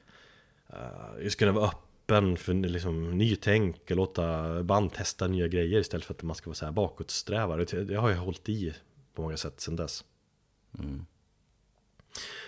uh, 0.73 1.29
ska 1.29 1.39
kunna 1.39 1.51
vara 1.51 1.67
öppen 1.67 1.90
för 2.37 2.53
liksom, 2.53 3.17
nytänk 3.17 3.91
och 3.91 3.97
låta 3.97 4.63
band 4.63 4.93
testa 4.93 5.27
nya 5.27 5.47
grejer 5.47 5.79
istället 5.79 6.05
för 6.05 6.13
att 6.13 6.23
man 6.23 6.35
ska 6.35 6.49
vara 6.49 6.55
så 6.55 6.65
här 6.65 6.71
bakåtsträvare. 6.71 7.65
Det, 7.83 7.95
har 7.95 8.09
jag 8.09 8.17
hållit 8.17 8.49
i 8.49 8.73
på 9.15 9.21
många 9.21 9.37
sätt 9.37 9.61
sedan 9.61 9.75
dess. 9.75 10.03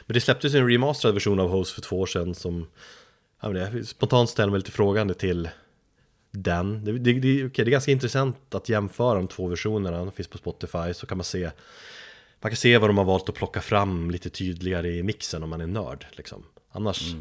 Men 0.05 0.13
det 0.13 0.21
släpptes 0.21 0.53
en 0.53 0.69
remasterad 0.69 1.13
version 1.13 1.39
av 1.39 1.49
Host 1.49 1.71
för 1.71 1.81
två 1.81 1.99
år 1.99 2.05
sedan 2.05 2.35
som 2.35 2.67
ja, 3.41 3.49
men 3.49 3.61
jag 3.61 3.85
spontant 3.85 4.29
ställer 4.29 4.51
mig 4.51 4.59
lite 4.59 4.71
frågande 4.71 5.13
till 5.13 5.49
den. 6.31 6.85
Det, 6.85 6.91
det, 6.91 7.13
det, 7.13 7.45
okej, 7.45 7.65
det 7.65 7.69
är 7.69 7.71
ganska 7.71 7.91
intressant 7.91 8.55
att 8.55 8.69
jämföra 8.69 9.15
de 9.15 9.27
två 9.27 9.47
versionerna, 9.47 9.97
de 9.97 10.11
finns 10.11 10.27
på 10.27 10.37
Spotify, 10.37 10.93
så 10.93 11.05
kan 11.05 11.17
man 11.17 11.25
se 11.25 11.51
Man 12.41 12.51
kan 12.51 12.57
se 12.57 12.77
vad 12.77 12.89
de 12.89 12.97
har 12.97 13.05
valt 13.05 13.29
att 13.29 13.35
plocka 13.35 13.61
fram 13.61 14.11
lite 14.11 14.29
tydligare 14.29 14.89
i 14.89 15.03
mixen 15.03 15.43
om 15.43 15.49
man 15.49 15.61
är 15.61 15.67
nörd 15.67 16.05
liksom. 16.11 16.45
Annars 16.71 17.15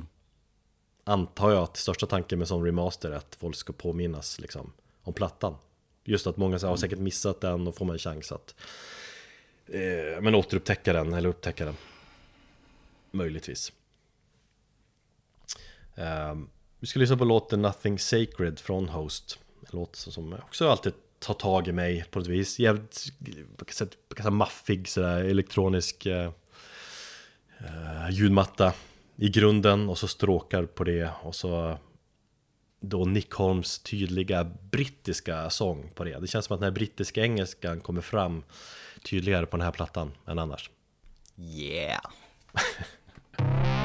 antar 1.05 1.51
jag 1.51 1.63
att 1.63 1.77
största 1.77 2.07
tanken 2.07 2.39
med 2.39 2.49
sån 2.49 2.65
remaster 2.65 3.11
är 3.11 3.17
att 3.17 3.37
folk 3.41 3.57
ska 3.57 3.73
påminnas 3.73 4.41
liksom, 4.41 4.73
om 5.03 5.13
plattan. 5.13 5.55
Just 6.05 6.27
att 6.27 6.37
många 6.37 6.59
har 6.59 6.77
säkert 6.77 6.99
missat 6.99 7.41
den 7.41 7.67
och 7.69 7.75
får 7.77 7.85
man 7.85 7.95
en 7.95 7.99
chans 7.99 8.33
att 8.33 8.55
eh, 9.67 10.21
men 10.21 10.35
återupptäcka 10.35 10.93
den 10.93 11.13
eller 11.13 11.29
upptäcka 11.29 11.65
den. 11.65 11.77
Möjligtvis. 13.11 13.73
Ehm, 15.95 16.49
Vi 16.79 16.87
ska 16.87 16.99
lyssna 17.01 17.17
på 17.17 17.25
låten 17.25 17.63
Nothing 17.63 17.99
Sacred 17.99 18.59
från 18.59 18.89
Host. 18.89 19.39
En 19.61 19.67
låt 19.71 19.97
som- 19.97 20.33
också 20.33 20.69
alltid 20.69 20.93
tar 21.19 21.35
tag 21.35 21.69
i 21.69 21.73
mig 21.73 22.05
på 22.11 22.19
något 22.19 22.29
vis. 22.29 22.59
Jävligt, 22.59 23.13
maffig 24.31 24.89
sådär 24.89 25.25
elektronisk 25.25 26.07
eh, 26.07 26.31
eh, 27.59 28.11
ljudmatta 28.11 28.73
i 29.23 29.29
grunden 29.29 29.89
och 29.89 29.99
så 29.99 30.09
stråkar 30.09 30.65
på 30.65 30.85
det 30.85 31.11
och 31.23 31.35
så 31.35 31.79
då 32.81 33.05
Nick 33.05 33.33
Holmes 33.33 33.79
tydliga 33.79 34.45
brittiska 34.45 35.51
sång 35.51 35.91
på 35.95 36.05
det. 36.05 36.19
Det 36.19 36.27
känns 36.27 36.45
som 36.45 36.55
att 36.55 36.61
den 36.61 36.67
här 36.67 36.75
brittiska 36.75 37.23
engelskan 37.23 37.81
kommer 37.81 38.01
fram 38.01 38.43
tydligare 39.05 39.47
på 39.47 39.57
den 39.57 39.65
här 39.65 39.73
plattan 39.73 40.13
än 40.27 40.39
annars. 40.39 40.71
yeah. 41.39 42.07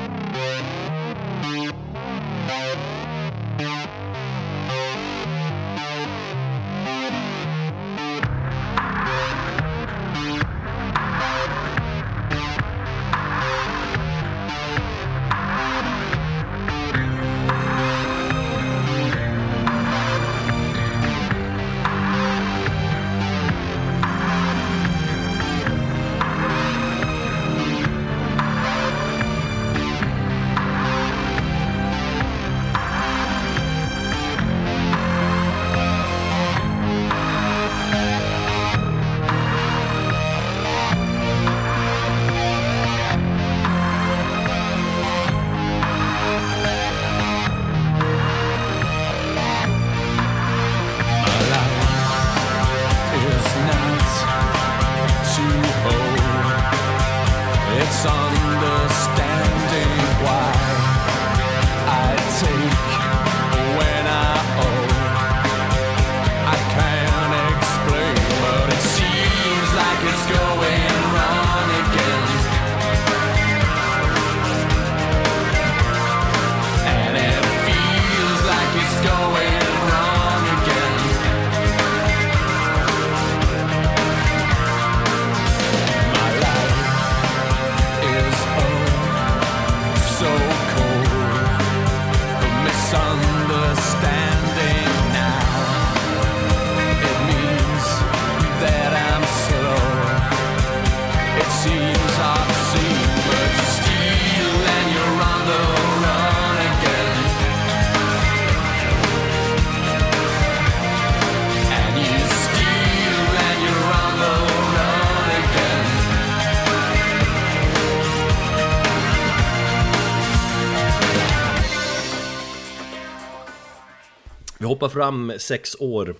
hoppar 124.77 124.89
fram 124.89 125.33
sex 125.37 125.75
år 125.79 126.15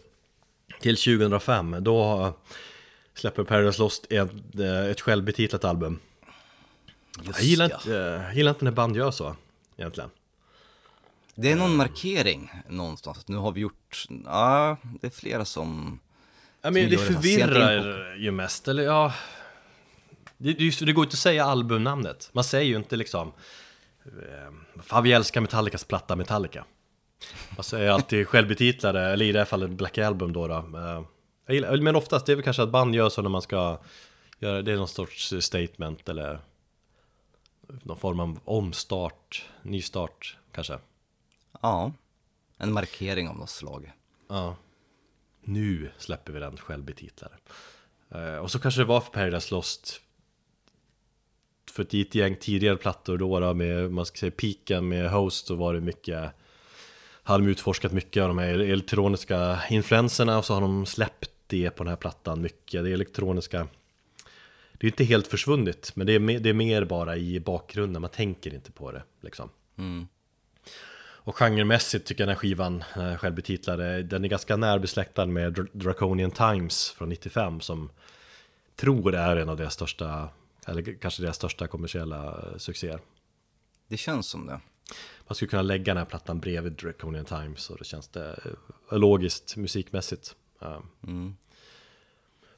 till 0.80 0.98
2005. 0.98 1.76
Då 1.80 2.34
släpper 3.14 3.44
Paradise 3.44 3.82
Lost 3.82 4.06
ett, 4.10 4.32
eh, 4.60 4.86
ett 4.86 5.02
självbetitlat 5.02 5.64
album. 5.64 6.00
Just 7.22 7.40
Jag 7.40 7.48
gillar 7.48 7.66
inte, 7.66 7.92
jag 7.92 8.36
gillar 8.36 8.52
inte 8.52 8.66
när 8.66 8.72
band 8.72 8.98
gör 8.98 9.12
så, 9.12 9.36
egentligen. 9.78 10.10
Det 11.36 11.52
är 11.52 11.56
någon 11.56 11.76
markering 11.76 12.52
någonstans. 12.68 13.28
Nu 13.28 13.38
har 13.38 13.52
vi 13.52 13.62
gjort, 13.62 14.06
ja, 14.26 14.78
det 15.02 15.08
är 15.08 15.12
flera 15.12 15.46
som... 15.46 16.00
Ja, 16.62 16.72
men 16.72 16.84
Som 16.84 16.92
det 16.92 16.98
förvirrar 16.98 18.16
ju 18.16 18.32
mest, 18.32 18.68
eller 18.68 18.84
ja... 18.84 19.14
Det, 20.38 20.54
det, 20.54 20.86
det 20.86 20.94
går 20.94 21.04
inte 21.06 21.16
att 21.16 21.20
säga 21.20 21.46
albumnamnet. 21.46 22.30
Man 22.34 22.44
säger 22.44 22.66
ju 22.66 22.78
inte 22.78 22.96
liksom... 22.96 23.32
Eh, 24.06 24.82
Fan 24.84 25.04
vi 25.04 25.14
älskar 25.14 25.42
Metallicas 25.42 25.84
platta 25.84 26.16
Metallica. 26.16 26.66
Man 27.56 27.64
säger 27.64 27.92
alltid 27.92 28.28
självbetitlade, 28.28 29.02
eller 29.02 29.26
i 29.26 29.32
det 29.32 29.40
här 29.40 29.46
fallet 29.46 29.70
Black 29.70 29.98
Album 29.98 30.34
då. 30.34 30.48
då. 30.48 30.54
Eh, 30.56 31.04
jag 31.46 31.56
gillar, 31.56 31.78
men 31.78 31.96
oftast 31.96 32.26
det 32.26 32.32
är 32.32 32.36
väl 32.36 32.44
kanske 32.44 32.64
att 32.64 32.70
band 32.70 32.96
gör 32.96 33.10
så 33.10 33.22
när 33.22 33.30
man 33.30 33.42
ska 33.42 33.80
göra, 34.40 34.62
det 34.62 34.72
är 34.72 34.78
någon 34.78 34.88
sorts 34.88 35.34
statement 35.40 36.10
eller 36.10 36.40
någon 37.68 37.98
form 37.98 38.20
av 38.20 38.40
omstart, 38.46 39.46
nystart 39.62 40.38
kanske. 40.52 40.80
Ja, 41.62 41.92
en 42.58 42.74
markering 42.74 43.30
av 43.30 43.38
något 43.38 43.50
slag. 43.50 43.92
Ja. 44.28 44.56
Nu 45.42 45.92
släpper 45.98 46.34
vi 46.34 46.40
den 46.40 46.58
självbetitlade. 46.58 47.36
Eh, 48.10 48.36
och 48.36 48.52
så 48.52 48.60
kanske 48.60 48.82
det 48.82 48.86
var 48.86 49.02
för 49.02 49.12
Paradise 49.12 49.56
Lost. 49.56 50.02
För 51.72 51.84
ett 51.84 52.16
gäng 52.16 52.36
tidigare 52.36 52.78
plattor 52.78 53.18
då, 53.18 53.40
då 53.40 53.54
med, 53.54 53.92
man 53.92 54.06
ska 54.06 54.18
säga 54.18 54.32
piken 54.32 54.88
med 54.88 55.12
Host, 55.12 55.48
så 55.48 55.56
var 55.56 55.74
det 55.74 55.82
mycket 55.82 56.32
hade 57.28 57.44
de 57.44 57.52
utforskat 57.52 57.92
mycket 57.92 58.22
av 58.22 58.28
de 58.28 58.38
här 58.38 58.60
elektroniska 58.60 59.60
influenserna 59.70 60.38
och 60.38 60.46
så 60.46 60.54
har 60.54 60.62
de 60.62 60.86
släppt 60.86 61.32
det 61.48 61.70
på 61.70 61.84
den 61.84 61.90
här 61.90 61.98
plattan 61.98 62.42
mycket. 62.42 62.84
Det 62.84 62.94
elektroniska 62.94 63.68
Det 64.74 64.88
är 64.88 64.92
inte 64.92 65.04
helt 65.04 65.28
försvunnet, 65.28 65.96
men 65.96 66.08
det 66.08 66.14
är, 66.14 66.20
mer, 66.20 66.40
det 66.40 66.50
är 66.50 66.54
mer 66.54 66.86
bara 66.86 67.18
i 67.18 67.40
bakgrunden, 67.40 68.02
man 68.02 68.12
tänker 68.12 68.54
inte 68.54 68.72
på 68.72 68.92
det 68.92 69.04
liksom. 69.22 69.50
Mm. 69.78 70.08
Och 71.00 71.36
genremässigt 71.36 72.06
tycker 72.06 72.22
jag 72.24 72.28
den 72.28 72.36
här 72.36 72.40
skivan, 72.40 72.84
eh, 72.96 73.16
självbetitlade, 73.16 74.04
den 74.04 74.24
är 74.26 74.30
ganska 74.30 74.58
närbesläktad 74.58 75.26
med 75.26 75.58
Dr- 75.58 75.70
Draconian 75.74 76.32
Times 76.32 76.92
från 76.92 77.10
95 77.10 77.62
som 77.62 77.90
tror 78.76 79.16
är 79.16 79.36
en 79.36 79.50
av 79.50 79.58
deras 79.58 79.74
största, 79.74 80.30
eller 80.68 81.00
kanske 81.02 81.24
deras 81.24 81.36
största 81.36 81.68
kommersiella 81.68 82.28
eh, 82.28 82.58
succéer. 82.58 83.00
Det 83.88 83.98
känns 83.98 84.28
som 84.28 84.48
det. 84.48 84.60
Man 85.28 85.36
skulle 85.36 85.50
kunna 85.50 85.62
lägga 85.62 85.94
den 85.94 85.98
här 85.98 86.06
plattan 86.06 86.40
bredvid 86.40 86.74
Draconian 86.74 87.26
Times 87.26 87.70
och 87.70 87.78
då 87.78 87.84
känns 87.84 88.08
det 88.08 88.40
eh, 88.92 88.98
logiskt 88.98 89.56
musikmässigt. 89.56 90.36
Ja. 90.60 90.84
Mm. 91.04 91.36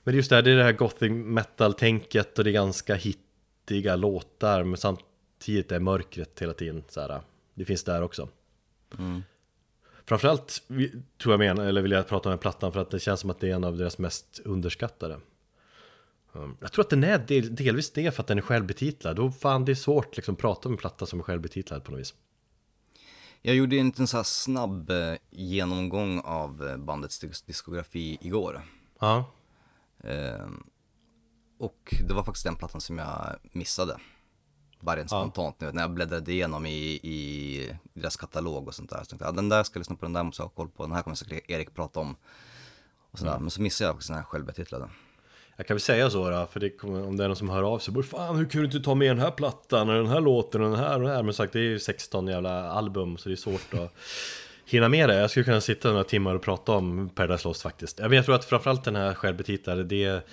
Men 0.04 0.16
just 0.16 0.30
det 0.30 0.36
här, 0.36 0.44
det 0.44 0.52
är 0.52 0.56
det 0.56 0.64
här 0.64 0.72
gothic 0.72 1.12
metal-tänket 1.12 2.38
och 2.38 2.44
det 2.44 2.50
är 2.50 2.54
ganska 2.54 2.96
hittiga 2.96 3.96
låtar 3.96 4.64
men 4.64 4.78
samtidigt 4.78 5.72
är 5.72 5.80
mörkret 5.80 6.42
hela 6.42 6.54
tiden 6.54 6.84
så 6.90 7.02
här. 7.02 7.22
Det 7.54 7.66
finns 7.66 7.84
där 7.84 8.02
också. 8.02 8.30
Mm. 9.00 9.24
Framförallt 10.06 10.64
tror 11.22 11.34
jag 11.34 11.40
men, 11.40 11.58
eller 11.58 11.82
vill 11.82 11.92
jag 11.92 12.08
prata 12.08 12.30
om 12.30 12.32
den 12.32 12.40
plattan 12.40 12.74
för 12.74 12.80
att 12.80 12.90
det 12.92 13.00
känns 13.00 13.20
som 13.20 13.30
att 13.30 13.40
det 13.40 13.50
är 13.50 13.56
en 13.56 13.64
av 13.64 13.78
deras 13.78 13.98
mest 13.98 14.40
underskattade. 14.46 15.20
Um, 16.32 16.58
Jag 16.62 16.72
tror 16.72 16.84
att 16.84 16.90
den 16.90 17.04
är 17.04 17.18
del, 17.18 17.56
delvis 17.56 17.92
det 17.92 18.12
för 18.12 18.24
att 18.24 18.28
den 18.28 18.38
är 18.38 18.42
självbetitlad. 18.42 19.16
Då 19.16 19.32
fan 19.32 19.66
det 19.66 19.72
är 19.72 19.76
svårt 19.76 20.16
liksom 20.16 20.36
prata 20.36 20.70
om 20.70 20.74
en 20.74 20.78
platta 20.78 21.06
som 21.06 21.20
är 21.20 21.24
självbetitlad 21.24 21.84
på 21.84 21.92
något 21.92 22.00
vis. 22.00 22.14
Jag 23.42 23.56
gjorde 23.56 23.78
en 23.78 23.86
liten 23.86 24.08
så 24.08 24.18
här 24.18 24.24
snabb 24.24 24.90
eh, 24.90 25.14
genomgång 25.30 26.20
av 26.26 26.68
eh, 26.68 26.78
bandets 26.78 27.24
dis- 27.24 27.44
diskografi 27.48 28.18
igår. 28.22 28.62
Ja, 29.00 29.26
Ehm, 30.04 30.64
och 31.60 31.96
det 32.08 32.14
var 32.14 32.24
faktiskt 32.24 32.46
den 32.46 32.56
plattan 32.56 32.82
som 32.82 32.98
jag 32.98 33.36
missade. 33.52 33.98
Bara 34.80 34.96
rent 34.96 35.12
Ja. 35.12 35.22
spontant 35.22 35.60
nu, 35.62 35.72
när 35.72 35.82
jag 35.82 35.92
bläddrade 35.94 36.32
igenom 36.32 36.66
i, 36.66 37.00
i 37.04 37.78
deras 37.94 38.16
katalog 38.18 38.68
och 38.68 38.76
sånt 38.76 38.90
där. 38.90 38.98
Så 38.98 39.06
tänkte 39.06 39.26
jag, 39.26 39.32
ja, 39.32 39.36
den 39.36 39.50
där 39.50 39.64
ska 39.64 39.78
jag 39.78 39.80
lyssna 39.82 39.96
på, 39.96 40.06
den 40.06 40.14
där 40.14 40.24
måste 40.24 40.42
jag 40.42 40.48
ha 40.48 40.54
koll 40.56 40.70
på, 40.70 40.84
den 40.84 40.92
här 40.96 41.02
kommer 41.02 41.16
säkert 41.16 41.50
Erik 41.50 41.74
prata 41.76 42.00
om. 42.00 42.16
Och 43.12 43.20
sådär. 43.20 43.40
Men 43.40 43.50
så 43.50 43.62
missade 43.62 43.88
jag 43.88 43.96
faktiskt 43.96 44.08
den 44.10 44.18
här 44.18 44.24
självbetitlade 44.24 44.90
jag 45.60 45.68
kan 45.68 45.76
väl 45.76 45.82
säga 45.82 46.10
så 46.10 46.30
då, 46.30 46.48
för 46.52 46.60
det 46.60 46.70
kommer, 46.70 47.08
om 47.08 47.18
det 47.18 47.24
är 47.24 47.28
någon 47.28 47.36
som 47.36 47.50
hör 47.50 47.64
av 47.64 47.80
sig. 47.80 48.04
Fan 48.04 48.36
hur 48.36 48.46
kunde 48.46 48.68
du 48.68 48.78
inte 48.78 48.86
ta 48.86 48.96
med 48.96 49.10
den 49.10 49.20
här 49.20 49.32
plattan 49.32 49.90
och 49.90 49.96
den 49.96 50.08
här 50.08 50.22
låten 50.22 50.62
och 50.62 50.70
den 50.70 50.80
här 50.80 50.96
och 50.96 51.02
den 51.02 51.12
här. 51.12 51.24
Men 51.24 51.34
sagt 51.34 51.54
det 51.54 51.60
är 51.60 51.64
ju 51.64 51.80
16 51.80 52.28
jävla 52.28 52.72
album 52.72 53.18
så 53.18 53.30
det 53.30 53.36
är 53.36 53.38
svårt 53.38 53.74
att 53.74 53.94
hinna 54.66 54.90
med 54.90 55.10
det. 55.10 55.16
Jag 55.16 55.30
skulle 55.30 55.44
kunna 55.44 55.62
sitta 55.62 55.90
några 55.92 56.04
timmar 56.04 56.36
och 56.36 56.42
prata 56.42 56.72
om 56.72 57.10
Paradise 57.10 57.48
Lost 57.48 57.62
faktiskt. 57.62 58.00
Men 58.00 58.14
jag 58.14 58.26
tror 58.26 58.36
att 58.36 58.46
framförallt 58.46 58.84
den 58.84 58.96
här 58.96 59.14
självbetitlade, 59.14 59.84
det 59.84 60.28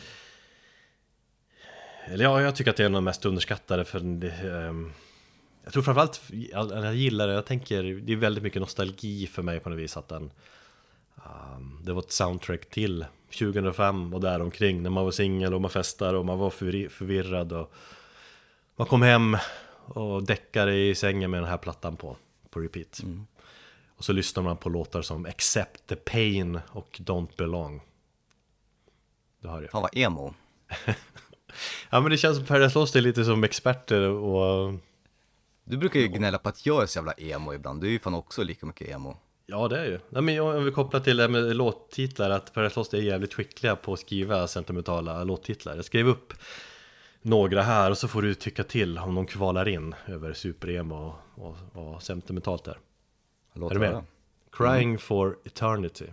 Eller 2.06 2.24
ja, 2.24 2.42
jag 2.42 2.56
tycker 2.56 2.70
att 2.70 2.76
det 2.76 2.82
är 2.82 2.86
en 2.86 2.94
av 2.94 2.98
de 2.98 3.04
mest 3.04 3.24
underskattade 3.24 3.84
för 3.84 4.00
det, 4.00 4.48
um... 4.68 4.92
Jag 5.64 5.72
tror 5.72 5.82
framförallt, 5.82 6.22
jag, 6.52 6.70
jag 6.70 6.94
gillar 6.94 7.28
det, 7.28 7.34
jag 7.34 7.46
tänker, 7.46 7.82
det 7.82 8.12
är 8.12 8.16
väldigt 8.16 8.44
mycket 8.44 8.60
nostalgi 8.60 9.26
för 9.26 9.42
mig 9.42 9.60
på 9.60 9.68
något 9.68 9.78
vis 9.78 9.96
att 9.96 10.08
den 10.08 10.30
ehm, 11.24 11.78
Det 11.84 11.92
var 11.92 12.02
ett 12.02 12.12
soundtrack 12.12 12.70
till 12.70 13.04
2005 13.38 14.14
och 14.14 14.20
däromkring 14.20 14.82
när 14.82 14.90
man 14.90 15.04
var 15.04 15.10
singel 15.10 15.54
och 15.54 15.60
man 15.60 15.70
festade 15.70 16.18
och 16.18 16.24
man 16.24 16.38
var 16.38 16.50
förvi- 16.50 16.88
förvirrad 16.88 17.52
och 17.52 17.72
Man 18.76 18.86
kom 18.86 19.02
hem 19.02 19.36
och 19.86 20.22
däckade 20.22 20.74
i 20.76 20.94
sängen 20.94 21.30
med 21.30 21.40
den 21.42 21.48
här 21.50 21.58
plattan 21.58 21.96
på, 21.96 22.16
på 22.50 22.60
repeat. 22.60 23.00
Och 23.96 24.04
så 24.04 24.12
lyssnar 24.12 24.42
man 24.42 24.56
på 24.56 24.68
låtar 24.68 25.02
som 25.02 25.26
Accept 25.26 25.86
the 25.86 25.96
Pain 25.96 26.60
och 26.68 27.00
Don't 27.02 27.36
Belong. 27.36 27.80
Det 29.40 29.48
hör 29.48 29.62
jag. 29.62 29.70
Fan 29.70 29.82
vad 29.82 29.96
emo. 29.96 30.34
Ja 31.90 32.00
men 32.00 32.10
det 32.10 32.16
känns 32.16 32.36
som 32.36 32.46
Paradise 32.46 32.78
Lost 32.78 32.96
är 32.96 33.00
lite 33.00 33.24
som 33.24 33.44
experter 33.44 34.08
och 34.08 34.74
Du 35.64 35.76
brukar 35.76 36.00
ju 36.00 36.08
gnälla 36.08 36.38
på 36.38 36.48
att 36.48 36.66
jag 36.66 36.82
är 36.82 36.86
så 36.86 36.98
jävla 36.98 37.12
emo 37.12 37.54
ibland, 37.54 37.80
du 37.80 37.86
är 37.86 37.90
ju 37.90 37.98
fan 37.98 38.14
också 38.14 38.42
lika 38.42 38.66
mycket 38.66 38.88
emo. 38.88 39.16
Ja 39.48 39.68
det 39.68 39.78
är 39.80 39.84
ju. 39.84 40.00
Nej, 40.08 40.22
men 40.22 40.40
om 40.40 40.64
vi 40.64 40.70
kopplar 40.70 41.00
till 41.00 41.16
det 41.16 41.28
med 41.28 41.56
låttitlar, 41.56 42.30
att 42.30 42.52
Paradise 42.52 42.80
Lost 42.80 42.94
är 42.94 42.98
jävligt 42.98 43.34
skickliga 43.34 43.76
på 43.76 43.92
att 43.92 44.00
skriva 44.00 44.46
sentimentala 44.46 45.24
låttitlar. 45.24 45.76
Jag 45.76 45.84
skrev 45.84 46.08
upp 46.08 46.32
några 47.22 47.62
här 47.62 47.90
och 47.90 47.98
så 47.98 48.08
får 48.08 48.22
du 48.22 48.34
tycka 48.34 48.64
till 48.64 48.98
om 48.98 49.14
de 49.14 49.26
kvalar 49.26 49.68
in 49.68 49.94
över 50.06 50.32
superemo 50.32 51.14
och, 51.34 51.56
och, 51.74 51.94
och 51.94 52.02
sentimentalt 52.02 52.64
där. 52.64 52.78
Låt 53.52 53.70
Är 53.70 53.74
du 53.74 53.80
med? 53.80 53.90
höra. 53.90 54.04
Crying 54.52 54.98
for 54.98 55.38
eternity. 55.44 56.06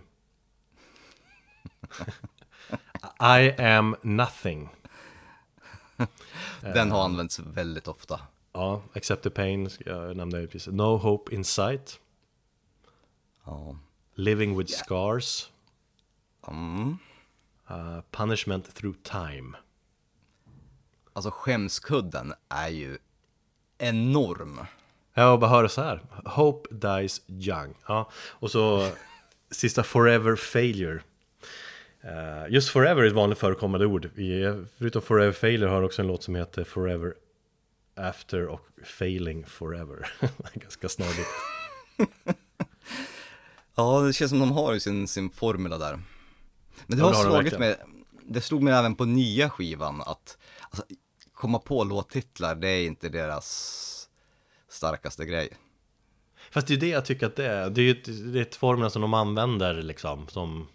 I 3.20 3.62
am 3.62 3.96
nothing. 4.02 4.68
Den 6.60 6.90
har 6.90 7.04
använts 7.04 7.38
väldigt 7.38 7.88
ofta. 7.88 8.20
Ja, 8.52 8.82
Accept 8.94 9.22
the 9.22 9.30
pain, 9.30 9.70
jag 9.86 10.16
nämnde 10.16 10.46
precis. 10.46 10.72
No 10.72 10.96
hope 10.96 11.34
in 11.34 11.44
sight. 11.44 12.00
Ja. 13.44 13.78
Living 14.14 14.58
with 14.58 14.72
scars. 14.72 15.50
Mm. 16.48 16.98
Uh, 17.70 18.00
punishment 18.10 18.74
through 18.74 18.96
time. 19.02 19.56
Alltså 21.12 21.30
skämskudden 21.30 22.32
är 22.48 22.68
ju 22.68 22.98
enorm. 23.78 24.60
Jag 25.14 25.40
bara 25.40 25.50
hör 25.50 25.68
så 25.68 25.82
här. 25.82 26.02
Hope 26.24 26.74
dies 26.74 27.22
young. 27.28 27.74
Ja, 27.86 28.10
och 28.14 28.50
så 28.50 28.90
sista 29.50 29.82
forever 29.82 30.36
failure. 30.36 31.00
Eh, 32.00 32.52
just 32.52 32.68
forever 32.68 33.02
är 33.02 33.06
ett 33.06 33.12
vanligt 33.12 33.38
förekommande 33.38 33.86
ord. 33.86 34.10
Vi, 34.14 34.64
förutom 34.78 35.02
forever 35.02 35.32
failure 35.32 35.68
har 35.70 35.82
också 35.82 36.02
en 36.02 36.08
låt 36.08 36.22
som 36.22 36.34
heter 36.34 36.64
forever 36.64 37.14
after 37.96 38.46
och 38.46 38.68
failing 38.84 39.46
forever. 39.46 40.12
Ganska 40.54 40.88
snarligt. 40.88 41.28
Ja, 43.74 44.00
det 44.00 44.12
känns 44.12 44.30
som 44.30 44.40
de 44.40 44.52
har 44.52 44.72
ju 44.72 44.80
sin, 44.80 45.08
sin 45.08 45.30
formula 45.30 45.78
där. 45.78 46.00
Men 46.86 46.98
det 46.98 47.02
Ja, 47.02 47.04
har 47.04 47.10
det 47.12 47.16
har 47.16 47.24
slagit 47.24 47.58
mig, 47.58 47.76
det 48.22 48.40
slog 48.40 48.62
mig 48.62 48.74
även 48.74 48.94
på 48.94 49.04
nya 49.04 49.50
skivan 49.50 50.00
att 50.00 50.38
alltså, 50.70 50.84
komma 51.32 51.58
på 51.58 51.84
låttitlar, 51.84 52.54
det 52.54 52.68
är 52.68 52.86
inte 52.86 53.08
deras 53.08 54.08
starkaste 54.68 55.26
grej. 55.26 55.48
Fast 56.50 56.66
det 56.66 56.74
är 56.74 56.78
det 56.78 56.88
jag 56.88 57.04
tycker 57.04 57.26
att 57.26 57.36
det 57.36 57.46
är. 57.46 57.70
Det 57.70 57.82
är 57.82 57.94
det 58.32 58.38
är 58.38 58.42
ett 58.42 58.56
formel 58.56 58.90
som 58.90 59.02
de 59.02 59.14
använder 59.14 59.82
liksom. 59.82 60.28
Som 60.28 60.68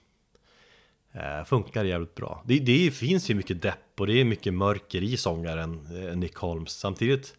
eh, 1.12 1.45
funkar 1.45 1.84
jävligt 1.84 2.16
bra. 2.16 2.43
Det, 2.45 2.60
det 2.60 2.91
finns 2.91 3.30
ju 3.30 3.36
mycket 3.36 3.62
depp 3.62 4.00
och 4.00 4.08
det 4.08 4.14
är 4.14 4.26
mycket 4.26 4.54
mörker 4.54 5.04
i 5.04 5.18
sångaren 5.18 5.88
eh, 5.97 6.18
Nick 6.18 6.36
Holmes. 6.36 6.72
Samtidigt, 6.72 7.36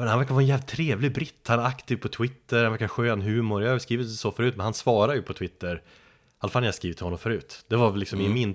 menar, 0.00 0.10
han 0.10 0.18
verkar 0.18 0.34
vara 0.34 0.42
en 0.42 0.48
jävligt 0.48 0.68
trevlig 0.68 1.14
britt. 1.14 1.48
Han 1.48 1.60
är 1.60 1.64
aktiv 1.64 1.96
på 1.96 2.08
Twitter, 2.08 2.62
han 2.62 2.72
verkar 2.72 2.88
skön 2.88 3.22
humor. 3.22 3.62
Jag 3.62 3.70
har 3.70 3.78
skrivit 3.78 4.10
så 4.10 4.32
förut, 4.32 4.56
men 4.56 4.64
han 4.64 4.74
svarar 4.74 5.14
ju 5.14 5.22
på 5.22 5.34
Twitter. 5.34 5.74
I 5.76 5.80
alla 6.38 6.50
fall 6.50 6.62
när 6.62 6.68
jag 6.68 6.74
skrivit 6.74 6.96
till 6.96 7.06
honom 7.06 7.18
förut. 7.18 7.64
Det 7.68 7.76
var 7.76 7.90
väl 7.90 8.00
liksom 8.00 8.20
i, 8.20 8.28
min, 8.28 8.54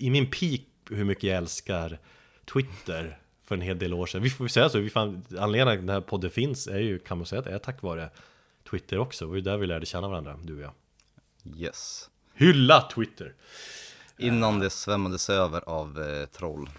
i 0.00 0.10
min 0.10 0.30
peak 0.30 0.60
hur 0.90 1.04
mycket 1.04 1.24
jag 1.24 1.36
älskar 1.36 1.98
Twitter 2.52 3.18
för 3.44 3.54
en 3.54 3.60
hel 3.60 3.78
del 3.78 3.94
år 3.94 4.06
sedan. 4.06 4.22
Vi 4.22 4.30
får 4.30 4.48
säga 4.48 4.68
så, 4.68 4.78
vi 4.78 4.90
fan, 4.90 5.24
anledningen 5.38 5.66
till 5.66 5.80
att 5.80 5.86
den 5.86 5.94
här 5.94 6.00
podden 6.00 6.30
finns 6.30 6.66
är 6.66 6.78
ju, 6.78 6.98
kan 6.98 7.18
man 7.18 7.26
säga, 7.26 7.38
att 7.38 7.44
det 7.44 7.52
är 7.52 7.58
tack 7.58 7.82
vare 7.82 8.10
Twitter 8.70 8.98
också. 8.98 9.24
Det 9.24 9.28
var 9.28 9.36
ju 9.36 9.42
där 9.42 9.56
vi 9.56 9.66
lärde 9.66 9.86
känna 9.86 10.08
varandra, 10.08 10.38
du 10.42 10.56
och 10.56 10.62
jag. 10.62 10.72
Yes. 11.56 12.10
Hylla 12.34 12.88
Twitter! 12.94 13.34
Innan 14.18 14.58
det 14.58 14.70
svämmades 14.70 15.30
över 15.30 15.60
av 15.66 16.02
eh, 16.02 16.26
troll. 16.26 16.70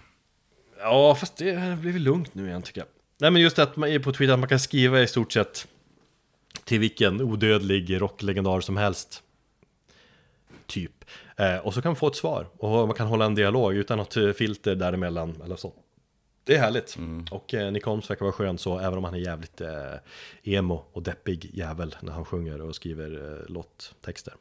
Ja, 0.79 1.15
fast 1.15 1.37
det 1.37 1.51
har 1.51 1.75
blivit 1.75 2.01
lugnt 2.01 2.35
nu 2.35 2.47
igen 2.47 2.61
tycker 2.61 2.81
jag. 2.81 2.87
Nej 3.21 3.31
men 3.31 3.41
just 3.41 3.59
att 3.59 3.75
man 3.75 3.89
är 3.89 3.99
på 3.99 4.11
Twitter, 4.11 4.33
att 4.33 4.39
man 4.39 4.49
kan 4.49 4.59
skriva 4.59 5.01
i 5.01 5.07
stort 5.07 5.33
sett 5.33 5.67
till 6.63 6.79
vilken 6.79 7.21
odödlig 7.21 8.01
rocklegendar 8.01 8.61
som 8.61 8.77
helst. 8.77 9.23
Typ. 10.65 11.05
Eh, 11.37 11.57
och 11.57 11.73
så 11.73 11.81
kan 11.81 11.89
man 11.89 11.95
få 11.95 12.07
ett 12.07 12.15
svar 12.15 12.47
och 12.57 12.87
man 12.87 12.95
kan 12.95 13.07
hålla 13.07 13.25
en 13.25 13.35
dialog 13.35 13.73
utan 13.73 13.97
något 13.97 14.17
eh, 14.17 14.31
filter 14.31 14.75
däremellan 14.75 15.41
eller 15.45 15.55
så. 15.55 15.73
Det 16.43 16.55
är 16.55 16.59
härligt. 16.59 16.97
Och 17.31 17.53
eh, 17.53 17.71
Nick 17.71 17.83
Holmes 17.83 18.09
verkar 18.09 18.25
vara 18.25 18.33
skön 18.33 18.57
så, 18.57 18.79
även 18.79 18.97
om 18.97 19.03
han 19.03 19.13
är 19.13 19.19
jävligt 19.19 19.61
eh, 19.61 19.95
emo 20.43 20.85
och 20.91 21.03
deppig 21.03 21.49
jävel 21.53 21.95
när 22.01 22.11
han 22.11 22.25
sjunger 22.25 22.61
och 22.61 22.75
skriver 22.75 23.39
eh, 23.39 23.51
låttexter. 23.51 24.33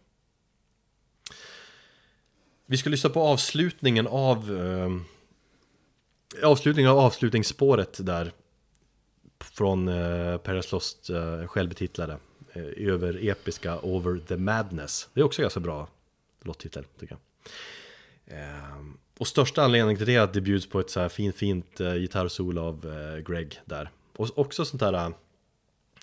Vi 2.66 2.76
ska 2.76 2.90
lyssna 2.90 3.10
på 3.10 3.20
avslutningen 3.20 4.06
av 4.06 4.58
eh, 4.58 4.90
avslutningen 6.44 6.90
av 6.90 6.98
avslutningsspåret 6.98 8.06
där 8.06 8.32
från 9.44 9.88
eh, 9.88 10.38
Paris 10.38 10.72
Lost 10.72 11.10
eh, 11.10 11.46
självbetitlade 11.46 12.18
eh, 12.52 12.88
över 12.88 13.28
episka 13.28 13.80
Over 13.80 14.18
the 14.18 14.36
Madness. 14.36 15.08
Det 15.14 15.20
är 15.20 15.24
också 15.24 15.42
ganska 15.42 15.60
bra 15.60 15.88
låttitel 16.42 16.84
tycker 17.00 17.16
jag. 18.26 18.38
Eh, 18.38 18.80
och 19.18 19.26
största 19.26 19.62
anledningen 19.62 19.96
till 19.96 20.06
det 20.06 20.14
är 20.14 20.20
att 20.20 20.32
det 20.32 20.40
bjuds 20.40 20.68
på 20.68 20.80
ett 20.80 20.90
så 20.90 21.00
här 21.00 21.08
fint, 21.08 21.36
fint 21.36 21.80
eh, 21.80 21.94
gitarrsolo 21.94 22.62
av 22.62 22.86
eh, 22.86 23.32
Greg 23.32 23.60
där. 23.64 23.90
Och 24.16 24.38
också 24.38 24.64
sånt 24.64 24.82
här 24.82 25.06
uh, 25.06 25.14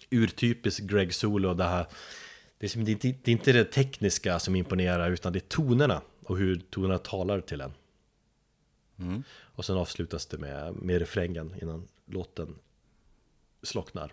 urtypiskt 0.10 0.80
Greg-solo 0.80 1.54
det 1.54 1.64
här 1.64 1.88
det 2.60 2.66
är, 2.66 2.70
som, 2.70 2.86
det, 2.86 2.92
är 2.92 2.94
inte, 2.94 3.08
det 3.08 3.32
är 3.32 3.34
inte 3.34 3.52
det 3.52 3.66
tekniska 3.66 4.40
som 4.40 4.56
imponerar 4.56 5.12
utan 5.12 5.34
det 5.34 5.40
är 5.40 5.48
tonerna 5.50 6.02
och 6.24 6.38
hur 6.38 6.62
tonerna 6.70 6.98
talar 6.98 7.42
till 7.42 7.62
en. 7.62 7.74
Och 9.40 9.66
sen 9.66 9.78
avslutas 9.78 10.26
det 10.26 10.38
med, 10.38 10.76
med 10.76 11.00
refrängen 11.00 11.56
innan 11.62 11.88
låten 12.06 12.56
slocknar. 13.68 14.12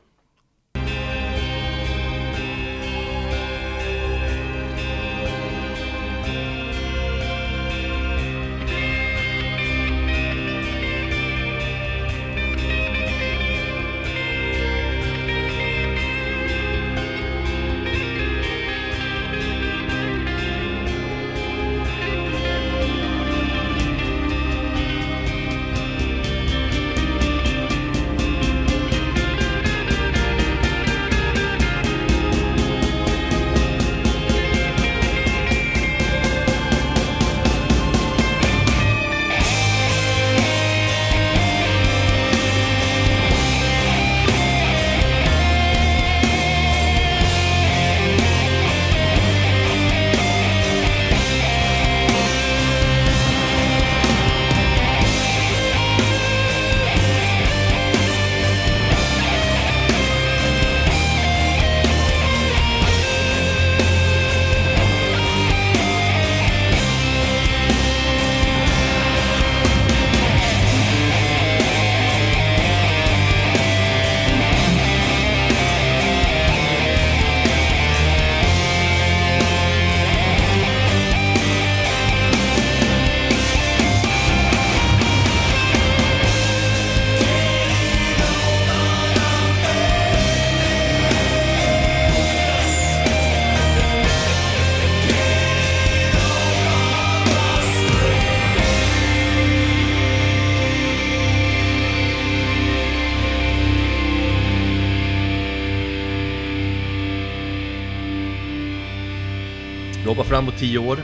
Framåt 110.34 110.58
10 110.58 110.78
år. 110.78 110.98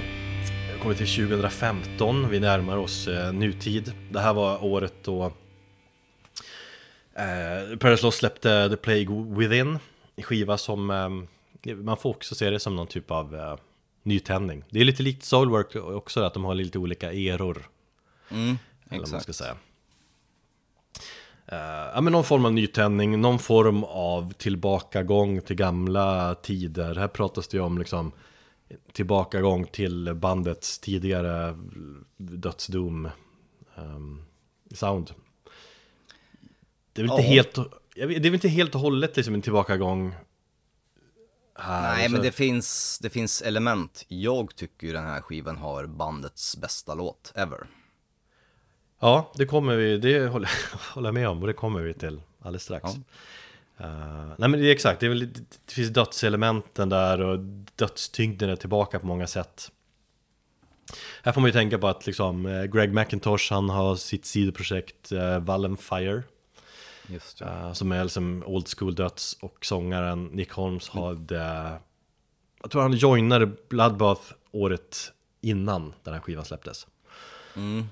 Vi 0.74 0.80
kommer 0.82 0.94
till 0.94 1.28
2015. 1.28 2.30
Vi 2.30 2.40
närmar 2.40 2.76
oss 2.76 3.08
eh, 3.08 3.32
nutid. 3.32 3.92
Det 4.10 4.20
här 4.20 4.32
var 4.32 4.64
året 4.64 4.94
då 5.02 5.24
eh, 7.14 7.78
Paradise 7.78 8.04
Lost 8.04 8.18
släppte 8.18 8.68
The 8.70 8.76
Plague 8.76 9.24
Within. 9.36 9.78
En 10.16 10.22
skiva 10.22 10.58
som 10.58 10.90
eh, 11.64 11.74
man 11.74 11.96
får 11.96 12.10
också 12.10 12.34
se 12.34 12.50
det 12.50 12.60
som 12.60 12.76
någon 12.76 12.86
typ 12.86 13.10
av 13.10 13.36
eh, 13.36 13.56
nytändning. 14.02 14.64
Det 14.70 14.80
är 14.80 14.84
lite 14.84 15.02
likt 15.02 15.24
Soulwork 15.24 15.76
också, 15.76 16.22
att 16.22 16.34
de 16.34 16.44
har 16.44 16.54
lite 16.54 16.78
olika 16.78 17.12
eror. 17.12 17.68
Mm, 18.30 18.58
Eller 18.90 19.00
vad 19.00 19.12
man 19.12 19.20
ska 19.20 19.32
säga. 19.32 19.56
Eh, 21.46 21.90
ja, 21.94 22.00
men 22.00 22.12
någon 22.12 22.24
form 22.24 22.44
av 22.44 22.52
nytändning, 22.52 23.20
någon 23.20 23.38
form 23.38 23.84
av 23.84 24.32
tillbakagång 24.32 25.40
till 25.40 25.56
gamla 25.56 26.34
tider. 26.34 26.94
Här 26.94 27.08
pratas 27.08 27.48
det 27.48 27.56
ju 27.56 27.62
om 27.62 27.78
liksom 27.78 28.12
tillbakagång 28.92 29.66
till 29.66 30.14
bandets 30.14 30.78
tidigare 30.78 31.58
dödsdom 32.16 33.08
ehm, 33.76 34.22
sound. 34.74 35.14
Det 36.92 37.02
är 37.02 37.06
väl 37.06 37.10
inte 37.12 37.22
Ja. 37.22 37.28
helt, 37.28 37.54
det 37.94 38.02
är 38.02 38.06
väl 38.20 38.34
inte 38.34 38.48
helt 38.48 38.74
och 38.74 38.80
hållet 38.80 39.16
liksom 39.16 39.34
en 39.34 39.42
tillbakagång 39.42 40.14
här. 41.54 41.96
Nej, 41.96 42.08
men 42.08 42.22
det 42.22 42.32
finns, 42.32 42.98
det 43.02 43.10
finns 43.10 43.42
element. 43.42 44.04
Jag 44.08 44.56
tycker 44.56 44.86
ju 44.86 44.92
den 44.92 45.04
här 45.04 45.20
skivan 45.20 45.56
har 45.56 45.86
bandets 45.86 46.56
bästa 46.56 46.94
låt 46.94 47.32
ever. 47.34 47.66
Ja, 49.00 49.32
det 49.36 49.46
kommer 49.46 49.76
vi, 49.76 49.98
det 49.98 50.26
håller, 50.26 50.50
håller 50.94 51.08
jag 51.08 51.14
med 51.14 51.28
om 51.28 51.40
och 51.40 51.46
det 51.46 51.52
kommer 51.52 51.80
vi 51.82 51.94
till 51.94 52.22
alldeles 52.40 52.62
strax. 52.62 52.84
Ja. 52.94 53.02
Eh, 53.80 54.32
nej 54.38 54.48
men 54.48 54.52
det 54.52 54.66
är 54.66 54.72
exakt, 54.72 55.00
det, 55.00 55.06
är 55.06 55.10
väl, 55.10 55.32
det 55.66 55.72
finns 55.72 55.88
dödselementen 55.88 56.88
där 56.88 57.20
och 57.20 57.38
dödstyngden 57.76 58.50
är 58.50 58.56
tillbaka 58.56 58.98
på 58.98 59.06
många 59.06 59.26
sätt. 59.26 59.70
Här 61.22 61.32
får 61.32 61.40
man 61.40 61.48
ju 61.48 61.52
tänka 61.52 61.78
på 61.78 61.88
att 61.88 62.06
liksom, 62.06 62.46
eh, 62.46 62.64
Greg 62.64 62.94
McIntosh, 62.94 63.52
han 63.52 63.70
har 63.70 63.96
sitt 63.96 64.24
sidoprojekt 64.26 65.12
uh, 65.12 65.38
Wallenfire 65.38 66.22
Just 67.06 67.38
det. 67.38 67.44
eh, 67.44 67.72
Som 67.72 67.92
är 67.92 68.04
liksom 68.04 68.42
old 68.46 68.68
school 68.68 68.94
döds 68.94 69.36
och 69.40 69.64
sångaren 69.64 70.24
Nick 70.24 70.52
Holmes 70.52 70.88
hade 70.88 71.72
Jag 72.62 72.70
tror 72.70 72.82
han 72.82 72.92
joinade 72.92 73.46
Bloodbath 73.68 74.22
året 74.50 75.12
innan 75.40 75.92
den 76.02 76.14
här 76.14 76.20
skivan 76.20 76.44
släpptes 76.44 76.86
Mm. 77.56 77.84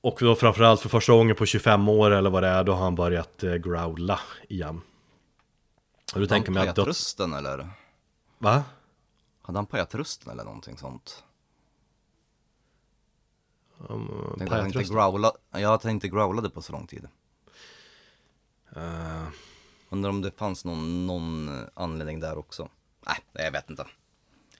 Och 0.00 0.16
då 0.20 0.34
framförallt 0.34 0.80
för 0.80 0.88
första 0.88 1.12
gången 1.12 1.36
på 1.36 1.46
25 1.46 1.88
år 1.88 2.10
eller 2.10 2.30
vad 2.30 2.42
det 2.42 2.48
är, 2.48 2.64
då 2.64 2.72
har 2.72 2.84
han 2.84 2.94
börjat 2.94 3.42
eh, 3.42 3.54
growla 3.54 4.20
igen. 4.48 4.80
Och 6.14 6.20
då 6.20 6.26
tänker 6.26 6.52
Hade 6.52 6.70
att 6.70 6.76
döds... 6.76 6.88
rösten 6.88 7.32
eller? 7.32 7.68
Va? 8.38 8.64
Hade 9.42 9.58
han 9.58 9.66
pajat 9.66 9.94
rösten 9.94 10.32
eller 10.32 10.44
någonting 10.44 10.78
sånt? 10.78 11.24
Um, 13.88 14.34
Tänkte 14.38 14.56
han 14.56 14.66
inte 14.66 14.82
growla, 14.82 15.32
jag 15.50 15.78
han 15.82 15.90
inte 15.92 16.08
growlade 16.08 16.50
på 16.50 16.62
så 16.62 16.72
lång 16.72 16.86
tid. 16.86 17.08
Eh, 18.76 19.28
Undrar 19.92 20.10
om 20.10 20.22
det 20.22 20.38
fanns 20.38 20.64
någon, 20.64 21.06
någon 21.06 21.50
anledning 21.74 22.20
där 22.20 22.38
också. 22.38 22.68
Nej, 23.06 23.16
jag 23.44 23.52
vet 23.52 23.70
inte. 23.70 23.86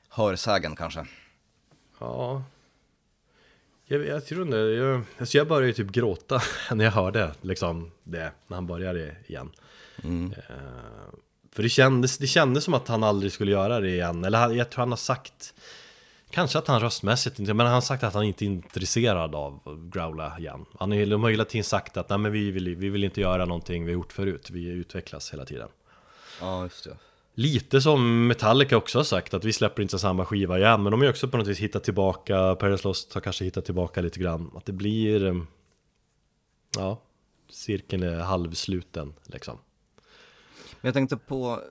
Hörsägen 0.09 0.77
kanske. 0.77 1.07
ja. 1.99 2.43
Jag, 3.93 4.07
jag 4.07 4.27
tror 4.27 4.43
inte, 4.43 4.57
jag, 4.57 5.03
alltså 5.19 5.39
jag 5.39 5.49
började 5.49 5.67
ju 5.67 5.73
typ 5.73 5.91
gråta 5.91 6.41
när 6.75 6.85
jag 6.85 6.93
hörde 6.93 7.31
liksom 7.41 7.91
det, 8.05 8.33
när 8.47 8.55
han 8.57 8.67
började 8.67 9.17
igen. 9.27 9.51
Mm. 10.05 10.33
Eh, 10.49 10.55
För 11.53 11.62
det 11.62 11.69
kändes, 11.69 12.19
det 12.19 12.27
kändes 12.27 12.65
som 12.65 12.75
att 12.75 12.89
han 12.89 13.05
aldrig 13.05 13.33
skulle 13.33 13.51
göra 13.53 13.81
det 13.81 13.89
igen. 13.91 14.25
Eller 14.25 14.39
han- 14.39 14.57
jag 14.57 14.71
tror 14.71 14.81
han 14.83 14.91
har 14.93 14.97
sagt 14.97 15.55
Kanske 16.33 16.59
att 16.59 16.67
han 16.69 16.81
röstmässigt 16.81 17.39
inte, 17.39 17.55
men 17.55 17.67
han 17.67 17.75
har 17.75 17.81
sagt 17.81 18.03
att 18.03 18.15
han 18.15 18.25
inte 18.25 18.45
är 18.45 18.47
intresserad 18.47 19.35
av 19.35 19.61
att 19.65 19.93
growla 19.95 20.39
igen. 20.39 20.65
Han 20.79 20.93
är, 20.93 21.07
de 21.07 21.23
har 21.23 21.31
hela 21.31 21.45
tiden 21.45 21.65
sagt 21.65 21.97
att 21.97 22.09
nej, 22.09 22.19
men 22.19 22.33
vi, 22.33 22.51
vill, 22.51 22.77
vi 22.77 22.89
vill 22.89 23.05
inte 23.05 23.21
göra 23.21 23.45
någonting 23.45 23.85
vi 23.87 23.93
har 23.93 23.95
gjort 23.99 24.12
förut, 24.12 24.51
vi 24.51 24.65
utvecklas 24.69 25.33
hela 25.33 25.45
tiden. 25.45 25.69
Ja, 26.41 26.62
just 26.62 26.85
det. 26.85 26.97
Lite 27.41 27.81
som 27.81 28.27
Metallica 28.27 28.77
också 28.77 28.99
har 28.99 29.05
sagt, 29.05 29.35
att 29.35 29.45
vi 29.45 29.53
släpper 29.53 29.83
inte 29.83 29.99
samma 29.99 30.25
skiva 30.25 30.59
igen, 30.59 30.83
men 30.83 30.91
de 30.91 31.01
har 31.01 31.05
ju 31.05 31.11
också 31.11 31.29
på 31.29 31.37
något 31.37 31.47
vis 31.47 31.59
hittat 31.59 31.85
tillbaka, 31.85 32.55
Paradise 32.55 32.89
Lost 32.89 33.15
har 33.15 33.21
kanske 33.21 33.45
hittat 33.45 33.65
tillbaka 33.65 34.01
lite 34.01 34.21
grann, 34.21 34.51
att 34.57 34.67
det 34.67 34.73
blir, 34.73 35.27
eh, 35.27 35.43
ja, 36.77 37.01
cirkeln 37.49 38.03
är 38.03 38.21
halvsluten 38.21 39.15
liksom. 39.25 39.59
Men 40.81 40.89
jag 40.89 40.95
tänkte 40.95 41.17
på 41.17 41.62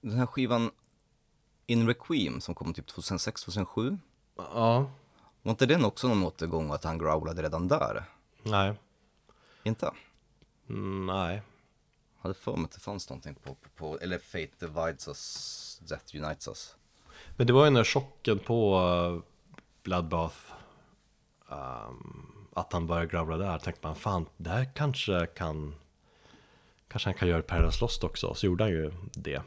den 0.00 0.18
här 0.18 0.26
skivan 0.26 0.70
In 1.66 1.86
Requiem 1.86 2.40
som 2.40 2.54
kom 2.54 2.74
typ 2.74 2.86
2006-2007. 2.86 3.98
Ja, 4.36 4.90
Var 5.42 5.50
inte 5.50 5.66
den 5.66 5.84
också 5.84 6.08
någon 6.08 6.24
återgång 6.24 6.70
att 6.70 6.84
han 6.84 6.98
growlade 6.98 7.42
redan 7.42 7.68
där? 7.68 8.04
nej, 8.42 8.74
Inte? 9.62 9.90
mm, 10.68 11.06
nej. 11.06 11.42
Hade 12.28 12.38
för 12.38 12.56
mig 12.56 12.64
att 12.64 12.72
det 12.72 12.80
fanns 12.80 13.10
någonting 13.10 13.34
på, 13.34 13.54
på, 13.54 13.68
på 13.76 13.98
eller 13.98 14.18
Fate 14.18 14.66
divides 14.66 15.08
us, 15.08 15.80
Death 15.88 16.16
unites 16.16 16.48
us. 16.48 16.76
Men 17.36 17.46
det 17.46 17.52
var 17.52 17.60
ju 17.60 17.66
den 17.66 17.74
där 17.74 17.84
chocken 17.84 18.38
på 18.38 18.80
uh, 18.80 19.22
Bloodbath 19.82 20.36
um, 21.48 22.48
Att 22.54 22.72
han 22.72 22.86
började 22.86 23.06
growla 23.06 23.36
där, 23.36 23.58
tänkte 23.58 23.86
man 23.86 23.96
fan, 23.96 24.26
det 24.36 24.50
här 24.50 24.70
kanske 24.74 25.26
kan 25.26 25.74
Kanske 26.88 27.08
han 27.08 27.14
kan 27.14 27.28
göra 27.28 27.42
Paradise 27.42 27.80
Lost 27.80 28.04
också, 28.04 28.34
så 28.34 28.46
gjorde 28.46 28.64
han 28.64 28.70
ju 28.70 28.92
det. 29.12 29.42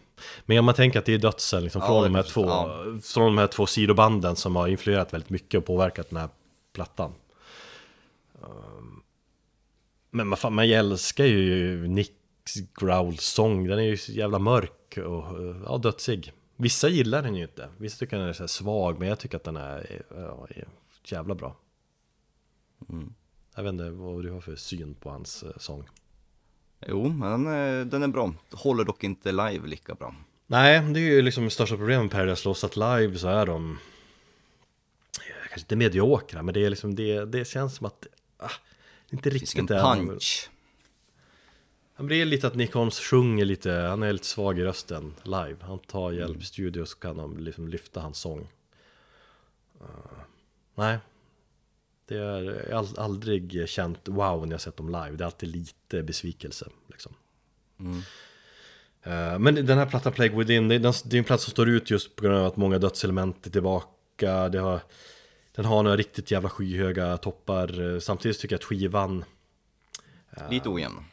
Men 0.46 0.60
om 0.60 0.66
man 0.66 0.76
tänker 0.76 1.00
att 1.00 1.06
det 1.06 1.14
är 1.14 1.18
dödsen 1.18 1.64
liksom, 1.64 1.82
Ja, 1.82 1.88
från, 1.88 2.04
de 2.04 2.16
här 2.16 2.24
är 2.24 2.28
två, 2.28 2.44
precis, 2.84 3.14
från 3.14 3.26
de 3.26 3.38
här 3.38 3.48
två 3.48 3.66
sidobanden 3.66 4.36
som 4.36 4.56
har 4.56 4.68
influerat 4.68 5.14
väldigt 5.14 5.30
mycket 5.30 5.58
och 5.58 5.66
påverkat 5.66 6.10
den 6.10 6.20
här 6.20 6.30
plattan. 6.74 7.14
Um, 8.42 9.04
Men 10.12 10.28
man, 10.28 10.38
fan, 10.38 10.54
man 10.54 10.66
älskar 10.66 11.26
ju 11.26 11.88
Nicks 11.88 12.21
growl-sång, 12.56 13.68
den 13.68 13.80
är 13.80 13.84
ju 13.84 13.98
så 13.98 14.12
jävla 14.12 14.40
mörk 14.40 14.98
och 14.98 15.40
uh, 15.40 15.64
ja, 15.66 15.78
dödsig 15.78 16.34
Vissa 16.56 16.90
gillar 16.90 17.24
den 17.24 17.36
ju 17.36 17.44
inte, 17.44 17.70
vissa 17.78 17.98
tycker 17.98 18.18
den 18.18 18.28
är 18.28 18.34
så 18.34 18.48
svag, 18.48 19.00
men 19.00 19.08
jag 19.08 19.20
tycker 19.20 19.38
att 19.38 19.44
den 19.44 19.58
är, 19.58 20.02
ja, 20.10 20.48
är 20.50 20.68
jävla 21.04 21.36
bra 21.36 21.56
Mm. 22.90 23.14
Jag 23.56 23.64
vet 23.64 23.72
inte 23.72 23.90
vad 23.90 24.24
du 24.24 24.32
har 24.32 24.42
för 24.42 24.56
syn 24.56 24.96
på 24.96 25.10
hans 25.10 25.44
eh, 25.44 25.52
sång 25.58 25.90
Jo, 26.88 27.10
men 27.10 27.46
eh, 27.46 27.86
den 27.86 28.04
är 28.04 28.08
bra. 28.08 28.34
Håller 28.52 28.84
dock 28.84 29.04
inte 29.04 29.32
live 29.32 29.68
lika 29.68 29.96
bra. 29.96 30.16
Nej, 30.48 30.82
det 30.94 31.00
är 31.00 31.04
ju 31.04 31.22
liksom 31.22 31.50
största 31.50 31.78
problemet 31.78 32.04
med 32.04 32.12
Paradise 32.12 32.48
Lost 32.48 32.64
att 32.64 32.76
live 32.76 33.18
så 33.18 33.28
är 33.28 33.46
de 33.46 33.72
eh, 35.20 35.50
Kanske 35.50 35.60
inte 35.60 35.76
mediokra, 35.76 36.44
men 36.44 36.54
det 36.54 36.66
är 36.66 36.70
liksom 36.70 36.96
det, 36.96 37.26
det 37.26 37.48
känns 37.48 37.76
som 37.76 37.86
att 37.86 38.08
ah, 38.38 38.50
inte 39.10 39.30
Det 39.30 39.40
finns 39.40 39.56
riktigt 39.56 39.72
är 39.72 39.96
punch. 39.96 40.50
Men 42.02 42.08
Det 42.10 42.16
är 42.22 42.26
lite 42.26 42.48
att 42.48 42.56
Nick 42.56 42.74
Holmes 42.74 43.00
sjunger 43.00 43.46
lite, 43.46 43.72
han 43.72 44.04
är 44.04 44.14
lite 44.14 44.26
svag 44.26 44.60
i 44.60 44.64
rösten 44.64 45.14
live. 45.24 45.56
Han 45.62 45.80
tar 45.80 46.12
hjälp 46.12 46.30
Mm. 46.30 46.42
i 46.42 46.46
studio 46.46 46.86
så 46.86 46.98
kan 46.98 47.18
de 47.18 47.38
liksom 47.38 47.68
lyfta 47.68 48.00
hans 48.00 48.18
sång. 48.18 48.48
Eh, 49.82 49.86
Nej. 50.76 50.98
Det 52.08 52.18
är 52.18 52.68
jag 52.70 52.76
har 52.78 52.84
ald- 52.84 53.00
aldrig 53.00 53.70
känt 53.70 54.08
wow 54.08 54.46
när 54.48 54.54
jag 54.54 54.62
sett 54.62 54.78
dem 54.78 54.88
live. 54.90 55.12
Det 55.12 55.24
är 55.24 55.26
alltid 55.26 55.50
lite 55.50 56.04
besvikelse 56.04 56.70
liksom. 56.88 57.14
Mm. 57.80 57.98
Eh, 59.04 59.40
Men 59.40 59.56
den 59.56 59.78
här 59.78 59.86
plattan 59.86 60.14
Plague 60.14 60.38
Within, 60.38 60.68
det 60.68 60.76
är, 60.76 60.80
den, 60.80 60.94
det 61.06 61.16
är 61.16 61.20
en 61.20 61.24
platta 61.24 61.42
som 61.44 61.52
står 61.52 61.70
ut 61.70 61.92
just 61.92 62.16
på 62.16 62.24
grund 62.24 62.38
av 62.38 62.46
att 62.46 62.58
många 62.58 62.78
dödselement 62.78 63.46
är 63.48 63.52
tillbaka. 63.52 64.50
Det 64.50 64.60
har, 64.60 64.80
Den 65.52 65.66
har 65.66 65.84
några 65.84 65.98
riktigt 65.98 66.32
jävla 66.32 66.50
skyhöga 66.50 67.18
toppar. 67.18 67.94
Eh, 67.94 68.00
Samtidigt 68.00 68.40
tycker 68.40 68.54
jag 68.54 68.60
att 68.60 68.64
skivan 68.64 69.24
Lite 70.50 70.70
ojämn. 70.70 71.04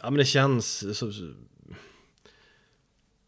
Ja 0.00 0.10
men 0.10 0.14
det 0.18 0.24
känns 0.24 0.98
så, 0.98 1.12
så- 1.12 1.34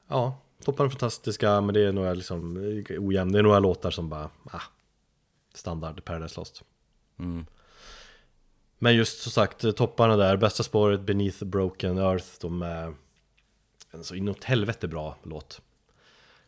Ja, 0.09 0.39
topparna 0.65 0.87
är 0.87 0.91
fantastiska 0.91 1.61
men 1.61 1.75
det 1.75 1.81
är 1.81 1.93
några 1.93 2.15
liksom 2.15 2.57
ojämn 2.99 3.33
Det 3.33 3.39
är 3.39 3.43
några 3.43 3.59
låtar 3.59 3.91
som 3.91 4.09
bara, 4.09 4.31
ah, 4.45 4.63
Standard 5.55 6.05
Paradise 6.05 6.41
Lost. 6.41 6.63
Mm. 7.19 7.47
Men 8.79 8.97
just 8.97 9.23
som 9.23 9.33
sagt, 9.33 9.77
topparna 9.77 10.17
där, 10.17 10.37
bästa 10.37 10.63
spåret 10.63 11.01
Beneath 11.01 11.45
Broken 11.45 11.99
Earth 11.99 12.27
De 12.41 12.63
är 12.63 12.95
en 13.91 14.05
så 14.05 14.15
inåt 14.15 14.45
helvete 14.45 14.89
bra 14.89 15.17
låt. 15.23 15.61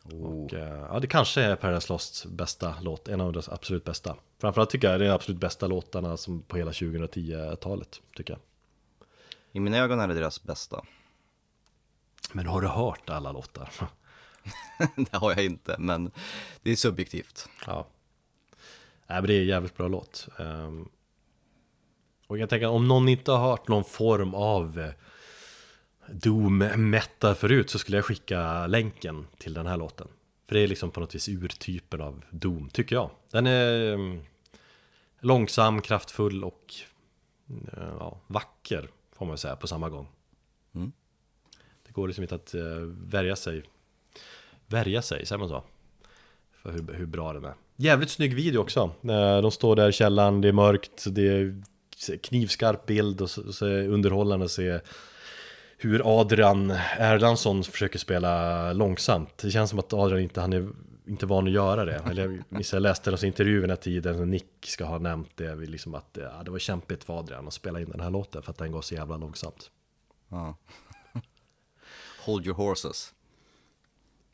Och 0.03 0.53
eh, 0.53 0.85
ja, 0.91 0.99
det 0.99 1.07
kanske 1.07 1.41
är 1.41 1.55
Paradise 1.55 1.93
Losts 1.93 2.25
bästa 2.25 2.75
låt, 2.81 3.07
en 3.07 3.21
av 3.21 3.33
deras 3.33 3.49
absolut 3.49 3.83
bästa. 3.83 4.15
Framförallt 4.37 4.69
tycker 4.69 4.91
jag 4.91 4.99
det 4.99 5.05
är 5.05 5.09
de 5.09 5.15
absolut 5.15 5.39
bästa 5.41 5.67
låtarna 5.67 6.17
som 6.17 6.41
på 6.41 6.57
hela 6.57 6.71
2010-talet, 6.71 8.01
tycker 8.15 8.33
jag 8.33 8.39
I 9.51 9.59
mina 9.59 9.77
ögon 9.77 9.99
är 9.99 10.07
det 10.07 10.13
deras 10.13 10.43
bästa. 10.43 10.85
Men 12.33 12.47
har 12.47 12.61
du 12.61 12.67
hört 12.67 13.09
alla 13.09 13.31
låtar? 13.31 13.69
det 14.95 15.13
har 15.13 15.31
jag 15.31 15.45
inte, 15.45 15.75
men 15.79 16.11
det 16.61 16.71
är 16.71 16.75
subjektivt. 16.75 17.49
Ja. 17.65 17.87
Nej 19.07 19.21
men 19.21 19.27
det 19.27 19.33
är 19.33 19.41
en 19.41 19.47
jävligt 19.47 19.77
bra 19.77 19.87
låt. 19.87 20.27
Ehm, 20.37 20.89
och 22.27 22.37
jag 22.37 22.49
tänker 22.49 22.67
om 22.67 22.87
någon 22.87 23.09
inte 23.09 23.31
har 23.31 23.49
hört 23.49 23.67
någon 23.67 23.83
form 23.83 24.33
av 24.33 24.79
eh, 24.79 24.91
Doom 26.11 26.57
metal 26.89 27.35
förut 27.35 27.69
så 27.69 27.79
skulle 27.79 27.97
jag 27.97 28.05
skicka 28.05 28.67
länken 28.67 29.27
till 29.37 29.53
den 29.53 29.65
här 29.65 29.77
låten. 29.77 30.07
För 30.47 30.55
det 30.55 30.61
är 30.61 30.67
liksom 30.67 30.91
på 30.91 30.99
något 30.99 31.15
vis 31.15 31.29
urtypen 31.29 32.01
av 32.01 32.23
Doom, 32.29 32.69
tycker 32.69 32.95
jag. 32.95 33.09
Den 33.31 33.47
är 33.47 33.93
mm, 33.93 34.21
långsam, 35.19 35.81
kraftfull 35.81 36.43
och 36.43 36.73
eh, 37.49 37.93
ja, 37.99 38.17
vacker, 38.27 38.89
får 39.19 39.25
man 39.25 39.37
säga, 39.37 39.55
på 39.55 39.67
samma 39.67 39.89
gång. 39.89 40.07
Mm. 40.75 40.91
Det 41.87 41.91
går 41.91 42.07
liksom 42.07 42.23
inte 42.23 42.35
att 42.35 42.53
eh, 42.53 42.61
värja 42.87 43.35
sig. 43.35 43.63
Värja 44.67 45.01
sig, 45.01 45.25
säger 45.25 45.39
man 45.39 45.49
så? 45.49 45.63
För 46.51 46.71
hur, 46.71 46.93
hur 46.93 47.05
bra 47.05 47.33
den 47.33 47.45
är. 47.45 47.53
Jävligt 47.75 48.09
snygg 48.09 48.35
video 48.35 48.59
också. 48.59 48.91
Eh, 49.03 49.41
De 49.41 49.51
står 49.51 49.75
där 49.75 49.89
i 49.89 49.91
källaren, 49.91 50.41
det 50.41 50.47
är 50.47 50.51
mörkt, 50.51 51.05
det 51.07 51.27
är 51.27 51.61
knivskarp 52.21 52.85
bild 52.85 53.21
och 53.21 53.29
så, 53.29 53.53
så 53.53 53.65
är 53.65 53.87
underhållande 53.87 54.45
att 54.45 54.51
se 54.51 54.79
hur 55.77 56.19
Adrian 56.21 56.71
Erlandsson 56.97 57.63
försöker 57.63 57.99
spela 57.99 58.73
långsamt. 58.73 59.37
Det 59.37 59.51
känns 59.51 59.69
som 59.69 59.79
att 59.79 59.93
Adrian 59.93 60.21
inte, 60.21 60.41
han 60.41 60.53
är 60.53 60.69
inte 61.09 61.25
van 61.25 61.47
att 61.47 61.53
göra 61.53 61.85
det. 61.85 62.01
Eller 62.09 62.21
jag 62.23 62.43
minns 62.49 62.73
jag 62.73 62.81
läste 62.81 63.11
någon 63.11 63.25
intervju 63.25 63.61
den 63.61 63.69
här 63.69 63.77
tiden, 63.77 64.17
när 64.17 64.25
Nick 64.25 64.45
ska 64.65 64.85
ha 64.85 64.97
nämnt 64.97 65.37
det, 65.37 65.55
liksom 65.55 65.95
att 65.95 66.17
ja, 66.21 66.41
det 66.45 66.51
var 66.51 66.59
kämpigt 66.59 67.03
för 67.03 67.19
Adrian 67.19 67.47
att 67.47 67.53
spela 67.53 67.79
in 67.81 67.89
den 67.89 67.99
här 67.99 68.09
låten 68.09 68.41
för 68.43 68.51
att 68.51 68.57
den 68.57 68.71
går 68.71 68.81
så 68.81 68.93
jävla 68.95 69.17
långsamt. 69.17 69.71
Ja. 70.29 70.57
Hold 72.25 72.45
your 72.47 72.55
horses. 72.57 73.13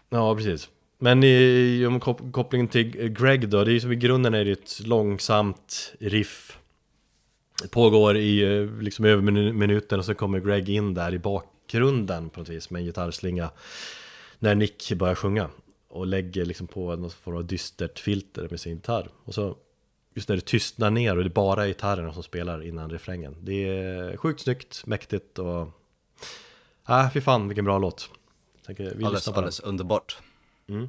Ja, 0.10 0.36
precis. 0.36 0.70
Men 0.98 1.24
i, 1.24 1.86
om 1.88 2.00
kop- 2.00 2.32
kopplingen 2.32 2.68
till 2.68 3.10
Greg 3.10 3.50
då, 3.50 3.64
det 3.64 3.72
är 3.72 3.74
ju 3.74 3.80
som 3.80 3.92
i 3.92 3.96
grunden 3.96 4.34
är 4.34 4.46
det 4.46 4.52
ett 4.52 4.80
långsamt 4.88 5.94
riff. 6.00 6.58
Det 7.62 7.68
pågår 7.68 8.18
i 8.18 8.66
liksom 8.82 9.06
över 9.06 9.24
minu- 9.24 9.54
minuten 9.54 10.00
och 10.00 10.06
så 10.06 10.16
kommer 10.16 10.40
Greg 10.40 10.70
in 10.70 10.94
där 10.94 11.14
i 11.14 11.20
bakgrunden 11.20 12.30
på 12.30 12.40
något 12.40 12.50
vis 12.50 12.70
med 12.70 12.80
en 12.80 12.86
gitarrslinga. 12.86 13.52
När 14.40 14.56
Nick 14.56 14.92
börjar 14.94 15.16
sjunga. 15.16 15.50
Och 15.96 16.08
lägger 16.08 16.46
liksom 16.46 16.68
på 16.68 16.96
något 16.96 17.14
form 17.14 17.38
av 17.38 17.46
dystert 17.46 18.00
filter 18.00 18.48
med 18.50 18.60
sin 18.60 18.76
gitarr. 18.76 19.10
Och 19.24 19.34
så 19.34 19.58
just 20.14 20.30
när 20.30 20.36
det 20.36 20.46
tystnar 20.46 20.92
ner 20.92 21.18
och 21.18 21.24
det 21.24 21.28
är 21.28 21.34
bara 21.34 21.68
gitarrerna 21.68 22.14
som 22.14 22.24
spelar 22.24 22.64
innan 22.64 22.90
refrängen. 22.90 23.36
Det 23.42 23.68
är 23.68 24.18
sjukt 24.18 24.42
snyggt, 24.42 24.86
mäktigt 24.86 25.40
och... 25.40 25.68
Ah, 26.84 27.10
fy 27.10 27.22
fan 27.22 27.48
vilken 27.48 27.66
bra 27.66 27.80
låt. 27.80 28.10
Tänker, 28.66 28.84
vi 28.96 29.06
Alldeles, 29.06 29.28
alldeles 29.28 29.60
underbart. 29.60 30.18
Mm. 30.68 30.88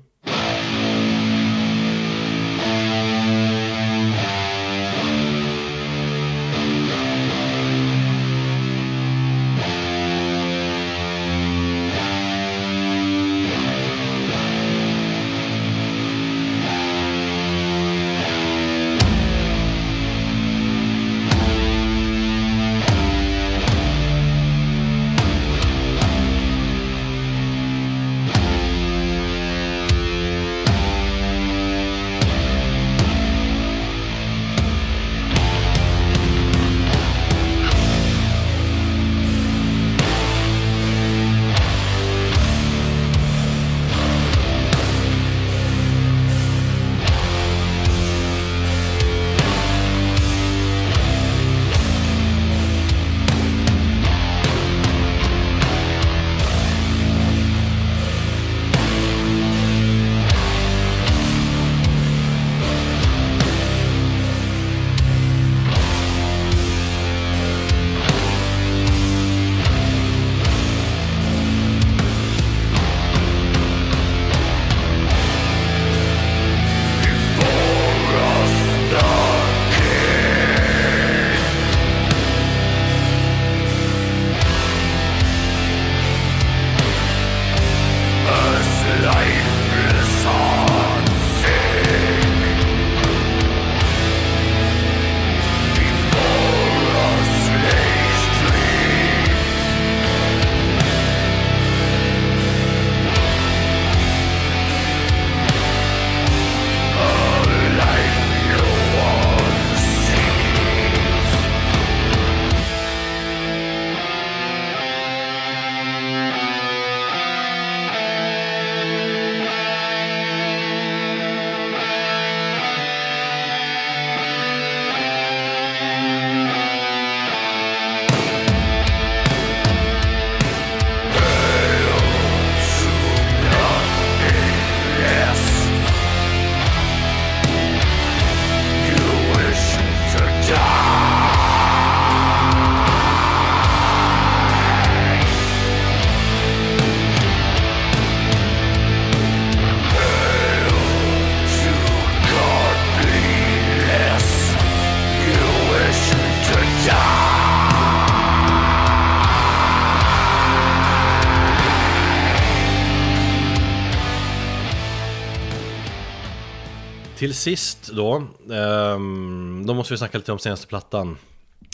Sist 167.36 167.92
då, 167.92 168.22
ehm, 168.52 169.64
då 169.66 169.74
måste 169.74 169.94
vi 169.94 169.98
snacka 169.98 170.18
lite 170.18 170.32
om 170.32 170.38
senaste 170.38 170.66
plattan 170.66 171.18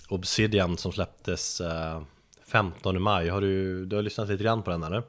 Obsidian 0.08 0.76
som 0.76 0.92
släpptes 0.92 1.60
eh, 1.60 2.02
15 2.46 3.02
maj. 3.02 3.28
Har 3.28 3.40
du, 3.40 3.86
du 3.86 3.96
har 3.96 4.02
lyssnat 4.02 4.28
lite 4.28 4.44
grann 4.44 4.62
på 4.62 4.70
den 4.70 4.82
eller? 4.82 5.02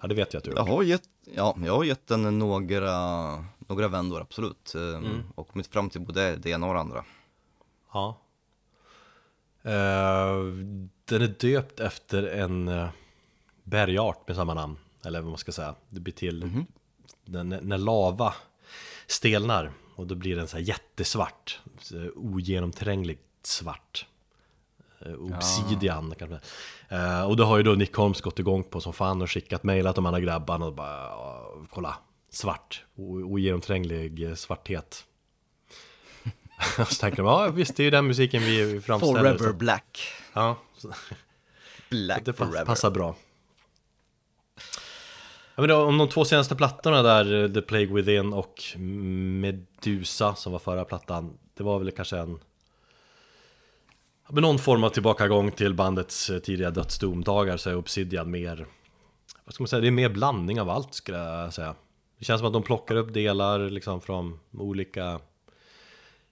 Ja 0.00 0.08
det 0.08 0.14
vet 0.14 0.32
jag 0.32 0.38
att 0.38 0.44
du 0.44 0.52
Jag 0.56 0.64
har 0.64 0.82
gett, 0.82 1.02
ja, 1.34 1.56
jag 1.64 1.76
har 1.76 1.84
gett 1.84 2.06
den 2.06 2.38
några, 2.38 3.44
några 3.58 3.88
vändor 3.88 4.20
absolut. 4.20 4.74
Mm. 4.74 5.22
Och 5.34 5.48
kommit 5.48 5.66
fram 5.66 5.90
till 5.90 6.00
både 6.00 6.36
det 6.36 6.50
ena 6.50 6.66
och 6.66 6.74
det 6.74 6.80
andra. 6.80 7.04
Ja. 7.92 8.18
Eh, 9.62 10.36
den 11.04 11.22
är 11.22 11.34
döpt 11.38 11.80
efter 11.80 12.22
en 12.22 12.68
uh, 12.68 12.88
bergart 13.62 14.28
med 14.28 14.36
samma 14.36 14.54
namn. 14.54 14.76
Eller 15.04 15.20
vad 15.20 15.28
man 15.28 15.38
ska 15.38 15.52
säga. 15.52 15.74
Det 15.88 16.00
blir 16.00 16.14
till 16.14 16.64
den, 17.24 17.48
när 17.48 17.78
lava 17.78 18.34
stelnar. 19.08 19.72
Och 19.94 20.06
då 20.06 20.14
blir 20.14 20.36
den 20.36 20.48
så 20.48 20.56
här 20.56 20.64
jättesvart. 20.64 21.60
Så 21.80 22.10
ogenomträngligt 22.16 23.22
svart. 23.42 24.06
Eh, 25.06 25.12
Obsidian 25.14 26.14
kanske. 26.18 26.38
Eh, 26.88 27.22
och 27.22 27.36
det 27.36 27.44
har 27.44 27.56
ju 27.56 27.62
då 27.62 27.72
Nick 27.72 27.94
Holmes 27.94 28.20
gått 28.20 28.38
igång 28.38 28.64
på 28.64 28.80
som 28.80 28.92
fan 28.92 29.22
och 29.22 29.30
skickat 29.30 29.62
mejlat 29.62 29.96
de 29.96 30.06
andra 30.06 30.20
grabbarna 30.20 30.66
och 30.66 30.74
bara 30.74 31.04
"Ja, 31.04 31.52
kolla, 31.70 31.96
svart, 32.30 32.84
ogenomtränglig 32.96 34.22
eh, 34.28 34.34
svarthet. 34.34 35.04
och 36.78 36.88
så 36.88 36.94
tänker 37.00 37.16
de, 37.22 37.26
ja 37.26 37.48
visst 37.50 37.76
det 37.76 37.82
är 37.82 37.84
ju 37.84 37.90
den 37.90 38.06
musiken 38.06 38.42
vi 38.42 38.80
framställer. 38.80 39.20
Forever 39.20 39.38
så, 39.38 39.52
Black. 39.52 39.98
ja, 40.32 40.56
så, 40.76 40.92
Black 41.90 42.24
det 42.24 42.32
pass, 42.32 42.48
Forever. 42.48 42.64
passar 42.66 42.90
bra. 42.90 43.16
Ja, 45.58 45.62
men 45.62 45.68
då, 45.68 45.76
om 45.76 45.98
de 45.98 46.08
två 46.08 46.24
senaste 46.24 46.56
plattorna 46.56 47.02
där, 47.02 47.42
eh, 47.42 47.52
The 47.52 47.62
Plague 47.62 47.94
Within 47.94 48.32
och 48.32 48.62
Medusa 48.76 50.34
som 50.34 50.52
var 50.52 50.58
förra 50.58 50.84
plattan 50.84 51.38
Det 51.54 51.62
var 51.62 51.78
väl 51.78 51.90
kanske 51.90 52.18
en 52.18 52.38
ja, 54.26 54.30
men 54.32 54.42
någon 54.42 54.58
form 54.58 54.84
av 54.84 54.90
tillbakagång 54.90 55.50
till 55.50 55.74
bandets 55.74 56.30
eh, 56.30 56.38
tidiga 56.38 56.70
dödsdomdagar 56.70 57.56
så 57.56 57.70
är 57.70 57.76
Obsidian 57.76 58.30
mer 58.30 58.66
Vad 59.44 59.54
ska 59.54 59.62
man 59.62 59.68
säga, 59.68 59.80
det 59.80 59.86
är 59.86 59.90
mer 59.90 60.08
blandning 60.08 60.60
av 60.60 60.70
allt 60.70 60.94
skulle 60.94 61.18
jag 61.18 61.54
säga 61.54 61.74
Det 62.18 62.24
känns 62.24 62.40
som 62.40 62.46
att 62.46 62.52
de 62.52 62.62
plockar 62.62 62.96
upp 62.96 63.14
delar 63.14 63.58
liksom 63.70 64.00
från 64.00 64.40
olika 64.52 65.20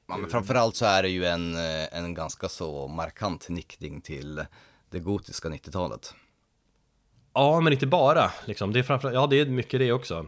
Ja, 0.09 0.17
men 0.17 0.31
framförallt 0.31 0.77
så 0.77 0.85
är 0.85 1.03
det 1.03 1.09
ju 1.09 1.25
en, 1.25 1.55
eh, 1.55 1.99
en 1.99 2.15
ganska 2.15 2.49
så 2.49 2.89
markant 2.89 3.49
nickning 3.49 4.01
till 4.01 4.45
det 4.91 4.99
gotiska 4.99 5.49
90-talet. 5.49 6.15
Ja, 7.37 7.61
men 7.61 7.73
inte 7.73 7.87
bara 7.87 8.31
liksom. 8.45 8.73
Det 8.73 8.79
är 8.79 8.83
framförallt, 8.83 9.15
ja 9.15 9.27
det 9.27 9.41
är 9.41 9.47
mycket 9.47 9.81
det 9.81 9.93
också 9.93 10.27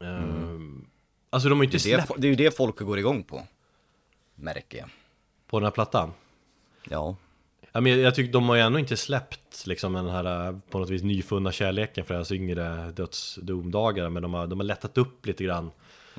Ehm, 0.00 0.86
Alltså 1.30 1.48
de 1.48 1.58
har 1.58 1.64
ju 1.64 1.66
inte 1.66 1.88
Det 1.88 1.92
är, 1.92 1.98
släppt 1.98 2.20
det 2.20 2.26
är 2.26 2.30
ju 2.30 2.36
det 2.36 2.56
folk 2.56 2.78
går 2.78 2.98
igång 2.98 3.22
på. 3.22 3.42
Märker 4.34 4.78
jag. 4.78 4.88
på 5.46 5.58
den 5.58 5.64
här 5.64 5.70
plattan 5.70 6.12
Ja. 6.88 7.16
Ja, 7.72 7.80
men 7.80 7.92
jag, 7.92 8.00
jag 8.00 8.14
tycker 8.14 8.32
de 8.32 8.48
har 8.48 8.56
ju 8.56 8.62
ändå 8.62 8.78
inte 8.78 8.96
släppt 8.96 9.66
liksom 9.66 9.92
den 9.92 10.08
här 10.08 10.48
eh, 10.48 10.58
på 10.70 10.78
något 10.78 10.90
vis 10.90 11.02
nyfunna 11.02 11.52
kärleken 11.52 12.04
för 12.04 12.14
deras 12.14 12.32
yngre 12.32 12.90
dödsdomdagar 12.90 14.08
Men 14.08 14.22
de 14.22 14.34
har, 14.34 14.46
de 14.46 14.58
har 14.58 14.66
lättat 14.66 14.98
upp 14.98 15.26
lite 15.26 15.44
grann 15.44 15.70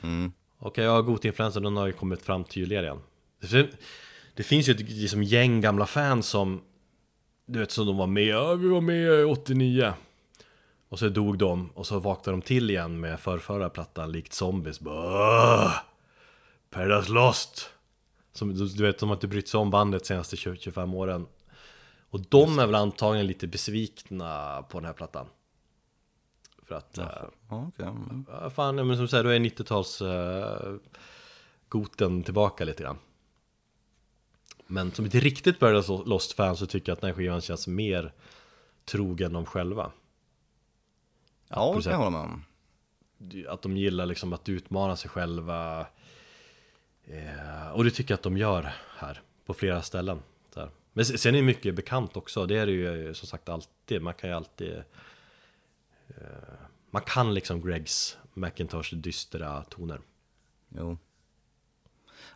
Mm. 0.03 0.31
Okej, 0.59 0.83
ja, 0.83 1.01
Gotinfluencer 1.01 1.61
den 1.61 1.77
har 1.77 1.87
ju 1.87 1.93
kommit 1.93 2.21
fram 2.21 2.43
tydligare 2.43 2.85
igen 2.85 3.01
det, 3.39 3.69
det 4.35 4.43
finns 4.43 4.69
ju 4.69 4.73
ett 4.73 4.79
liksom, 4.79 5.23
gäng 5.23 5.61
gamla 5.61 5.85
fans 5.85 6.27
som 6.27 6.61
Du 7.45 7.59
vet 7.59 7.71
som 7.71 7.85
de 7.85 7.97
var 7.97 8.07
med, 8.07 8.23
ja, 8.23 8.53
vi 8.53 8.67
var 8.67 8.81
med 8.81 9.25
89 9.25 9.93
Och 10.89 10.99
så 10.99 11.09
dog 11.09 11.37
de 11.37 11.69
och 11.69 11.87
så 11.87 11.99
vaknade 11.99 12.37
de 12.37 12.41
till 12.41 12.69
igen 12.69 12.99
med 12.99 13.19
förrförra 13.19 13.69
plattan 13.69 14.11
likt 14.11 14.33
zombies. 14.33 14.79
Bara, 14.79 14.95
"Åh, 15.05 15.71
Paradise 16.69 17.11
Lost. 17.11 17.69
Som, 18.33 18.53
du 18.53 18.83
vet, 18.83 18.99
de 18.99 19.09
har 19.09 19.15
inte 19.15 19.27
brytt 19.27 19.47
sig 19.49 19.57
om 19.59 19.69
bandet 19.69 20.05
senaste 20.05 20.37
20, 20.37 20.57
25 20.57 20.93
åren. 20.93 21.27
Och 22.09 22.19
de 22.29 22.59
är 22.59 22.65
väl 22.65 22.75
antagligen 22.75 23.27
lite 23.27 23.47
besvikna 23.47 24.61
på 24.69 24.79
den 24.79 24.85
här 24.85 24.93
plattan. 24.93 25.27
För 26.67 26.75
att, 26.75 26.97
eh, 26.97 27.07
Ja, 27.49 27.67
okej. 27.67 27.87
ja, 28.27 28.49
fan, 28.49 28.75
men 28.75 28.95
som 28.95 29.01
du 29.01 29.07
säger, 29.07 29.23
då 29.23 29.29
är 29.29 29.39
90-tals 29.39 30.01
uh, 30.01 30.75
goten 31.69 32.23
tillbaka 32.23 32.65
lite 32.65 32.83
grann 32.83 32.97
Men 34.71 34.91
som 34.91 35.05
ett 35.05 35.15
riktigt 35.15 35.59
Paradise 35.59 35.91
Lost-fan 36.05 36.57
så 36.57 36.65
tycker 36.65 36.91
jag 36.91 36.95
att 36.95 37.01
den 37.01 37.07
här 37.09 37.15
skivan 37.17 37.41
känns 37.41 37.67
mer 37.67 38.13
trogen 38.85 39.33
dem 39.33 39.45
själva 39.45 39.91
Ja, 41.47 41.73
det 41.77 41.83
kan 41.83 41.91
jag 41.91 41.97
hålla 41.99 42.09
med 42.09 42.21
om. 42.21 42.43
Att 43.47 43.61
de 43.61 43.77
gillar 43.77 44.05
liksom 44.05 44.33
att 44.33 44.49
utmana 44.49 44.95
sig 44.95 45.09
själva 45.09 45.87
eh, 47.03 47.69
Och 47.73 47.83
det 47.83 47.91
tycker 47.91 48.11
jag 48.11 48.17
att 48.17 48.23
de 48.23 48.37
gör 48.37 48.71
här 48.97 49.21
På 49.45 49.53
flera 49.53 49.81
ställen 49.81 50.19
här. 50.55 50.69
Men 50.93 51.05
se- 51.05 51.17
sen 51.17 51.35
är 51.35 51.39
det 51.39 51.45
mycket 51.45 51.75
bekant 51.75 52.17
också 52.17 52.45
Det 52.45 52.57
är 52.57 52.65
det 52.65 52.71
ju 52.71 53.13
som 53.13 53.27
sagt 53.27 53.49
alltid 53.49 54.01
Man 54.01 54.13
kan 54.13 54.29
ju 54.29 54.35
alltid 54.35 54.73
eh, 56.07 56.13
Man 56.91 57.01
kan 57.01 57.33
liksom 57.33 57.61
Gregs 57.61 58.17
Macintosh 58.33 58.95
dystra 58.95 59.63
toner 59.63 60.01
Jo. 60.69 60.97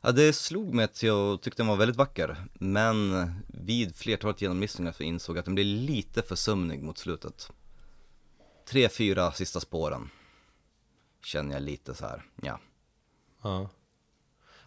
Ja, 0.06 0.11
det 0.11 0.34
slog 0.34 0.73
mig 0.73 0.86
att 0.86 1.03
jag 1.03 1.41
tyckte 1.41 1.61
den 1.61 1.68
var 1.68 1.76
väldigt 1.76 1.98
vacker, 1.98 2.45
men 2.53 3.30
vid 3.48 3.95
flertalet 3.95 4.41
genomlyssningar 4.41 4.91
så 4.91 5.03
insåg 5.03 5.36
jag 5.36 5.40
att 5.40 5.45
den 5.45 5.56
blev 5.56 5.65
lite 5.68 6.22
för 6.22 6.36
sömnig 6.36 6.84
mot 6.84 6.98
slutet. 6.98 7.52
Tre, 8.68 8.90
fyra 8.90 9.32
sista 9.32 9.60
spåren 9.60 10.10
känner 11.23 11.53
jag 11.53 11.64
lite 11.64 11.94
så 11.95 12.06
här, 12.06 12.23
ja. 12.41 12.60
Ja. 13.41 13.69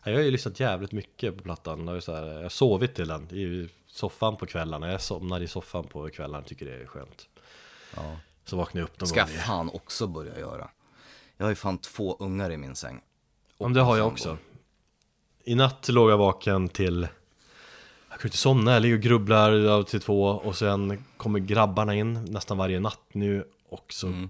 Ja, 0.03 0.11
Jag 0.11 0.19
har 0.19 0.25
ju 0.25 0.31
lyssnat 0.31 0.61
jävligt 0.61 0.93
mycket 0.93 1.37
på 1.37 1.43
plattan. 1.43 1.79
Jag 1.81 1.87
har, 1.87 1.95
ju 1.95 2.01
så 2.01 2.15
här, 2.15 2.27
jag 2.27 2.43
har 2.43 2.49
sovit 2.49 2.95
till 2.95 3.09
den 3.09 3.31
i 3.31 3.69
soffan 3.87 4.37
på 4.37 4.47
kvällarna. 4.47 4.91
Jag 4.93 5.03
somnar 5.03 5.41
i 5.41 5.49
soffan 5.49 5.85
på 5.87 6.09
kvällarna, 6.11 6.45
tycker 6.45 6.67
det 6.67 6.75
är 6.83 6.87
skönt. 6.87 7.29
ja. 7.97 8.17
Så 8.45 8.57
vaknar 8.57 8.81
jag 8.81 8.87
upp 8.89 9.01
någon 9.01 9.09
Ska 9.09 9.21
gång. 9.21 9.29
fan 9.29 9.71
också 9.71 10.07
börja 10.07 10.39
göra. 10.39 10.71
Jag 11.37 11.45
har 11.47 11.51
ju 11.51 11.57
fan 11.57 11.79
två 11.79 12.17
ungar 12.21 12.51
i 12.51 12.57
min 12.57 12.77
säng. 12.77 13.01
Ja, 13.59 13.67
men 13.67 13.73
det 13.73 13.81
har 13.81 13.97
jag 13.97 14.07
också. 14.07 14.39
I 15.49 15.55
natt 15.55 15.89
låg 15.89 16.11
jag 16.11 16.19
vaken 16.19 16.69
till... 16.69 17.09
Jag 18.11 18.19
kunde 18.19 18.27
inte 18.27 18.37
somna, 18.37 18.73
jag 18.73 18.83
ligger 18.83 18.97
och 18.97 19.03
grubblar 19.03 19.83
till 19.83 20.01
två 20.01 20.23
och 20.23 20.57
sen 20.57 21.05
kommer 21.17 21.39
grabbarna 21.39 21.95
in 21.95 22.25
nästan 22.25 22.59
varje 22.59 22.81
natt 22.81 23.01
nu 23.13 23.45
och 23.69 23.87
så... 23.89 24.29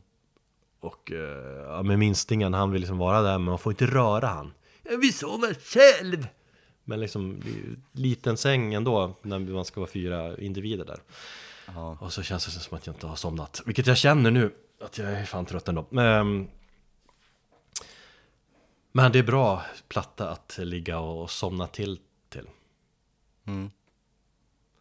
Och 0.80 1.12
eh, 1.12 1.62
ja, 1.66 1.82
med 1.82 1.98
minstingen, 1.98 2.54
han 2.54 2.70
vill 2.70 2.80
liksom 2.80 2.98
vara 2.98 3.22
där 3.22 3.32
men 3.32 3.42
man 3.42 3.58
får 3.58 3.72
inte 3.72 3.86
röra 3.86 4.26
han. 4.26 4.52
Jag 4.82 4.98
vill 4.98 5.14
sova 5.14 5.46
själv! 5.54 6.26
Men 6.84 7.00
liksom, 7.00 7.42
liten 7.92 8.36
säng 8.36 8.74
ändå 8.74 9.16
när 9.22 9.38
man 9.38 9.64
ska 9.64 9.80
vara 9.80 9.90
fyra 9.90 10.38
individer 10.38 10.84
där. 10.84 11.00
Ja. 11.66 11.98
Och 12.00 12.12
så 12.12 12.22
känns 12.22 12.44
det 12.44 12.50
som 12.50 12.76
att 12.76 12.86
jag 12.86 12.94
inte 12.94 13.06
har 13.06 13.16
somnat. 13.16 13.62
Vilket 13.66 13.86
jag 13.86 13.96
känner 13.96 14.30
nu, 14.30 14.54
att 14.84 14.98
jag 14.98 15.12
är 15.12 15.24
fan 15.24 15.46
trött 15.46 15.68
ändå. 15.68 15.86
Men, 15.90 16.48
men 18.92 19.12
det 19.12 19.18
är 19.18 19.22
bra 19.22 19.62
platta 19.88 20.30
att 20.30 20.58
ligga 20.62 20.98
och 20.98 21.30
somna 21.30 21.66
till 21.66 21.98
till. 22.28 22.48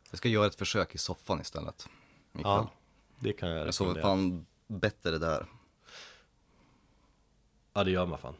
Jag 0.09 0.17
ska 0.17 0.29
göra 0.29 0.47
ett 0.47 0.55
försök 0.55 0.95
i 0.95 0.97
soffan 0.97 1.41
istället. 1.41 1.89
ikväll. 2.33 2.43
Ja, 2.43 2.71
det 3.19 3.33
kan 3.33 3.49
jag 3.49 3.67
Jag 3.67 3.73
sover 3.73 3.93
rekommendera. 3.93 4.35
fan 4.37 4.79
bättre 4.79 5.17
där. 5.17 5.45
Ja, 7.73 7.83
det 7.83 7.91
gör 7.91 8.05
man 8.05 8.17
fan. 8.19 8.35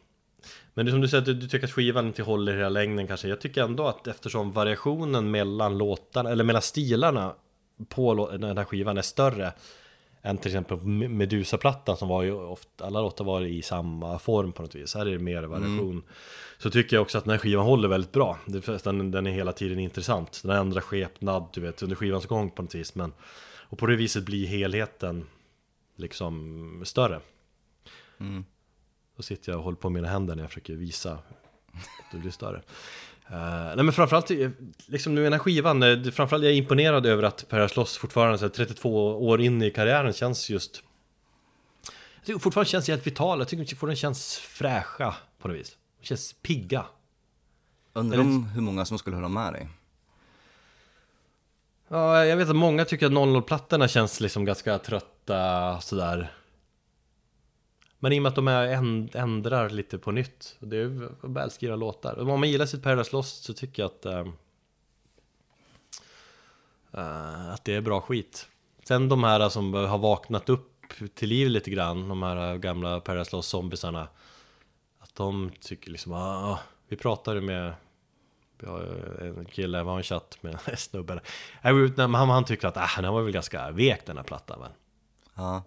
Men 0.74 0.86
det 0.86 0.90
är 0.90 0.92
som 0.92 1.00
du 1.00 1.08
säger, 1.08 1.24
du, 1.24 1.34
du 1.34 1.48
tycker 1.48 1.66
att 1.66 1.72
skivan 1.72 2.06
inte 2.06 2.22
håller 2.22 2.56
hela 2.56 2.68
längden 2.68 3.06
kanske. 3.06 3.28
Jag 3.28 3.40
tycker 3.40 3.62
ändå 3.62 3.86
att 3.86 4.06
eftersom 4.06 4.52
variationen 4.52 5.30
mellan 5.30 5.78
låtarna, 5.78 6.30
eller 6.30 6.44
mellan 6.44 6.62
stilarna 6.62 7.34
på 7.88 8.28
den 8.30 8.58
här 8.58 8.64
skivan 8.64 8.98
är 8.98 9.02
större 9.02 9.52
än 10.28 10.38
till 10.38 10.50
exempel 10.50 10.78
Medusa-plattan 11.08 11.96
som 11.96 12.08
var 12.08 12.22
ju 12.22 12.32
ofta, 12.32 12.86
alla 12.86 13.00
låtar 13.00 13.24
var 13.24 13.42
i 13.42 13.62
samma 13.62 14.18
form 14.18 14.52
på 14.52 14.62
något 14.62 14.74
vis. 14.74 14.94
Här 14.94 15.06
är 15.06 15.10
det 15.10 15.18
mer 15.18 15.42
variation. 15.42 16.02
Så 16.58 16.70
tycker 16.70 16.96
jag 16.96 17.02
också 17.02 17.18
att 17.18 17.24
den 17.24 17.30
här 17.30 17.38
skivan 17.38 17.66
håller 17.66 17.88
väldigt 17.88 18.12
bra. 18.12 18.38
Den, 18.84 19.10
den 19.10 19.26
är 19.26 19.30
hela 19.30 19.52
tiden 19.52 19.78
intressant. 19.78 20.40
Den 20.42 20.56
ändrar 20.56 20.80
skepnad, 20.80 21.48
du 21.52 21.60
vet, 21.60 21.82
under 21.82 21.96
skivans 21.96 22.26
gång 22.26 22.50
på 22.50 22.62
något 22.62 22.74
vis. 22.74 22.94
Men, 22.94 23.12
och 23.68 23.78
på 23.78 23.86
det 23.86 23.96
viset 23.96 24.24
blir 24.24 24.46
helheten 24.46 25.26
liksom 25.96 26.82
större. 26.84 27.20
Då 29.16 29.22
sitter 29.22 29.52
jag 29.52 29.58
och 29.58 29.64
håller 29.64 29.76
på 29.76 29.90
med 29.90 30.02
mina 30.02 30.12
händer 30.12 30.34
när 30.34 30.42
jag 30.42 30.50
försöker 30.50 30.74
visa 30.74 31.12
att 31.12 32.12
det 32.12 32.18
blir 32.18 32.30
större. 32.30 32.62
Uh, 33.30 33.76
nej 33.76 33.84
men 33.84 33.92
framförallt, 33.92 34.30
eh, 34.30 34.50
liksom 34.86 35.14
nu 35.14 35.30
här 35.30 35.38
skivan, 35.38 35.82
eh, 35.82 36.02
framförallt 36.02 36.44
jag 36.44 36.52
är 36.52 36.56
imponerad 36.56 37.06
över 37.06 37.22
att 37.22 37.48
Per 37.48 37.68
Sloss 37.68 37.96
fortfarande 37.96 38.38
så 38.38 38.44
här, 38.44 38.50
32 38.50 39.26
år 39.28 39.40
in 39.40 39.62
i 39.62 39.70
karriären. 39.70 40.12
Känns 40.12 40.50
just 40.50 40.82
Jag 42.16 42.24
tycker 42.24 42.38
fortfarande 42.40 42.70
känns 42.70 42.88
helt 42.88 43.06
vital, 43.06 43.38
jag 43.38 43.48
tycker 43.48 43.64
fortfarande 43.64 43.96
känns 43.96 44.36
fräscha 44.38 45.14
på 45.38 45.48
något 45.48 45.56
vis. 45.56 45.76
Känns 46.00 46.32
pigga. 46.32 46.84
Undrar 47.92 48.20
om 48.20 48.44
hur 48.44 48.60
många 48.60 48.84
som 48.84 48.98
skulle 48.98 49.16
höra 49.16 49.28
med 49.28 49.52
dig. 49.52 49.68
Ja, 51.88 52.24
jag 52.24 52.36
vet 52.36 52.48
att 52.48 52.56
många 52.56 52.84
tycker 52.84 53.06
att 53.06 53.12
00-plattorna 53.12 53.88
känns 53.88 54.20
liksom 54.20 54.44
ganska 54.44 54.78
trötta 54.78 55.80
sådär 55.80 56.32
men 57.98 58.12
i 58.12 58.18
och 58.18 58.22
med 58.22 58.30
att 58.30 58.34
de 58.34 58.48
är, 58.48 58.66
änd- 58.66 59.16
ändrar 59.16 59.70
lite 59.70 59.98
på 59.98 60.10
nytt, 60.10 60.56
det 60.60 60.76
är 60.76 61.08
välskrivna 61.26 61.76
låtar. 61.76 62.14
Och 62.14 62.28
Om 62.28 62.40
man 62.40 62.50
gillar 62.50 62.66
sitt 62.66 62.82
Paradise 62.82 63.12
Lost 63.12 63.44
så 63.44 63.54
tycker 63.54 63.82
jag 63.82 63.90
att 63.90 64.06
äh, 64.06 64.26
att 67.52 67.64
det 67.64 67.74
är 67.74 67.80
bra 67.80 68.00
skit. 68.00 68.48
Sen 68.84 69.08
de 69.08 69.24
här 69.24 69.48
som 69.48 69.74
har 69.74 69.98
vaknat 69.98 70.48
upp 70.48 70.74
till 71.14 71.28
liv 71.28 71.48
lite 71.48 71.70
grann, 71.70 72.08
de 72.08 72.22
här 72.22 72.56
gamla 72.56 73.00
Paradise 73.00 73.36
Lost 73.36 73.48
zombisarna. 73.48 74.08
Att 74.98 75.14
de 75.14 75.50
tycker 75.60 75.90
liksom, 75.90 76.12
ah, 76.12 76.58
vi 76.88 76.96
pratade 76.96 77.40
med 77.40 77.74
vi 78.60 78.66
har 78.66 78.80
en 79.20 79.44
kille, 79.44 79.82
vi 79.82 79.88
har 79.88 79.96
en 79.96 80.02
chatt 80.02 80.38
med 80.40 80.58
snubben. 80.76 81.20
Han, 81.96 82.14
han 82.14 82.44
tyckte 82.44 82.68
att 82.68 82.76
ah, 82.76 83.02
den 83.02 83.12
var 83.12 83.22
väl 83.22 83.32
ganska 83.32 83.70
vek 83.70 84.06
den 84.06 84.16
här 84.16 84.24
plattan 84.24 84.60
men. 84.60 84.70
Ja, 85.34 85.62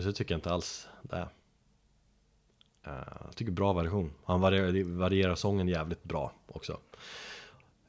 men 0.00 0.04
så 0.04 0.12
tycker 0.16 0.34
jag 0.34 0.38
inte 0.38 0.50
alls 0.52 0.88
det. 1.02 1.28
Eh, 2.86 2.92
jag 3.24 3.36
tycker 3.36 3.52
bra 3.52 3.72
version. 3.72 4.12
Han 4.24 4.40
varierar, 4.40 4.84
varierar 4.98 5.34
sången 5.34 5.68
jävligt 5.68 6.02
bra 6.02 6.32
också. 6.46 6.78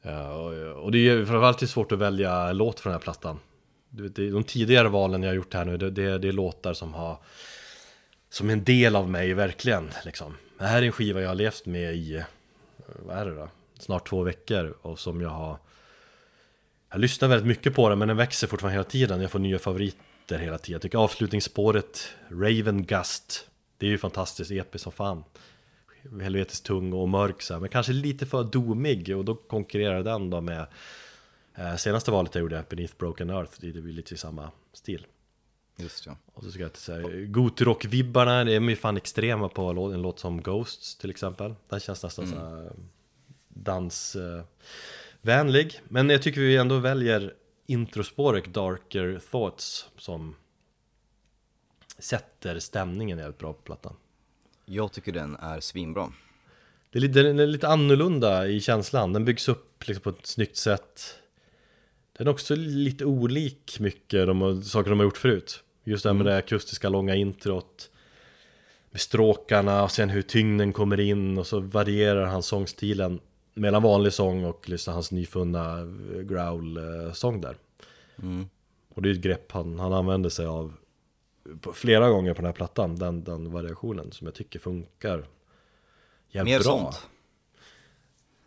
Eh, 0.02 0.28
och- 0.30 0.92
det 0.92 0.98
är 0.98 1.00
ju 1.00 1.26
framförallt 1.26 1.70
svårt 1.70 1.92
att 1.92 1.98
välja 1.98 2.52
låt 2.52 2.80
från 2.80 2.90
den 2.90 2.98
här 3.00 3.02
plattan. 3.02 3.38
De 4.16 4.44
tidigare 4.44 4.88
valen 4.88 5.22
jag 5.22 5.30
har 5.30 5.34
gjort 5.34 5.54
här 5.54 5.64
nu, 5.64 5.76
det, 5.76 6.18
det 6.18 6.28
är 6.28 6.32
låtar 6.32 6.74
som 6.74 6.94
har 6.94 7.18
Som 8.28 8.50
en 8.50 8.64
del 8.64 8.96
av 8.96 9.10
mig 9.10 9.34
verkligen 9.34 9.90
liksom. 10.04 10.36
Det 10.58 10.64
här 10.64 10.82
är 10.82 10.86
en 10.86 10.92
skiva 10.92 11.20
jag 11.20 11.28
har 11.28 11.34
levt 11.34 11.66
med 11.66 11.94
i 11.94 12.16
eh, 12.16 12.24
Vad 13.06 13.16
är 13.16 13.26
det 13.26 13.34
då? 13.34 13.48
Snart 13.78 14.08
två 14.08 14.22
veckor 14.22 14.74
och 14.82 14.98
som 14.98 15.20
jag 15.20 15.30
har 15.30 15.56
Jag 16.90 17.00
lyssnar 17.00 17.28
väldigt 17.28 17.46
mycket 17.48 17.74
på 17.74 17.88
den 17.88 17.98
men 17.98 18.08
den 18.08 18.16
växer 18.16 18.46
fortfarande 18.46 18.74
hela 18.74 18.84
tiden 18.90 19.20
Jag 19.20 19.30
får 19.30 19.38
nya 19.38 19.58
favoriter 19.58 20.11
hela 20.30 20.58
tiden. 20.58 20.72
Jag 20.72 20.82
tycker 20.82 20.98
avslutningsspåret 20.98 22.14
Raven 22.28 22.84
Gust 22.86 23.48
Det 23.78 23.86
är 23.86 23.90
ju 23.90 23.98
fantastiskt 23.98 24.50
episkt 24.50 24.82
som 24.82 24.92
fan. 24.92 25.24
Helvetiskt 26.22 26.66
tung 26.66 26.92
och 26.92 27.08
mörk 27.08 27.42
så 27.42 27.54
här, 27.54 27.60
men 27.60 27.68
kanske 27.68 27.92
lite 27.92 28.26
för 28.26 28.44
domig 28.44 29.16
och 29.16 29.24
då 29.24 29.34
konkurrerar 29.34 30.02
den 30.02 30.30
då 30.30 30.40
med 30.40 30.66
eh, 31.54 31.76
Senaste 31.76 32.10
valet 32.10 32.34
jag 32.34 32.42
gjorde, 32.42 32.64
Beneath 32.68 32.94
Broken 32.98 33.30
Earth, 33.30 33.52
det 33.60 33.68
är 33.68 33.72
ju 33.72 33.92
lite 33.92 34.14
i 34.14 34.16
samma 34.16 34.50
stil. 34.72 35.06
Just 35.76 36.06
ja. 36.06 36.16
och 36.34 36.44
så 36.44 36.50
ska 36.50 36.62
jag 36.62 36.76
säga 36.76 37.08
Gotirock-vibbarna, 37.08 38.44
det 38.44 38.54
är 38.54 38.60
ju 38.60 38.76
fan 38.76 38.96
extrema 38.96 39.48
på 39.48 39.62
en 39.62 40.02
låt 40.02 40.18
som 40.18 40.42
Ghosts 40.42 40.96
till 40.96 41.10
exempel. 41.10 41.54
Den 41.68 41.80
känns 41.80 42.02
nästan 42.02 42.26
så 42.26 42.34
här 42.34 42.72
dansvänlig. 43.48 44.40
Men 45.88 46.10
jag 46.10 46.22
tycker 46.22 46.40
vi 46.40 46.56
ändå 46.56 46.78
väljer 46.78 47.34
introspåret 47.66 48.54
Darker 48.54 49.20
Thoughts 49.30 49.88
som 49.96 50.34
sätter 51.98 52.58
stämningen 52.58 53.18
jävligt 53.18 53.38
bra 53.38 53.52
på 53.52 53.62
plattan 53.62 53.96
Jag 54.64 54.92
tycker 54.92 55.12
den 55.12 55.36
är 55.36 55.60
svinbra. 55.60 56.12
Det 56.90 56.98
är 56.98 57.00
lite, 57.00 57.22
den 57.22 57.38
är 57.38 57.46
lite 57.46 57.68
annorlunda 57.68 58.46
i 58.46 58.60
känslan, 58.60 59.12
den 59.12 59.24
byggs 59.24 59.48
upp 59.48 59.88
liksom 59.88 60.02
på 60.02 60.10
ett 60.10 60.26
snyggt 60.26 60.56
sätt. 60.56 61.18
Den 62.12 62.26
är 62.26 62.30
också 62.30 62.54
lite 62.56 63.04
olik 63.04 63.76
mycket 63.80 64.26
de 64.26 64.62
saker 64.62 64.90
de 64.90 64.98
har 64.98 65.04
gjort 65.04 65.16
förut. 65.16 65.62
Just 65.84 66.02
det 66.02 66.08
här 66.08 66.14
med 66.14 66.26
det 66.26 66.36
akustiska 66.36 66.88
långa 66.88 67.14
introt. 67.14 67.90
Med 68.90 69.00
stråkarna 69.00 69.82
och 69.82 69.90
sen 69.90 70.10
hur 70.10 70.22
tyngden 70.22 70.72
kommer 70.72 71.00
in 71.00 71.38
och 71.38 71.46
så 71.46 71.60
varierar 71.60 72.26
han 72.26 72.42
sångstilen 72.42 73.20
Mellan 73.54 73.82
vanlig 73.82 74.12
sång 74.12 74.44
och 74.44 74.68
liksom 74.68 74.94
hans 74.94 75.10
nyfunna 75.10 75.78
eh, 75.80 76.20
growl-sång 76.20 77.40
där 77.40 77.56
Mm. 78.22 78.48
Och 78.88 79.02
det 79.02 79.08
är 79.08 79.12
ett 79.12 79.20
grepp 79.20 79.52
han, 79.52 79.78
han 79.78 79.92
använder 79.92 80.30
sig 80.30 80.46
av 80.46 80.74
på 81.60 81.72
flera 81.72 82.10
gånger 82.10 82.34
på 82.34 82.36
den 82.36 82.46
här 82.46 82.52
plattan 82.52 82.96
Den, 82.96 83.24
den 83.24 83.52
variationen 83.52 84.12
som 84.12 84.26
jag 84.26 84.34
tycker 84.34 84.58
funkar 84.58 85.24
jävligt 86.28 86.54
Mer 86.54 86.62
bra 86.62 86.78
sånt. 86.78 87.08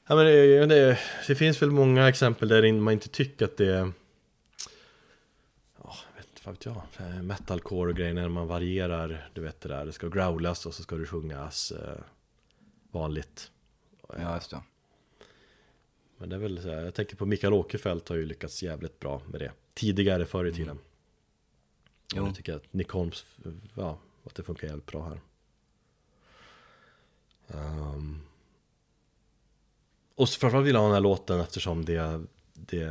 Ja, 0.07 0.15
men 0.15 0.25
det, 0.25 0.65
det, 0.65 0.99
det 1.27 1.35
finns 1.35 1.61
väl 1.61 1.71
många 1.71 2.09
exempel 2.09 2.47
där 2.47 2.73
man 2.73 2.93
inte 2.93 3.09
tycker 3.09 3.45
att 3.45 3.57
det 3.57 3.73
är 3.75 3.91
vet 6.17 6.45
vad 6.45 6.55
vet 6.55 6.65
jag 6.65 6.81
Eh, 6.99 7.21
Metalcore 7.21 7.89
och 7.89 7.97
grejer 7.97 8.13
när 8.13 8.29
man 8.29 8.47
varierar 8.47 9.29
Du 9.33 9.41
vet 9.41 9.61
det 9.61 9.69
där, 9.69 9.85
det 9.85 9.91
ska 9.91 10.07
growlas 10.07 10.65
och 10.65 10.73
så 10.73 10.83
ska 10.83 10.95
det 10.95 11.05
sjungas 11.05 11.71
eh, 11.71 12.01
Vanligt 12.91 13.51
Ja, 14.19 14.35
just 14.35 14.49
det. 14.49 14.61
Men 16.17 16.29
det 16.29 16.35
är 16.35 16.39
väl 16.39 16.61
så 16.61 16.69
här, 16.69 16.81
jag 16.81 16.93
tänker 16.93 17.15
på 17.15 17.25
Mikael 17.25 17.53
Åkerfeldt 17.53 18.09
har 18.09 18.15
ju 18.15 18.25
lyckats 18.25 18.63
jävligt 18.63 18.99
bra 18.99 19.21
med 19.31 19.41
det. 19.41 19.51
Tidigare 19.73 20.25
förr 20.25 20.45
i 20.45 20.53
tiden. 20.53 20.77
Och 20.77 22.15
Jo. 22.15 22.25
jag 22.25 22.35
tycker 22.35 22.55
att 22.55 22.73
Nick 22.73 22.89
Holmes, 22.89 23.25
ja, 23.75 23.97
att 24.23 24.35
det 24.35 24.43
funkar 24.43 24.67
jävligt 24.67 24.85
bra 24.85 25.09
här. 25.09 25.21
Ehm. 27.47 28.21
Och 30.15 30.29
så 30.29 30.39
framförallt 30.39 30.67
vill 30.67 30.73
jag 30.73 30.81
ha 30.81 30.87
den 30.87 30.93
här 30.93 31.01
låten 31.01 31.39
eftersom 31.39 31.85
det 31.85 32.25
det, 32.55 32.85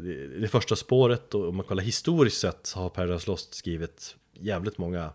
det, 0.00 0.38
det 0.40 0.48
första 0.48 0.76
spåret 0.76 1.34
och 1.34 1.48
om 1.48 1.56
man 1.56 1.66
kollar 1.66 1.82
historiskt 1.82 2.40
sett 2.40 2.66
så 2.66 2.78
har 2.78 2.88
Paradise 2.88 3.30
Lost 3.30 3.54
skrivit 3.54 4.16
jävligt 4.32 4.78
många 4.78 5.12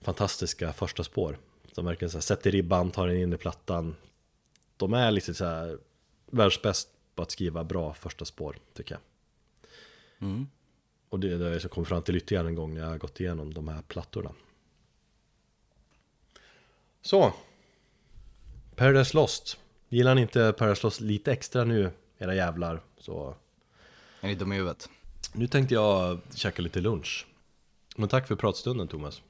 fantastiska 0.00 0.72
första 0.72 1.04
spår. 1.04 1.38
Som 1.72 1.84
verkligen 1.84 2.10
så 2.10 2.16
här, 2.16 2.22
sätter 2.22 2.50
ribban, 2.50 2.90
tar 2.90 3.08
den 3.08 3.16
in 3.16 3.32
i 3.32 3.36
plattan. 3.36 3.96
De 4.76 4.94
är 4.94 5.10
lite 5.10 5.34
så 5.34 5.44
här 5.44 5.78
världsbäst 6.30 6.88
på 7.14 7.22
att 7.22 7.30
skriva 7.30 7.64
bra 7.64 7.94
första 7.94 8.24
spår 8.24 8.56
tycker 8.74 8.94
jag 8.94 9.00
Mm. 10.20 10.48
Och 11.08 11.20
det 11.20 11.32
är 11.32 11.38
det 11.38 11.62
jag 11.62 11.70
kom 11.70 11.84
fram 11.84 12.02
till 12.02 12.16
ytterligare 12.16 12.48
en 12.48 12.54
gång 12.54 12.74
när 12.74 12.80
jag 12.80 12.88
har 12.88 12.98
gått 12.98 13.20
igenom 13.20 13.54
de 13.54 13.68
här 13.68 13.82
plattorna. 13.82 14.32
Så. 17.02 17.32
Paradise 18.76 19.16
Lost. 19.16 19.58
Gillar 19.88 20.14
ni 20.14 20.20
inte 20.20 20.54
Paradise 20.58 20.86
Lost 20.86 21.00
lite 21.00 21.32
extra 21.32 21.64
nu, 21.64 21.90
era 22.18 22.34
jävlar, 22.34 22.82
så... 22.98 23.34
Är 24.20 24.28
ni 24.28 24.34
dumma 24.34 24.54
i 24.54 24.58
huvudet? 24.58 24.88
Nu 25.32 25.46
tänkte 25.46 25.74
jag 25.74 26.20
käka 26.34 26.62
lite 26.62 26.80
lunch. 26.80 27.26
Men 27.96 28.08
tack 28.08 28.28
för 28.28 28.36
pratstunden 28.36 28.88
Thomas. 28.88 29.22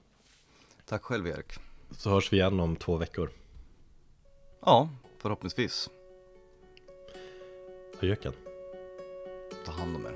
Tack 0.85 1.02
själv 1.02 1.27
Erik. 1.27 1.52
Så 1.90 2.10
hörs 2.10 2.32
vi 2.32 2.36
igen 2.36 2.60
om 2.60 2.77
två 2.77 2.97
veckor. 2.97 3.31
Ja, 4.60 4.89
förhoppningsvis. 5.18 5.90
Adjöken. 8.01 8.32
Ta 9.64 9.72
hand 9.72 9.97
om 9.97 10.06
er. 10.06 10.14